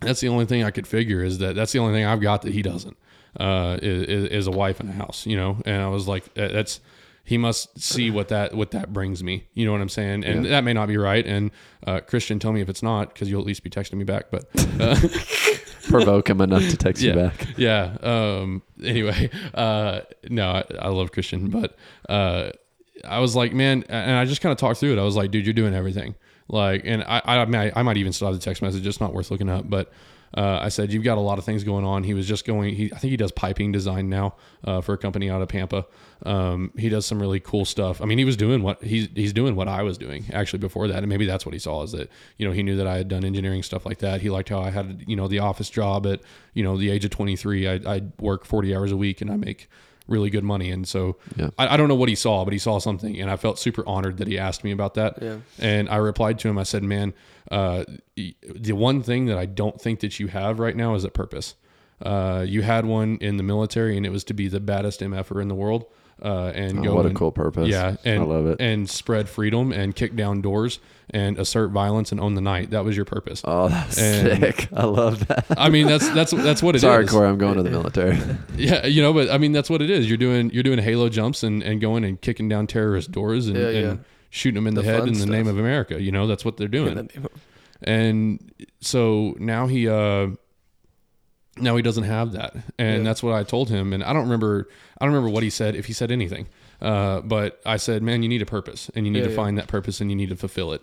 that's 0.00 0.20
the 0.20 0.28
only 0.28 0.46
thing 0.46 0.64
I 0.64 0.70
could 0.70 0.86
figure 0.86 1.22
is 1.22 1.38
that 1.38 1.54
that's 1.56 1.72
the 1.72 1.78
only 1.78 1.92
thing 1.92 2.06
I've 2.06 2.22
got 2.22 2.42
that 2.42 2.52
he 2.54 2.62
doesn't. 2.62 2.96
Uh, 3.38 3.78
is, 3.82 4.28
is 4.30 4.46
a 4.48 4.50
wife 4.50 4.80
and 4.80 4.88
a 4.88 4.92
house, 4.92 5.24
you 5.26 5.36
know. 5.36 5.60
And 5.66 5.80
I 5.82 5.88
was 5.88 6.08
like, 6.08 6.24
uh, 6.36 6.48
that's 6.48 6.80
he 7.30 7.38
must 7.38 7.80
see 7.80 8.10
what 8.10 8.26
that 8.26 8.54
what 8.56 8.72
that 8.72 8.92
brings 8.92 9.22
me. 9.22 9.46
You 9.54 9.64
know 9.64 9.70
what 9.70 9.80
I'm 9.80 9.88
saying? 9.88 10.24
And 10.24 10.46
that 10.46 10.64
may 10.64 10.72
not 10.72 10.88
be 10.88 10.96
right. 10.96 11.24
And 11.24 11.52
uh, 11.86 12.00
Christian, 12.00 12.40
tell 12.40 12.52
me 12.52 12.60
if 12.60 12.68
it's 12.68 12.82
not 12.82 13.14
because 13.14 13.30
you'll 13.30 13.40
at 13.40 13.46
least 13.46 13.62
be 13.62 13.70
texting 13.70 13.98
me 13.98 14.02
back. 14.02 14.32
But 14.32 14.46
uh, 14.80 14.96
Provoke 15.88 16.28
him 16.28 16.40
enough 16.40 16.68
to 16.68 16.76
text 16.76 17.04
you 17.04 17.14
back. 17.14 17.46
yeah. 17.56 17.96
Um, 18.02 18.62
anyway, 18.82 19.30
uh, 19.54 20.00
no, 20.28 20.50
I, 20.50 20.64
I 20.80 20.88
love 20.88 21.12
Christian, 21.12 21.50
but 21.50 21.76
uh, 22.08 22.50
I 23.04 23.20
was 23.20 23.36
like, 23.36 23.52
man, 23.52 23.84
and 23.88 24.16
I 24.16 24.24
just 24.24 24.40
kind 24.40 24.50
of 24.50 24.58
talked 24.58 24.80
through 24.80 24.94
it. 24.94 24.98
I 24.98 25.04
was 25.04 25.14
like, 25.14 25.30
dude, 25.30 25.46
you're 25.46 25.52
doing 25.52 25.72
everything. 25.72 26.16
Like, 26.48 26.82
and 26.84 27.04
I, 27.04 27.22
I, 27.24 27.72
I 27.76 27.82
might 27.84 27.96
even 27.96 28.12
still 28.12 28.26
have 28.26 28.34
the 28.34 28.42
text 28.42 28.60
message. 28.60 28.84
It's 28.84 29.00
not 29.00 29.14
worth 29.14 29.30
looking 29.30 29.48
up, 29.48 29.70
but. 29.70 29.92
Uh, 30.36 30.60
I 30.62 30.68
said 30.68 30.92
you've 30.92 31.02
got 31.02 31.18
a 31.18 31.20
lot 31.20 31.38
of 31.38 31.44
things 31.44 31.64
going 31.64 31.84
on. 31.84 32.04
He 32.04 32.14
was 32.14 32.26
just 32.26 32.44
going. 32.44 32.74
He 32.74 32.92
I 32.92 32.98
think 32.98 33.10
he 33.10 33.16
does 33.16 33.32
piping 33.32 33.72
design 33.72 34.08
now 34.08 34.36
uh, 34.64 34.80
for 34.80 34.92
a 34.92 34.98
company 34.98 35.28
out 35.28 35.42
of 35.42 35.48
Pampa. 35.48 35.86
Um, 36.24 36.70
he 36.76 36.88
does 36.88 37.04
some 37.06 37.20
really 37.20 37.40
cool 37.40 37.64
stuff. 37.64 38.00
I 38.00 38.04
mean, 38.04 38.18
he 38.18 38.24
was 38.24 38.36
doing 38.36 38.62
what 38.62 38.82
he's 38.82 39.08
he's 39.14 39.32
doing 39.32 39.56
what 39.56 39.66
I 39.66 39.82
was 39.82 39.98
doing 39.98 40.26
actually 40.32 40.60
before 40.60 40.86
that, 40.88 40.98
and 40.98 41.08
maybe 41.08 41.26
that's 41.26 41.44
what 41.44 41.52
he 41.52 41.58
saw 41.58 41.82
is 41.82 41.92
that 41.92 42.08
you 42.36 42.46
know 42.46 42.52
he 42.52 42.62
knew 42.62 42.76
that 42.76 42.86
I 42.86 42.96
had 42.98 43.08
done 43.08 43.24
engineering 43.24 43.62
stuff 43.62 43.84
like 43.84 43.98
that. 43.98 44.20
He 44.20 44.30
liked 44.30 44.50
how 44.50 44.60
I 44.60 44.70
had 44.70 45.04
you 45.06 45.16
know 45.16 45.26
the 45.26 45.40
office 45.40 45.68
job 45.70 46.06
at 46.06 46.20
you 46.54 46.62
know 46.62 46.76
the 46.76 46.90
age 46.90 47.04
of 47.04 47.10
23. 47.10 47.66
I 47.68 47.74
I 47.96 48.02
work 48.20 48.44
40 48.44 48.74
hours 48.76 48.92
a 48.92 48.96
week 48.96 49.20
and 49.20 49.30
I 49.30 49.36
make 49.36 49.68
really 50.06 50.28
good 50.30 50.44
money. 50.44 50.70
And 50.70 50.86
so 50.88 51.16
Yeah. 51.36 51.50
I, 51.56 51.74
I 51.74 51.76
don't 51.76 51.86
know 51.88 51.94
what 51.94 52.08
he 52.08 52.16
saw, 52.16 52.44
but 52.44 52.52
he 52.52 52.58
saw 52.58 52.78
something, 52.80 53.20
and 53.20 53.30
I 53.30 53.36
felt 53.36 53.58
super 53.58 53.86
honored 53.86 54.18
that 54.18 54.26
he 54.28 54.38
asked 54.38 54.64
me 54.64 54.72
about 54.72 54.94
that. 54.94 55.22
Yeah. 55.22 55.36
And 55.58 55.88
I 55.88 55.96
replied 55.96 56.38
to 56.40 56.48
him. 56.48 56.58
I 56.58 56.64
said, 56.64 56.82
"Man, 56.82 57.14
uh, 57.50 57.84
the 58.16 58.72
one 58.72 59.02
thing 59.02 59.26
that 59.26 59.38
I 59.38 59.46
don't 59.46 59.80
think 59.80 60.00
that 60.00 60.18
you 60.20 60.28
have 60.28 60.58
right 60.58 60.76
now 60.76 60.94
is 60.94 61.04
a 61.04 61.10
purpose. 61.10 61.54
Uh, 62.02 62.44
you 62.48 62.62
had 62.62 62.86
one 62.86 63.18
in 63.20 63.36
the 63.36 63.42
military, 63.42 63.96
and 63.96 64.06
it 64.06 64.10
was 64.10 64.24
to 64.24 64.34
be 64.34 64.48
the 64.48 64.60
baddest 64.60 65.00
mf'er 65.00 65.40
in 65.42 65.48
the 65.48 65.54
world." 65.54 65.84
Uh, 66.22 66.52
and 66.54 66.80
Oh, 66.80 66.82
go 66.82 66.94
what 66.96 67.06
a 67.06 67.14
cool 67.14 67.32
purpose. 67.32 67.68
yeah, 67.68 67.96
and 68.04 68.22
I 68.22 68.26
love 68.26 68.46
it. 68.46 68.60
and 68.60 68.88
spread 68.90 69.26
freedom 69.26 69.72
and 69.72 69.96
kick 69.96 70.14
down 70.14 70.42
doors 70.42 70.78
and 71.08 71.38
assert 71.38 71.70
violence 71.70 72.12
and 72.12 72.20
own 72.20 72.34
the 72.34 72.42
night. 72.42 72.70
That 72.72 72.84
was 72.84 72.94
your 72.94 73.06
purpose. 73.06 73.40
Oh, 73.42 73.68
that's 73.68 73.98
And- 73.98 74.38
sick. 74.38 74.68
I 74.74 74.84
love 74.84 75.26
that. 75.28 75.46
I 75.56 75.70
mean, 75.70 75.86
that's 75.86 76.06
that's 76.10 76.32
that's 76.32 76.62
what 76.62 76.74
it 76.74 76.76
is. 76.76 76.82
Sorry, 76.82 77.06
Corey, 77.06 77.26
I'm 77.26 77.38
going 77.38 77.56
to 77.56 77.62
the 77.62 77.70
military. 77.70 78.18
Yeah, 78.56 78.84
you 78.84 79.00
know, 79.00 79.14
but 79.14 79.30
I 79.30 79.38
mean, 79.38 79.52
that's 79.52 79.70
what 79.70 79.80
it 79.80 79.88
is. 79.90 80.08
You're 80.08 80.18
doing 80.18 80.50
you're 80.50 80.62
doing 80.62 80.78
halo 80.78 81.08
jumps 81.08 81.42
and, 81.42 81.62
and 81.62 81.80
going 81.80 82.04
and 82.04 82.20
kicking 82.20 82.50
down 82.50 82.66
terrorist 82.66 83.10
doors 83.12 83.48
and, 83.48 83.56
Yeah, 83.56 83.68
yeah. 83.70 83.78
and 83.88 84.04
shooting 84.30 84.54
them 84.56 84.66
in 84.66 84.74
the, 84.74 84.82
The 84.82 84.88
head 84.88 85.06
in 85.08 85.18
the 85.18 85.26
name 85.26 85.46
of 85.48 85.58
America. 85.58 86.00
You 86.00 86.12
know, 86.12 86.26
that's 86.26 86.44
what 86.44 86.56
they're 86.56 86.68
doing. 86.68 86.96
And 86.98 87.08
then- 87.10 87.26
And 87.82 88.52
so 88.80 89.34
now 89.38 89.66
he 89.66 89.88
uh 89.88 90.28
now 91.58 91.76
he 91.76 91.82
doesn't 91.82 92.04
have 92.04 92.32
that. 92.32 92.54
And 92.78 92.98
Yeah. 92.98 93.02
that's 93.02 93.22
what 93.22 93.34
I 93.34 93.42
told 93.42 93.68
him. 93.68 93.92
And 93.92 94.02
I 94.04 94.12
don't 94.12 94.22
remember 94.24 94.68
I 95.00 95.04
don't 95.04 95.14
remember 95.14 95.32
what 95.32 95.42
he 95.42 95.50
said, 95.50 95.74
if 95.74 95.86
he 95.86 95.92
said 95.92 96.10
anything. 96.10 96.46
Uh, 96.80 97.20
but 97.20 97.60
I 97.66 97.76
said, 97.76 98.02
man, 98.02 98.22
you 98.22 98.28
need 98.28 98.40
a 98.42 98.46
purpose 98.46 98.90
and 98.94 99.06
you 99.06 99.12
need 99.12 99.18
Yeah, 99.20 99.24
to 99.26 99.30
yeah. 99.30 99.36
find 99.36 99.58
that 99.58 99.66
purpose 99.68 100.00
and 100.00 100.10
you 100.10 100.16
need 100.16 100.30
to 100.30 100.36
fulfill 100.36 100.72
it. 100.72 100.82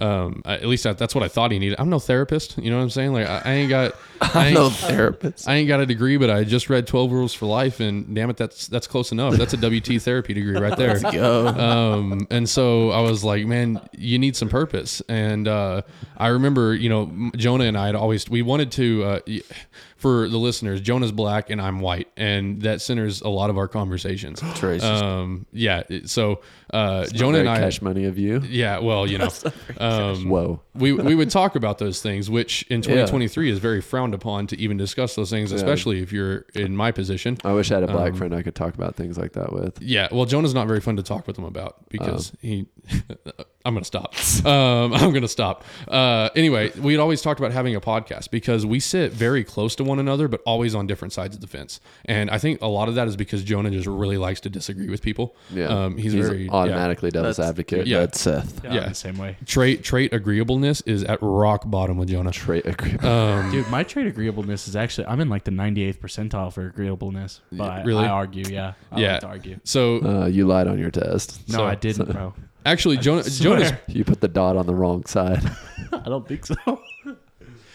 Um, 0.00 0.42
at 0.44 0.64
least 0.66 0.84
that, 0.84 0.96
that's 0.96 1.14
what 1.14 1.24
I 1.24 1.28
thought 1.28 1.50
he 1.50 1.58
needed. 1.58 1.80
I'm 1.80 1.90
no 1.90 1.98
therapist. 1.98 2.56
You 2.58 2.70
know 2.70 2.76
what 2.76 2.84
I'm 2.84 2.90
saying? 2.90 3.12
Like 3.12 3.26
I, 3.26 3.42
I 3.44 3.52
ain't 3.54 3.68
got, 3.68 3.94
I 4.20 4.46
ain't, 4.46 4.54
no 4.54 4.70
therapist. 4.70 5.48
I 5.48 5.56
ain't 5.56 5.66
got 5.66 5.80
a 5.80 5.86
degree, 5.86 6.16
but 6.16 6.30
I 6.30 6.44
just 6.44 6.70
read 6.70 6.86
12 6.86 7.10
rules 7.10 7.34
for 7.34 7.46
life 7.46 7.80
and 7.80 8.14
damn 8.14 8.30
it, 8.30 8.36
that's, 8.36 8.68
that's 8.68 8.86
close 8.86 9.10
enough. 9.10 9.34
That's 9.34 9.54
a 9.54 9.56
WT 9.56 9.86
therapy 10.02 10.34
degree 10.34 10.56
right 10.56 10.76
there. 10.76 10.98
Let's 10.98 11.16
Go. 11.16 11.48
Um, 11.48 12.26
and 12.30 12.48
so 12.48 12.90
I 12.90 13.00
was 13.00 13.24
like, 13.24 13.46
man, 13.46 13.80
you 13.92 14.18
need 14.18 14.36
some 14.36 14.48
purpose. 14.48 15.02
And, 15.08 15.48
uh, 15.48 15.82
I 16.16 16.28
remember, 16.28 16.74
you 16.74 16.88
know, 16.88 17.30
Jonah 17.36 17.64
and 17.64 17.76
I 17.76 17.86
had 17.86 17.94
always, 17.96 18.28
we 18.28 18.42
wanted 18.42 18.70
to, 18.72 19.04
uh, 19.04 19.20
for 19.98 20.28
the 20.28 20.38
listeners, 20.38 20.80
Jonah's 20.80 21.12
black 21.12 21.50
and 21.50 21.60
I'm 21.60 21.80
white. 21.80 22.08
And 22.16 22.62
that 22.62 22.80
centers 22.80 23.20
a 23.20 23.28
lot 23.28 23.50
of 23.50 23.58
our 23.58 23.68
conversations. 23.68 24.40
Trace. 24.54 24.82
Um, 24.82 25.44
yeah. 25.52 25.82
So 26.06 26.40
uh, 26.72 27.04
Jonah 27.06 27.38
and 27.40 27.48
I. 27.48 27.58
cash 27.58 27.82
money 27.82 28.04
of 28.04 28.16
you. 28.18 28.40
Yeah, 28.48 28.78
well, 28.78 29.06
you 29.06 29.18
know, 29.22 29.28
um, 29.78 30.28
Whoa. 30.28 30.60
we 30.74 30.92
we 30.92 31.14
would 31.14 31.30
talk 31.30 31.56
about 31.56 31.78
those 31.78 32.00
things, 32.00 32.30
which 32.30 32.62
in 32.70 32.80
2023 32.82 33.50
is 33.50 33.58
very 33.58 33.80
frowned 33.80 34.14
upon 34.14 34.46
to 34.48 34.58
even 34.58 34.76
discuss 34.76 35.14
those 35.16 35.30
things, 35.30 35.50
especially 35.52 36.00
if 36.00 36.12
you're 36.12 36.44
in 36.54 36.76
my 36.76 36.92
position. 36.92 37.36
I 37.44 37.52
wish 37.52 37.70
I 37.72 37.74
had 37.80 37.82
a 37.84 37.88
black 37.88 38.12
Um, 38.12 38.18
friend 38.18 38.34
I 38.34 38.42
could 38.42 38.54
talk 38.54 38.74
about 38.74 38.94
things 38.96 39.18
like 39.18 39.32
that 39.32 39.52
with. 39.52 39.82
Yeah, 39.82 40.08
well, 40.12 40.24
Jonah's 40.26 40.54
not 40.54 40.68
very 40.68 40.80
fun 40.80 40.96
to 40.96 41.02
talk 41.02 41.26
with 41.26 41.36
him 41.36 41.44
about 41.44 41.88
because 41.90 42.30
Oh. 42.34 42.38
he. 42.42 42.66
I'm 43.68 43.74
gonna 43.74 43.84
stop. 43.84 44.14
Um, 44.48 44.94
I'm 44.94 45.12
gonna 45.12 45.28
stop. 45.28 45.64
Uh, 45.86 46.30
anyway, 46.34 46.70
we 46.78 46.92
had 46.94 47.00
always 47.00 47.20
talked 47.20 47.38
about 47.40 47.52
having 47.52 47.74
a 47.76 47.80
podcast 47.80 48.30
because 48.30 48.64
we 48.64 48.80
sit 48.80 49.12
very 49.12 49.44
close 49.44 49.74
to 49.76 49.84
one 49.84 49.98
another, 49.98 50.26
but 50.28 50.40
always 50.46 50.74
on 50.74 50.86
different 50.86 51.12
sides 51.12 51.34
of 51.34 51.42
the 51.42 51.46
fence. 51.46 51.80
And 52.06 52.30
I 52.30 52.38
think 52.38 52.62
a 52.62 52.66
lot 52.68 52.88
of 52.88 52.94
that 52.94 53.08
is 53.08 53.16
because 53.16 53.42
Jonah 53.44 53.70
just 53.70 53.86
really 53.86 54.16
likes 54.16 54.40
to 54.40 54.48
disagree 54.48 54.88
with 54.88 55.02
people. 55.02 55.36
Yeah. 55.50 55.66
um, 55.66 55.96
he's, 55.98 56.14
very 56.14 56.44
yeah. 56.46 56.50
automatically 56.52 57.10
devil's 57.10 57.36
That's- 57.36 57.50
advocate. 57.50 57.86
yeah. 57.86 58.00
That's 58.00 58.20
Seth. 58.20 58.64
Yeah, 58.64 58.74
Yeah. 58.74 58.88
The 58.88 58.94
same 58.94 59.18
way. 59.18 59.36
trait 59.44 59.82
trait 59.84 60.12
agreeableness 60.14 60.80
is 60.82 61.04
at 61.04 61.18
rock 61.20 61.64
bottom 61.66 61.98
with 61.98 62.08
Jonah. 62.08 62.30
Trait 62.30 62.64
agreement. 62.64 63.04
Um, 63.04 63.50
Dude, 63.50 63.68
my 63.68 63.82
trait 63.82 64.06
agreeableness 64.06 64.66
is 64.68 64.76
actually 64.76 65.08
I'm 65.08 65.20
in 65.20 65.28
like 65.28 65.44
the 65.44 65.50
98th 65.50 65.98
percentile 65.98 66.52
for 66.52 66.66
agreeableness. 66.68 67.40
But 67.52 67.70
I- 67.70 67.82
Really? 67.82 68.06
I, 68.06 68.08
argue, 68.08 68.44
yeah. 68.48 68.74
I 68.92 69.00
Yeah. 69.00 69.12
like 69.12 69.20
to 69.20 69.26
argue. 69.26 69.60
so 69.64 69.98
Uh, 70.02 70.26
you 70.26 70.46
lied 70.46 70.68
on 70.68 70.78
your 70.78 70.90
test. 70.90 71.46
No, 71.48 71.58
So- 71.58 71.66
I 71.66 71.74
didn't, 71.74 72.10
bro. 72.12 72.34
Actually, 72.66 72.96
Jonah 72.98 73.24
swear. 73.24 73.58
Jonah's 73.58 73.72
You 73.88 74.04
put 74.04 74.20
the 74.20 74.28
dot 74.28 74.56
on 74.56 74.66
the 74.66 74.74
wrong 74.74 75.04
side. 75.06 75.42
I 75.92 76.08
don't 76.08 76.26
think 76.26 76.46
so. 76.46 76.56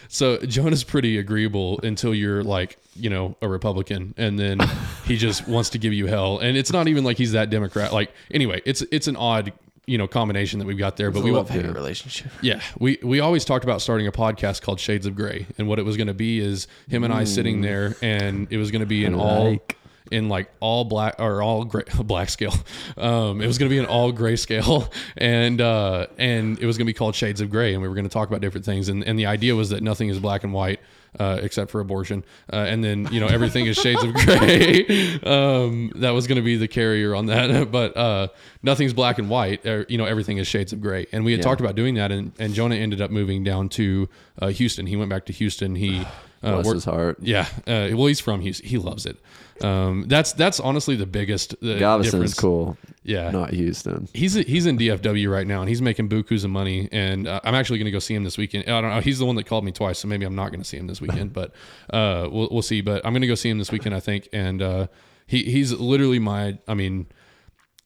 So 0.07 0.37
Jonah's 0.37 0.83
pretty 0.83 1.17
agreeable 1.17 1.79
until 1.81 2.13
you're 2.13 2.43
like, 2.43 2.77
you 2.95 3.09
know, 3.09 3.35
a 3.41 3.47
Republican, 3.47 4.13
and 4.15 4.37
then 4.37 4.59
he 5.05 5.17
just 5.17 5.47
wants 5.47 5.69
to 5.71 5.79
give 5.79 5.91
you 5.91 6.05
hell. 6.05 6.37
And 6.37 6.55
it's 6.55 6.71
not 6.71 6.87
even 6.87 7.03
like 7.03 7.17
he's 7.17 7.31
that 7.31 7.49
Democrat. 7.49 7.91
Like, 7.91 8.11
anyway, 8.29 8.61
it's 8.63 8.83
it's 8.91 9.07
an 9.07 9.15
odd, 9.15 9.53
you 9.87 9.97
know, 9.97 10.07
combination 10.07 10.59
that 10.59 10.65
we've 10.65 10.77
got 10.77 10.97
there. 10.97 11.09
But 11.09 11.19
It's 11.19 11.25
we 11.25 11.31
a 11.31 11.33
won't. 11.33 11.49
love 11.49 11.63
hate 11.63 11.73
relationship. 11.73 12.31
Yeah, 12.41 12.61
we 12.77 12.99
we 13.01 13.21
always 13.21 13.43
talked 13.43 13.63
about 13.63 13.81
starting 13.81 14.05
a 14.05 14.11
podcast 14.11 14.61
called 14.61 14.79
Shades 14.79 15.07
of 15.07 15.15
Gray, 15.15 15.47
and 15.57 15.67
what 15.67 15.79
it 15.79 15.83
was 15.83 15.97
going 15.97 16.07
to 16.07 16.13
be 16.13 16.39
is 16.39 16.67
him 16.87 17.03
and 17.03 17.11
I 17.11 17.23
sitting 17.23 17.57
mm. 17.57 17.63
there, 17.63 17.95
and 18.03 18.47
it 18.51 18.57
was 18.57 18.69
going 18.69 18.81
to 18.81 18.85
be 18.85 19.05
in 19.05 19.15
all 19.15 19.51
like. 19.51 19.77
In 20.11 20.29
like 20.29 20.51
all 20.59 20.83
black 20.85 21.15
or 21.19 21.41
all 21.41 21.63
gray 21.65 21.83
black 22.03 22.29
scale. 22.29 22.53
Um, 22.97 23.41
it 23.41 23.47
was 23.47 23.57
going 23.57 23.69
to 23.69 23.73
be 23.73 23.79
an 23.79 23.85
all 23.85 24.11
gray 24.11 24.35
scale, 24.35 24.91
and 25.17 25.59
uh, 25.61 26.07
and 26.17 26.59
it 26.59 26.65
was 26.65 26.77
going 26.77 26.85
to 26.85 26.89
be 26.89 26.97
called 26.97 27.15
Shades 27.15 27.41
of 27.41 27.49
Gray, 27.49 27.73
and 27.73 27.81
we 27.81 27.87
were 27.87 27.95
going 27.95 28.07
to 28.07 28.13
talk 28.13 28.27
about 28.27 28.41
different 28.41 28.65
things, 28.65 28.89
and 28.89 29.03
and 29.03 29.17
the 29.17 29.25
idea 29.25 29.55
was 29.55 29.69
that 29.69 29.81
nothing 29.83 30.09
is 30.09 30.19
black 30.19 30.43
and 30.43 30.53
white. 30.53 30.79
Uh, 31.19 31.37
except 31.43 31.69
for 31.69 31.79
abortion, 31.79 32.23
uh, 32.51 32.55
and 32.55 32.83
then 32.83 33.07
you 33.11 33.19
know 33.19 33.27
everything 33.27 33.67
is 33.67 33.77
shades 33.77 34.03
of 34.03 34.11
gray. 34.15 34.83
um, 35.21 35.91
that 35.97 36.09
was 36.09 36.25
going 36.25 36.37
to 36.37 36.41
be 36.41 36.55
the 36.57 36.67
carrier 36.67 37.13
on 37.13 37.27
that, 37.27 37.69
but 37.71 37.95
uh, 37.95 38.27
nothing's 38.63 38.93
black 38.93 39.19
and 39.19 39.29
white. 39.29 39.63
Or, 39.63 39.85
you 39.87 39.99
know 39.99 40.05
everything 40.05 40.39
is 40.39 40.47
shades 40.47 40.73
of 40.73 40.81
gray, 40.81 41.05
and 41.11 41.23
we 41.23 41.31
had 41.31 41.37
Yeah. 41.37 41.43
talked 41.43 41.61
about 41.61 41.75
doing 41.75 41.93
that, 41.95 42.11
and, 42.11 42.31
and 42.39 42.55
Jonah 42.55 42.73
ended 42.77 42.99
up 42.99 43.11
moving 43.11 43.43
down 43.43 43.69
to 43.69 44.09
uh, 44.41 44.47
Houston. 44.47 44.87
He 44.87 44.95
went 44.95 45.11
back 45.11 45.25
to 45.27 45.33
Houston. 45.33 45.75
He 45.75 45.99
uh, 45.99 46.05
Bless 46.41 46.65
worked- 46.65 46.75
his 46.77 46.85
heart. 46.85 47.17
yeah, 47.21 47.47
uh, 47.67 47.89
well, 47.93 48.07
he's 48.07 48.19
from 48.19 48.41
Houston. 48.41 48.67
He 48.67 48.79
loves 48.79 49.05
it. 49.05 49.17
Um, 49.61 50.05
that's 50.07 50.33
that's 50.33 50.59
honestly 50.59 50.95
the 50.95 51.05
biggest 51.05 51.53
uh, 51.63 51.77
Galveston's 51.77 52.11
difference. 52.11 52.33
cool, 52.39 52.77
Yeah, 53.03 53.31
not 53.31 53.51
Houston. 53.51 54.07
he's 54.13 54.33
he's 54.33 54.65
in 54.65 54.77
DFW 54.77 55.31
right 55.31 55.45
now, 55.45 55.61
and 55.61 55.69
he's 55.69 55.81
making 55.81 56.09
bukus 56.09 56.43
of 56.43 56.49
money. 56.49 56.89
And 56.91 57.27
uh, 57.27 57.39
I'm 57.43 57.55
actually 57.55 57.79
going 57.79 57.85
to 57.85 57.91
go 57.91 57.99
see 57.99 58.15
him 58.15 58.23
this 58.23 58.37
weekend. 58.37 58.67
I 58.67 58.81
don't 58.81 58.89
know. 58.89 58.99
He's 58.99 59.19
the 59.19 59.25
one 59.25 59.35
that 59.35 59.45
called 59.45 59.63
me 59.63 59.71
twice, 59.71 59.99
so 59.99 60.07
maybe 60.07 60.25
I'm 60.25 60.35
not 60.35 60.49
going 60.49 60.61
to 60.61 60.67
see 60.67 60.77
him 60.77 60.87
this 60.87 61.01
weekend. 61.01 61.33
but 61.33 61.51
uh, 61.91 62.27
we'll 62.31 62.49
we'll 62.51 62.61
see. 62.61 62.81
But 62.81 63.05
I'm 63.05 63.13
going 63.13 63.21
to 63.21 63.27
go 63.27 63.35
see 63.35 63.49
him 63.49 63.59
this 63.59 63.71
weekend, 63.71 63.93
I 63.95 63.99
think. 63.99 64.27
And 64.33 64.61
uh, 64.61 64.87
he 65.27 65.43
he's 65.43 65.71
literally 65.73 66.19
my. 66.19 66.57
I 66.67 66.73
mean. 66.73 67.07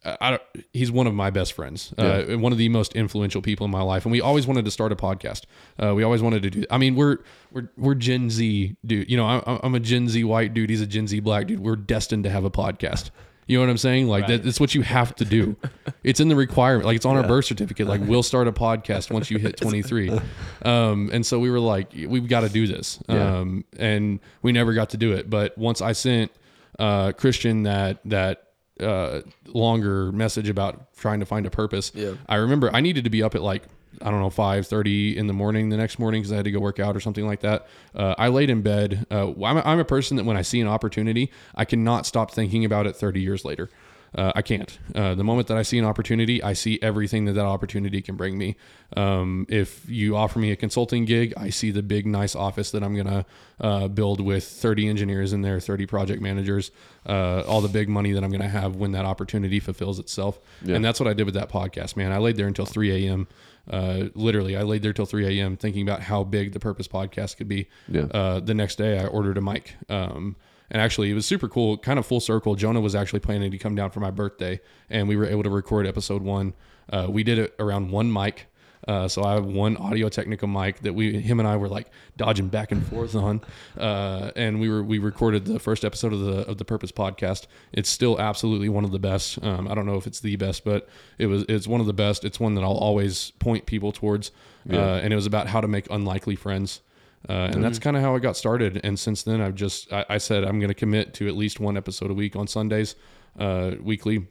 I 0.07 0.17
I 0.21 0.29
don't, 0.31 0.41
he's 0.73 0.91
one 0.91 1.07
of 1.07 1.13
my 1.13 1.29
best 1.29 1.53
friends, 1.53 1.93
uh, 1.97 2.23
one 2.37 2.51
of 2.51 2.57
the 2.57 2.69
most 2.69 2.93
influential 2.95 3.41
people 3.41 3.65
in 3.65 3.71
my 3.71 3.81
life, 3.81 4.05
and 4.05 4.11
we 4.11 4.21
always 4.21 4.47
wanted 4.47 4.65
to 4.65 4.71
start 4.71 4.91
a 4.91 4.95
podcast. 4.95 5.43
Uh, 5.81 5.93
we 5.93 6.03
always 6.03 6.21
wanted 6.21 6.43
to 6.43 6.49
do. 6.49 6.65
I 6.71 6.77
mean, 6.77 6.95
we're 6.95 7.17
we're 7.51 7.69
we're 7.77 7.95
Gen 7.95 8.29
Z 8.29 8.75
dude. 8.85 9.09
You 9.09 9.17
know, 9.17 9.25
I'm, 9.25 9.59
I'm 9.63 9.75
a 9.75 9.79
Gen 9.79 10.07
Z 10.07 10.23
white 10.23 10.53
dude. 10.53 10.69
He's 10.69 10.81
a 10.81 10.87
Gen 10.87 11.07
Z 11.07 11.19
black 11.19 11.47
dude. 11.47 11.59
We're 11.59 11.75
destined 11.75 12.23
to 12.23 12.29
have 12.29 12.45
a 12.45 12.51
podcast. 12.51 13.09
You 13.47 13.57
know 13.57 13.63
what 13.63 13.69
I'm 13.69 13.77
saying? 13.77 14.07
Like 14.09 14.27
that, 14.27 14.43
that's 14.43 14.59
what 14.59 14.75
you 14.75 14.81
have 14.81 15.15
to 15.15 15.25
do. 15.25 15.55
It's 16.03 16.21
in 16.21 16.29
the 16.29 16.37
requirement. 16.37 16.85
Like 16.85 16.95
it's 16.95 17.05
on 17.05 17.17
our 17.17 17.27
birth 17.27 17.45
certificate. 17.45 17.85
Like 17.85 17.99
we'll 17.99 18.23
start 18.23 18.47
a 18.47 18.53
podcast 18.53 19.11
once 19.11 19.29
you 19.29 19.39
hit 19.39 19.57
23. 19.61 20.17
Um, 20.63 21.09
and 21.11 21.25
so 21.25 21.37
we 21.37 21.49
were 21.49 21.59
like, 21.59 21.91
we've 21.93 22.29
got 22.29 22.41
to 22.41 22.49
do 22.49 22.65
this. 22.65 22.99
Yeah. 23.09 23.39
Um, 23.39 23.65
and 23.77 24.21
we 24.41 24.53
never 24.53 24.73
got 24.73 24.91
to 24.91 24.97
do 24.97 25.11
it. 25.11 25.29
But 25.29 25.57
once 25.57 25.81
I 25.81 25.91
sent 25.91 26.31
uh, 26.79 27.11
Christian 27.11 27.63
that 27.63 27.99
that 28.05 28.46
uh, 28.79 29.21
longer 29.45 30.11
message 30.11 30.49
about 30.49 30.93
trying 30.95 31.19
to 31.19 31.25
find 31.25 31.45
a 31.45 31.49
purpose, 31.49 31.91
Yeah. 31.95 32.13
I 32.27 32.35
remember 32.35 32.69
I 32.73 32.81
needed 32.81 33.03
to 33.05 33.09
be 33.09 33.23
up 33.23 33.35
at 33.35 33.41
like 33.41 33.63
I 34.01 34.11
don't 34.11 34.19
know 34.19 34.29
five 34.29 34.67
thirty 34.67 35.17
in 35.17 35.25
the 35.27 35.33
morning 35.33 35.69
the 35.69 35.77
next 35.77 35.97
morning 35.97 36.21
because 36.21 36.31
I 36.31 36.35
had 36.35 36.45
to 36.45 36.51
go 36.51 36.59
work 36.59 36.79
out 36.79 36.95
or 36.95 36.99
something 36.99 37.25
like 37.25 37.39
that. 37.41 37.67
Uh, 37.95 38.13
I 38.17 38.27
laid 38.27 38.49
in 38.51 38.61
bed. 38.61 39.07
Uh, 39.09 39.31
I'm, 39.43 39.57
a, 39.57 39.61
I'm 39.61 39.79
a 39.79 39.85
person 39.85 40.17
that 40.17 40.25
when 40.25 40.37
I 40.37 40.43
see 40.43 40.61
an 40.61 40.67
opportunity, 40.67 41.31
I 41.55 41.65
cannot 41.65 42.05
stop 42.05 42.29
thinking 42.31 42.63
about 42.63 42.85
it 42.85 42.95
thirty 42.95 43.21
years 43.21 43.43
later. 43.43 43.69
Uh, 44.15 44.31
I 44.35 44.41
can't. 44.41 44.77
Uh, 44.95 45.15
the 45.15 45.23
moment 45.23 45.47
that 45.49 45.57
I 45.57 45.61
see 45.63 45.77
an 45.77 45.85
opportunity, 45.85 46.41
I 46.41 46.53
see 46.53 46.79
everything 46.81 47.25
that 47.25 47.33
that 47.33 47.45
opportunity 47.45 48.01
can 48.01 48.15
bring 48.15 48.37
me. 48.37 48.55
Um, 48.95 49.45
if 49.49 49.87
you 49.89 50.15
offer 50.15 50.39
me 50.39 50.51
a 50.51 50.55
consulting 50.55 51.05
gig, 51.05 51.33
I 51.35 51.49
see 51.49 51.71
the 51.71 51.83
big, 51.83 52.05
nice 52.05 52.35
office 52.35 52.71
that 52.71 52.83
I'm 52.83 52.93
going 52.95 53.07
to 53.07 53.25
uh, 53.59 53.87
build 53.89 54.21
with 54.21 54.43
30 54.45 54.87
engineers 54.87 55.33
in 55.33 55.41
there, 55.41 55.59
30 55.59 55.85
project 55.85 56.21
managers, 56.21 56.71
uh, 57.05 57.43
all 57.47 57.61
the 57.61 57.67
big 57.67 57.89
money 57.89 58.13
that 58.13 58.23
I'm 58.23 58.29
going 58.29 58.41
to 58.41 58.47
have 58.47 58.75
when 58.75 58.91
that 58.93 59.05
opportunity 59.05 59.59
fulfills 59.59 59.99
itself. 59.99 60.39
Yeah. 60.63 60.75
And 60.75 60.85
that's 60.85 60.99
what 60.99 61.07
I 61.07 61.13
did 61.13 61.25
with 61.25 61.35
that 61.35 61.49
podcast, 61.49 61.97
man. 61.97 62.11
I 62.11 62.17
laid 62.17 62.37
there 62.37 62.47
until 62.47 62.65
3 62.65 63.07
a.m. 63.07 63.27
Uh, 63.69 64.05
literally, 64.15 64.55
I 64.55 64.63
laid 64.63 64.81
there 64.81 64.93
till 64.93 65.05
3 65.05 65.39
a.m. 65.39 65.57
thinking 65.57 65.81
about 65.81 66.01
how 66.01 66.23
big 66.23 66.53
the 66.53 66.59
Purpose 66.59 66.87
podcast 66.87 67.37
could 67.37 67.49
be. 67.49 67.67
Yeah. 67.89 68.03
Uh, 68.03 68.39
the 68.39 68.53
next 68.53 68.77
day, 68.77 68.99
I 68.99 69.05
ordered 69.05 69.37
a 69.37 69.41
mic. 69.41 69.75
Um, 69.89 70.37
and 70.69 70.81
actually, 70.81 71.11
it 71.11 71.13
was 71.13 71.25
super 71.25 71.47
cool, 71.47 71.77
kind 71.77 71.97
of 71.99 72.05
full 72.05 72.19
circle. 72.19 72.55
Jonah 72.55 72.81
was 72.81 72.95
actually 72.95 73.19
planning 73.19 73.51
to 73.51 73.57
come 73.57 73.75
down 73.75 73.91
for 73.91 73.99
my 73.99 74.11
birthday, 74.11 74.59
and 74.89 75.07
we 75.07 75.15
were 75.15 75.25
able 75.25 75.43
to 75.43 75.49
record 75.49 75.87
episode 75.87 76.21
one. 76.21 76.53
Uh, 76.89 77.07
we 77.09 77.23
did 77.23 77.37
it 77.37 77.55
around 77.59 77.91
one 77.91 78.11
mic. 78.11 78.47
Uh, 78.87 79.07
so 79.07 79.23
I 79.23 79.33
have 79.33 79.45
one 79.45 79.75
Audio 79.77 80.07
Technica 80.07 80.47
mic 80.47 80.79
that 80.81 80.93
we, 80.93 81.19
him 81.19 81.39
and 81.39 81.47
I 81.47 81.57
were 81.57 81.67
like 81.67 81.89
dodging 82.15 82.47
back 82.47 82.71
and 82.71 82.85
forth 82.85 83.15
on, 83.15 83.41
uh, 83.77 84.31
and 84.35 84.61
we 84.61 84.69
were 84.69 84.81
we 84.81 84.97
recorded 84.97 85.45
the 85.45 85.59
first 85.59 85.83
episode 85.83 86.13
of 86.13 86.21
the 86.21 86.47
of 86.47 86.57
the 86.57 86.63
Purpose 86.63 86.91
podcast. 86.91 87.47
It's 87.73 87.89
still 87.89 88.19
absolutely 88.19 88.69
one 88.69 88.85
of 88.85 88.91
the 88.91 88.99
best. 88.99 89.43
Um, 89.43 89.67
I 89.67 89.75
don't 89.75 89.85
know 89.85 89.97
if 89.97 90.07
it's 90.07 90.21
the 90.21 90.35
best, 90.37 90.63
but 90.63 90.87
it 91.17 91.25
was 91.25 91.43
it's 91.49 91.67
one 91.67 91.81
of 91.81 91.87
the 91.87 91.93
best. 91.93 92.23
It's 92.23 92.39
one 92.39 92.55
that 92.55 92.61
I'll 92.61 92.71
always 92.71 93.31
point 93.39 93.65
people 93.65 93.91
towards, 93.91 94.31
uh, 94.71 94.75
and 94.75 95.11
it 95.11 95.15
was 95.17 95.25
about 95.25 95.47
how 95.47 95.59
to 95.59 95.67
make 95.67 95.89
unlikely 95.89 96.35
friends. 96.37 96.81
Uh, 97.29 97.49
and 97.51 97.63
that's 97.63 97.79
kind 97.79 97.97
of 97.97 98.03
how 98.03 98.15
I 98.15 98.19
got 98.19 98.37
started. 98.37 98.79
And 98.83 98.97
since 98.97 99.23
then, 99.23 99.41
I've 99.41 99.55
just 99.55 99.91
I, 99.91 100.05
I 100.09 100.17
said 100.17 100.43
I'm 100.43 100.59
going 100.59 100.69
to 100.69 100.73
commit 100.75 101.13
to 101.15 101.27
at 101.27 101.35
least 101.35 101.59
one 101.59 101.75
episode 101.77 102.09
a 102.09 102.13
week 102.13 102.35
on 102.35 102.47
Sundays, 102.47 102.95
uh, 103.37 103.71
weekly, 103.81 104.27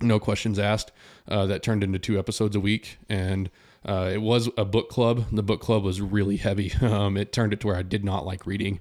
no 0.00 0.18
questions 0.18 0.58
asked. 0.58 0.92
Uh, 1.26 1.46
that 1.46 1.62
turned 1.62 1.84
into 1.84 1.98
two 1.98 2.18
episodes 2.18 2.56
a 2.56 2.60
week, 2.60 2.98
and 3.08 3.50
uh, 3.86 4.10
it 4.12 4.22
was 4.22 4.48
a 4.56 4.64
book 4.64 4.88
club. 4.88 5.24
The 5.30 5.42
book 5.42 5.60
club 5.60 5.84
was 5.84 6.00
really 6.00 6.36
heavy. 6.36 6.72
Um, 6.82 7.16
it 7.16 7.32
turned 7.32 7.52
it 7.52 7.60
to 7.60 7.66
where 7.66 7.76
I 7.76 7.82
did 7.82 8.04
not 8.04 8.24
like 8.24 8.46
reading 8.46 8.80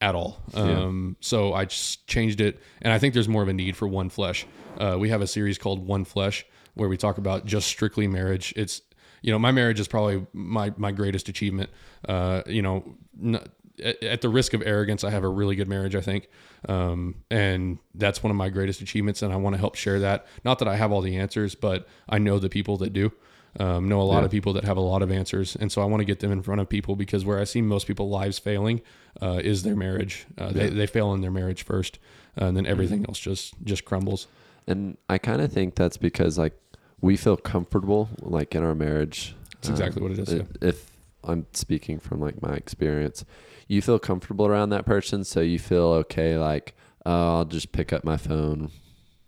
at 0.00 0.14
all. 0.14 0.42
Um, 0.54 1.16
So 1.20 1.54
I 1.54 1.64
just 1.64 2.06
changed 2.06 2.40
it, 2.40 2.60
and 2.82 2.92
I 2.92 2.98
think 2.98 3.14
there's 3.14 3.28
more 3.28 3.42
of 3.42 3.48
a 3.48 3.54
need 3.54 3.76
for 3.76 3.88
One 3.88 4.10
Flesh. 4.10 4.46
Uh, 4.78 4.96
we 4.98 5.08
have 5.08 5.22
a 5.22 5.26
series 5.26 5.56
called 5.58 5.86
One 5.86 6.04
Flesh 6.04 6.44
where 6.74 6.88
we 6.90 6.98
talk 6.98 7.16
about 7.16 7.46
just 7.46 7.66
strictly 7.66 8.06
marriage. 8.06 8.52
It's 8.56 8.82
you 9.26 9.32
know 9.32 9.38
my 9.38 9.50
marriage 9.52 9.78
is 9.80 9.88
probably 9.88 10.24
my 10.32 10.72
my 10.78 10.92
greatest 10.92 11.28
achievement. 11.28 11.68
Uh, 12.08 12.40
you 12.46 12.62
know. 12.62 12.96
N- 13.22 13.40
at 13.84 14.02
at 14.02 14.20
the 14.22 14.30
risk 14.30 14.54
of 14.54 14.62
arrogance, 14.64 15.04
I 15.04 15.10
have 15.10 15.22
a 15.22 15.28
really 15.28 15.54
good 15.54 15.68
marriage, 15.68 15.94
I 15.94 16.00
think. 16.00 16.28
Um, 16.66 17.16
and 17.30 17.76
that's 17.94 18.22
one 18.22 18.30
of 18.30 18.36
my 18.38 18.48
greatest 18.48 18.80
achievements. 18.80 19.20
And 19.20 19.34
I 19.34 19.36
want 19.36 19.52
to 19.52 19.58
help 19.60 19.74
share 19.74 20.00
that. 20.00 20.26
Not 20.46 20.58
that 20.60 20.68
I 20.68 20.76
have 20.76 20.92
all 20.92 21.02
the 21.02 21.16
answers, 21.18 21.54
but 21.54 21.86
I 22.08 22.16
know 22.18 22.38
the 22.38 22.48
people 22.48 22.78
that 22.78 22.94
do. 22.94 23.12
Um, 23.60 23.86
know 23.86 24.00
a 24.00 24.04
lot 24.04 24.20
Yeah. 24.20 24.24
of 24.26 24.30
people 24.30 24.54
that 24.54 24.64
have 24.64 24.78
a 24.78 24.80
lot 24.92 25.02
of 25.02 25.10
answers. 25.10 25.56
And 25.56 25.70
so 25.70 25.82
I 25.82 25.84
want 25.84 26.00
to 26.00 26.06
get 26.06 26.20
them 26.20 26.32
in 26.32 26.40
front 26.42 26.62
of 26.62 26.70
people 26.70 26.96
because 26.96 27.26
where 27.26 27.38
I 27.38 27.44
see 27.44 27.60
most 27.60 27.86
people 27.86 28.08
lives 28.08 28.38
failing 28.38 28.80
uh, 29.20 29.40
is 29.44 29.62
their 29.62 29.76
marriage. 29.76 30.26
Uh, 30.38 30.52
they, 30.52 30.70
they 30.70 30.86
fail 30.86 31.12
in 31.12 31.20
their 31.20 31.30
marriage 31.30 31.62
first, 31.62 31.98
uh, 32.40 32.46
and 32.46 32.56
then 32.56 32.64
everything 32.64 33.04
else 33.06 33.18
just, 33.18 33.54
just 33.62 33.84
crumbles. 33.84 34.26
And 34.66 34.96
I 35.10 35.18
kind 35.18 35.42
of 35.42 35.52
think 35.52 35.74
that's 35.74 35.98
because 35.98 36.38
like 36.38 36.54
we 37.00 37.16
feel 37.16 37.36
comfortable 37.36 38.08
like 38.20 38.54
in 38.54 38.62
our 38.64 38.74
marriage. 38.74 39.34
That's 39.54 39.68
exactly 39.68 40.02
what 40.02 40.12
it 40.12 40.18
is, 40.20 40.32
yeah. 40.32 40.42
If 40.60 40.90
I'm 41.24 41.46
speaking 41.52 41.98
from 41.98 42.20
like 42.20 42.40
my 42.42 42.54
experience, 42.54 43.24
you 43.68 43.82
feel 43.82 43.98
comfortable 43.98 44.46
around 44.46 44.70
that 44.70 44.86
person, 44.86 45.24
so 45.24 45.40
you 45.40 45.58
feel 45.58 45.86
okay. 46.04 46.38
Like 46.38 46.74
oh, 47.04 47.38
I'll 47.38 47.44
just 47.44 47.72
pick 47.72 47.92
up 47.92 48.04
my 48.04 48.16
phone 48.16 48.70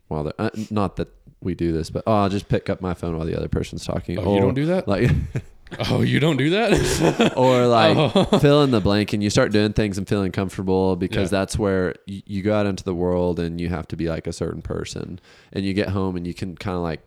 while 0.09 0.25
they're 0.25 0.33
uh, 0.39 0.51
not 0.71 0.97
that 0.97 1.09
we 1.41 1.55
do 1.55 1.73
this, 1.73 1.91
but 1.91 2.03
oh, 2.07 2.13
I'll 2.13 2.29
just 2.29 2.49
pick 2.49 2.69
up 2.71 2.81
my 2.81 2.95
phone 2.95 3.17
while 3.17 3.27
the 3.27 3.37
other 3.37 3.49
person's 3.49 3.85
talking. 3.85 4.19
Oh, 4.19 4.35
you 4.35 4.41
don't 4.41 4.55
do 4.55 4.67
that? 4.67 4.89
like 4.89 5.11
Oh, 5.91 6.01
you 6.01 6.19
don't 6.19 6.39
do 6.39 6.49
that? 6.51 7.35
or 7.37 7.67
like 7.67 7.97
Oh. 8.33 8.39
fill 8.39 8.63
in 8.65 8.71
the 8.71 8.81
blank 8.81 9.13
and 9.13 9.23
you 9.23 9.29
start 9.29 9.53
doing 9.53 9.75
things 9.75 9.99
and 9.99 10.09
feeling 10.09 10.33
comfortable 10.33 10.97
because 10.97 11.31
Yeah. 11.31 11.41
that's 11.41 11.59
where 11.59 11.95
you, 12.07 12.23
you 12.27 12.43
go 12.43 12.55
out 12.55 12.65
into 12.67 12.83
the 12.85 12.95
world 12.95 13.39
and 13.39 13.61
you 13.61 13.69
have 13.69 13.87
to 13.89 13.97
be 13.97 14.09
like 14.09 14.27
a 14.27 14.33
certain 14.33 14.63
person 14.63 15.21
and 15.53 15.65
you 15.67 15.75
get 15.75 15.91
home 15.91 16.17
and 16.17 16.27
you 16.27 16.33
can 16.33 16.57
kind 16.57 16.75
of 16.77 16.83
like 16.83 17.03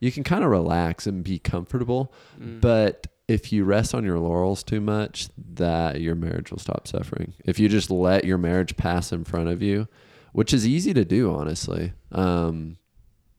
you 0.00 0.12
can 0.12 0.24
kind 0.24 0.44
of 0.44 0.50
relax 0.50 1.06
and 1.06 1.22
be 1.24 1.38
comfortable, 1.38 2.12
Mm. 2.40 2.60
but 2.60 3.06
if 3.28 3.52
you 3.52 3.64
rest 3.64 3.94
on 3.94 4.04
your 4.04 4.18
laurels 4.18 4.62
too 4.62 4.80
much, 4.80 5.28
that 5.54 6.00
your 6.00 6.14
marriage 6.14 6.50
will 6.50 6.58
stop 6.58 6.88
suffering. 6.88 7.32
If 7.44 7.58
you 7.60 7.68
just 7.68 7.90
let 7.90 8.24
your 8.24 8.38
marriage 8.38 8.76
pass 8.76 9.12
in 9.12 9.24
front 9.24 9.48
of 9.48 9.62
you, 9.62 9.86
which 10.32 10.52
is 10.52 10.66
easy 10.66 10.92
to 10.94 11.04
do, 11.04 11.30
honestly, 11.32 11.92
um, 12.12 12.76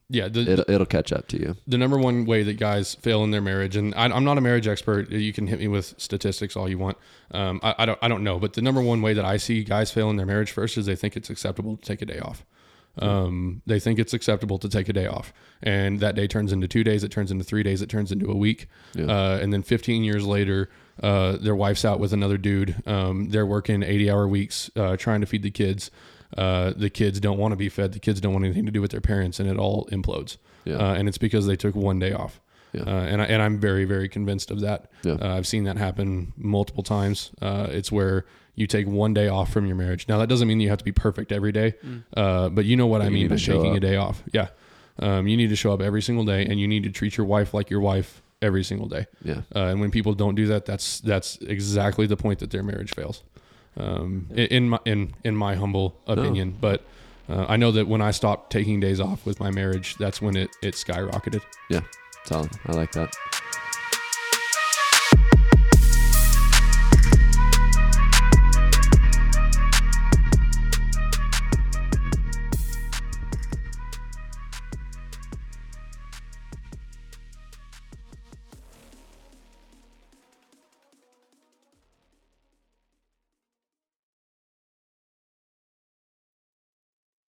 Yeah, 0.10 0.28
the, 0.30 0.42
it, 0.42 0.60
it'll 0.70 0.86
catch 0.86 1.12
up 1.12 1.28
to 1.30 1.40
you. 1.40 1.56
the 1.68 1.78
number 1.78 1.98
one 1.98 2.26
way 2.26 2.44
that 2.44 2.54
guys 2.60 2.96
fail 2.96 3.24
in 3.24 3.32
their 3.32 3.42
marriage, 3.42 3.76
and 3.76 3.94
I, 3.96 4.06
I'm 4.06 4.24
not 4.26 4.38
a 4.38 4.42
marriage 4.42 4.68
expert. 4.68 5.10
You 5.10 5.34
can 5.34 5.48
hit 5.48 5.60
me 5.60 5.68
with 5.68 5.94
statistics 5.98 6.56
all 6.56 6.70
you 6.70 6.78
want. 6.78 6.98
Um, 7.32 7.60
I, 7.64 7.76
I 7.80 7.86
don't, 7.86 8.00
I 8.02 8.08
don't 8.08 8.24
know, 8.24 8.38
but 8.40 8.54
the 8.54 8.62
number 8.62 8.82
one 8.82 9.02
way 9.02 9.14
that 9.14 9.26
I 9.26 9.38
see 9.38 9.64
guys 9.64 9.90
fail 9.92 10.10
in 10.10 10.16
their 10.18 10.26
marriage 10.26 10.52
first 10.52 10.78
is 10.78 10.86
they 10.86 10.96
think 10.98 11.16
it's 11.18 11.30
acceptable 11.30 11.76
to 11.78 11.82
take 11.84 12.02
a 12.02 12.06
day 12.06 12.20
off. 12.20 12.46
Um, 13.00 13.62
they 13.66 13.80
think 13.80 14.00
it's 14.00 14.14
acceptable 14.14 14.58
to 14.60 14.68
take 14.70 14.90
a 14.90 14.94
day 14.94 15.08
off, 15.08 15.32
and 15.64 16.00
that 16.02 16.16
day 16.16 16.28
turns 16.28 16.52
into 16.52 16.68
two 16.68 16.84
days. 16.84 17.04
It 17.04 17.10
turns 17.12 17.32
into 17.32 17.44
three 17.44 17.64
days. 17.64 17.82
It 17.82 17.90
turns 17.90 18.12
into 18.12 18.30
a 18.30 18.36
week, 18.36 18.68
Yeah. 18.96 19.06
uh, 19.06 19.40
and 19.42 19.54
then 19.54 19.64
15 19.64 20.04
years 20.04 20.26
later, 20.26 20.70
uh, 21.02 21.38
their 21.38 21.56
wife's 21.56 21.86
out 21.86 22.00
with 22.00 22.12
another 22.14 22.38
dude. 22.38 22.76
Um, 22.86 23.30
they're 23.30 23.46
working 23.46 23.82
80 23.82 24.10
hour 24.12 24.28
weeks, 24.28 24.70
uh, 24.76 24.98
trying 24.98 25.22
to 25.22 25.28
feed 25.28 25.44
the 25.44 25.52
kids. 25.52 25.90
Uh, 26.38 26.74
the 26.76 26.90
kids 26.90 27.20
don't 27.20 27.38
want 27.38 27.54
to 27.54 27.56
be 27.58 27.70
fed. 27.70 27.94
The 27.94 28.00
kids 28.00 28.20
don't 28.22 28.34
want 28.34 28.46
anything 28.46 28.66
to 28.66 28.72
do 28.72 28.82
with 28.82 28.92
their 28.92 29.02
parents, 29.02 29.40
and 29.40 29.50
it 29.50 29.58
all 29.58 29.88
implodes. 29.92 30.38
Yeah. 30.66 30.76
Uh, 30.76 30.94
and 30.94 31.08
it's 31.08 31.18
because 31.18 31.48
they 31.48 31.56
took 31.56 31.76
one 31.76 31.98
day 32.00 32.12
off. 32.14 32.40
Yeah. 32.74 32.84
Uh, 32.84 33.02
and 33.04 33.22
I, 33.22 33.26
and 33.26 33.42
I'm 33.42 33.60
very 33.60 33.84
very 33.84 34.08
convinced 34.08 34.50
of 34.52 34.62
that. 34.62 34.90
Uh, 35.06 35.18
I've 35.20 35.46
seen 35.48 35.64
that 35.66 35.78
happen 35.78 36.32
multiple 36.38 36.84
times. 36.84 37.32
Uh, 37.42 37.68
it's 37.70 37.92
where 37.92 38.26
you 38.56 38.68
take 38.68 38.88
one 38.88 39.14
day 39.14 39.28
off 39.28 39.52
from 39.52 39.66
your 39.66 39.76
marriage. 39.76 40.08
Now 40.08 40.18
that 40.20 40.28
doesn't 40.28 40.48
mean 40.48 40.60
you 40.60 40.70
have 40.70 40.80
to 40.80 40.86
be 40.86 40.92
perfect 40.92 41.32
every 41.32 41.52
day, 41.52 41.74
uh, 42.16 42.50
but 42.50 42.66
you 42.66 42.76
know 42.76 42.88
what 42.88 43.00
But 43.00 43.08
I 43.08 43.10
mean 43.10 43.28
by 43.28 43.36
taking 43.38 43.76
a 43.76 43.80
day 43.80 43.96
off. 43.96 44.24
Yeah, 44.34 44.48
um, 45.00 45.28
you 45.28 45.38
need 45.38 45.50
to 45.50 45.56
show 45.56 45.74
up 45.74 45.82
every 45.82 46.02
single 46.02 46.26
day, 46.26 46.46
and 46.46 46.60
you 46.60 46.68
need 46.68 46.84
to 46.84 46.90
treat 46.90 47.18
your 47.18 47.26
wife 47.26 47.54
like 47.54 47.70
your 47.70 47.82
wife 47.82 48.22
every 48.42 48.64
single 48.64 48.88
day. 48.88 49.06
Yeah. 49.24 49.42
Uh, 49.56 49.66
and 49.66 49.80
when 49.80 49.92
people 49.92 50.14
don't 50.14 50.36
do 50.36 50.48
that, 50.48 50.66
that's 50.66 51.00
that's 51.02 51.38
exactly 51.38 52.08
the 52.08 52.18
point 52.18 52.40
that 52.40 52.52
their 52.52 52.64
marriage 52.64 52.94
fails. 52.94 53.24
Um, 53.78 54.28
in, 54.32 54.48
in 54.48 54.70
my 54.70 54.80
in 54.86 55.14
in 55.24 55.36
my 55.36 55.56
humble 55.56 55.96
opinion, 56.08 56.58
but 56.60 56.84
uh, 57.30 57.46
I 57.48 57.56
know 57.56 57.72
that 57.72 57.88
when 57.88 58.02
I 58.02 58.12
stopped 58.12 58.52
taking 58.52 58.80
days 58.80 59.00
off 59.00 59.26
with 59.26 59.40
my 59.40 59.52
marriage, 59.52 59.96
that's 59.96 60.22
when 60.22 60.36
it 60.36 60.50
it 60.62 60.74
skyrocketed. 60.74 61.42
Yeah, 61.70 61.82
solid. 62.26 62.52
I 62.68 62.74
like 62.74 62.92
that. 62.94 63.16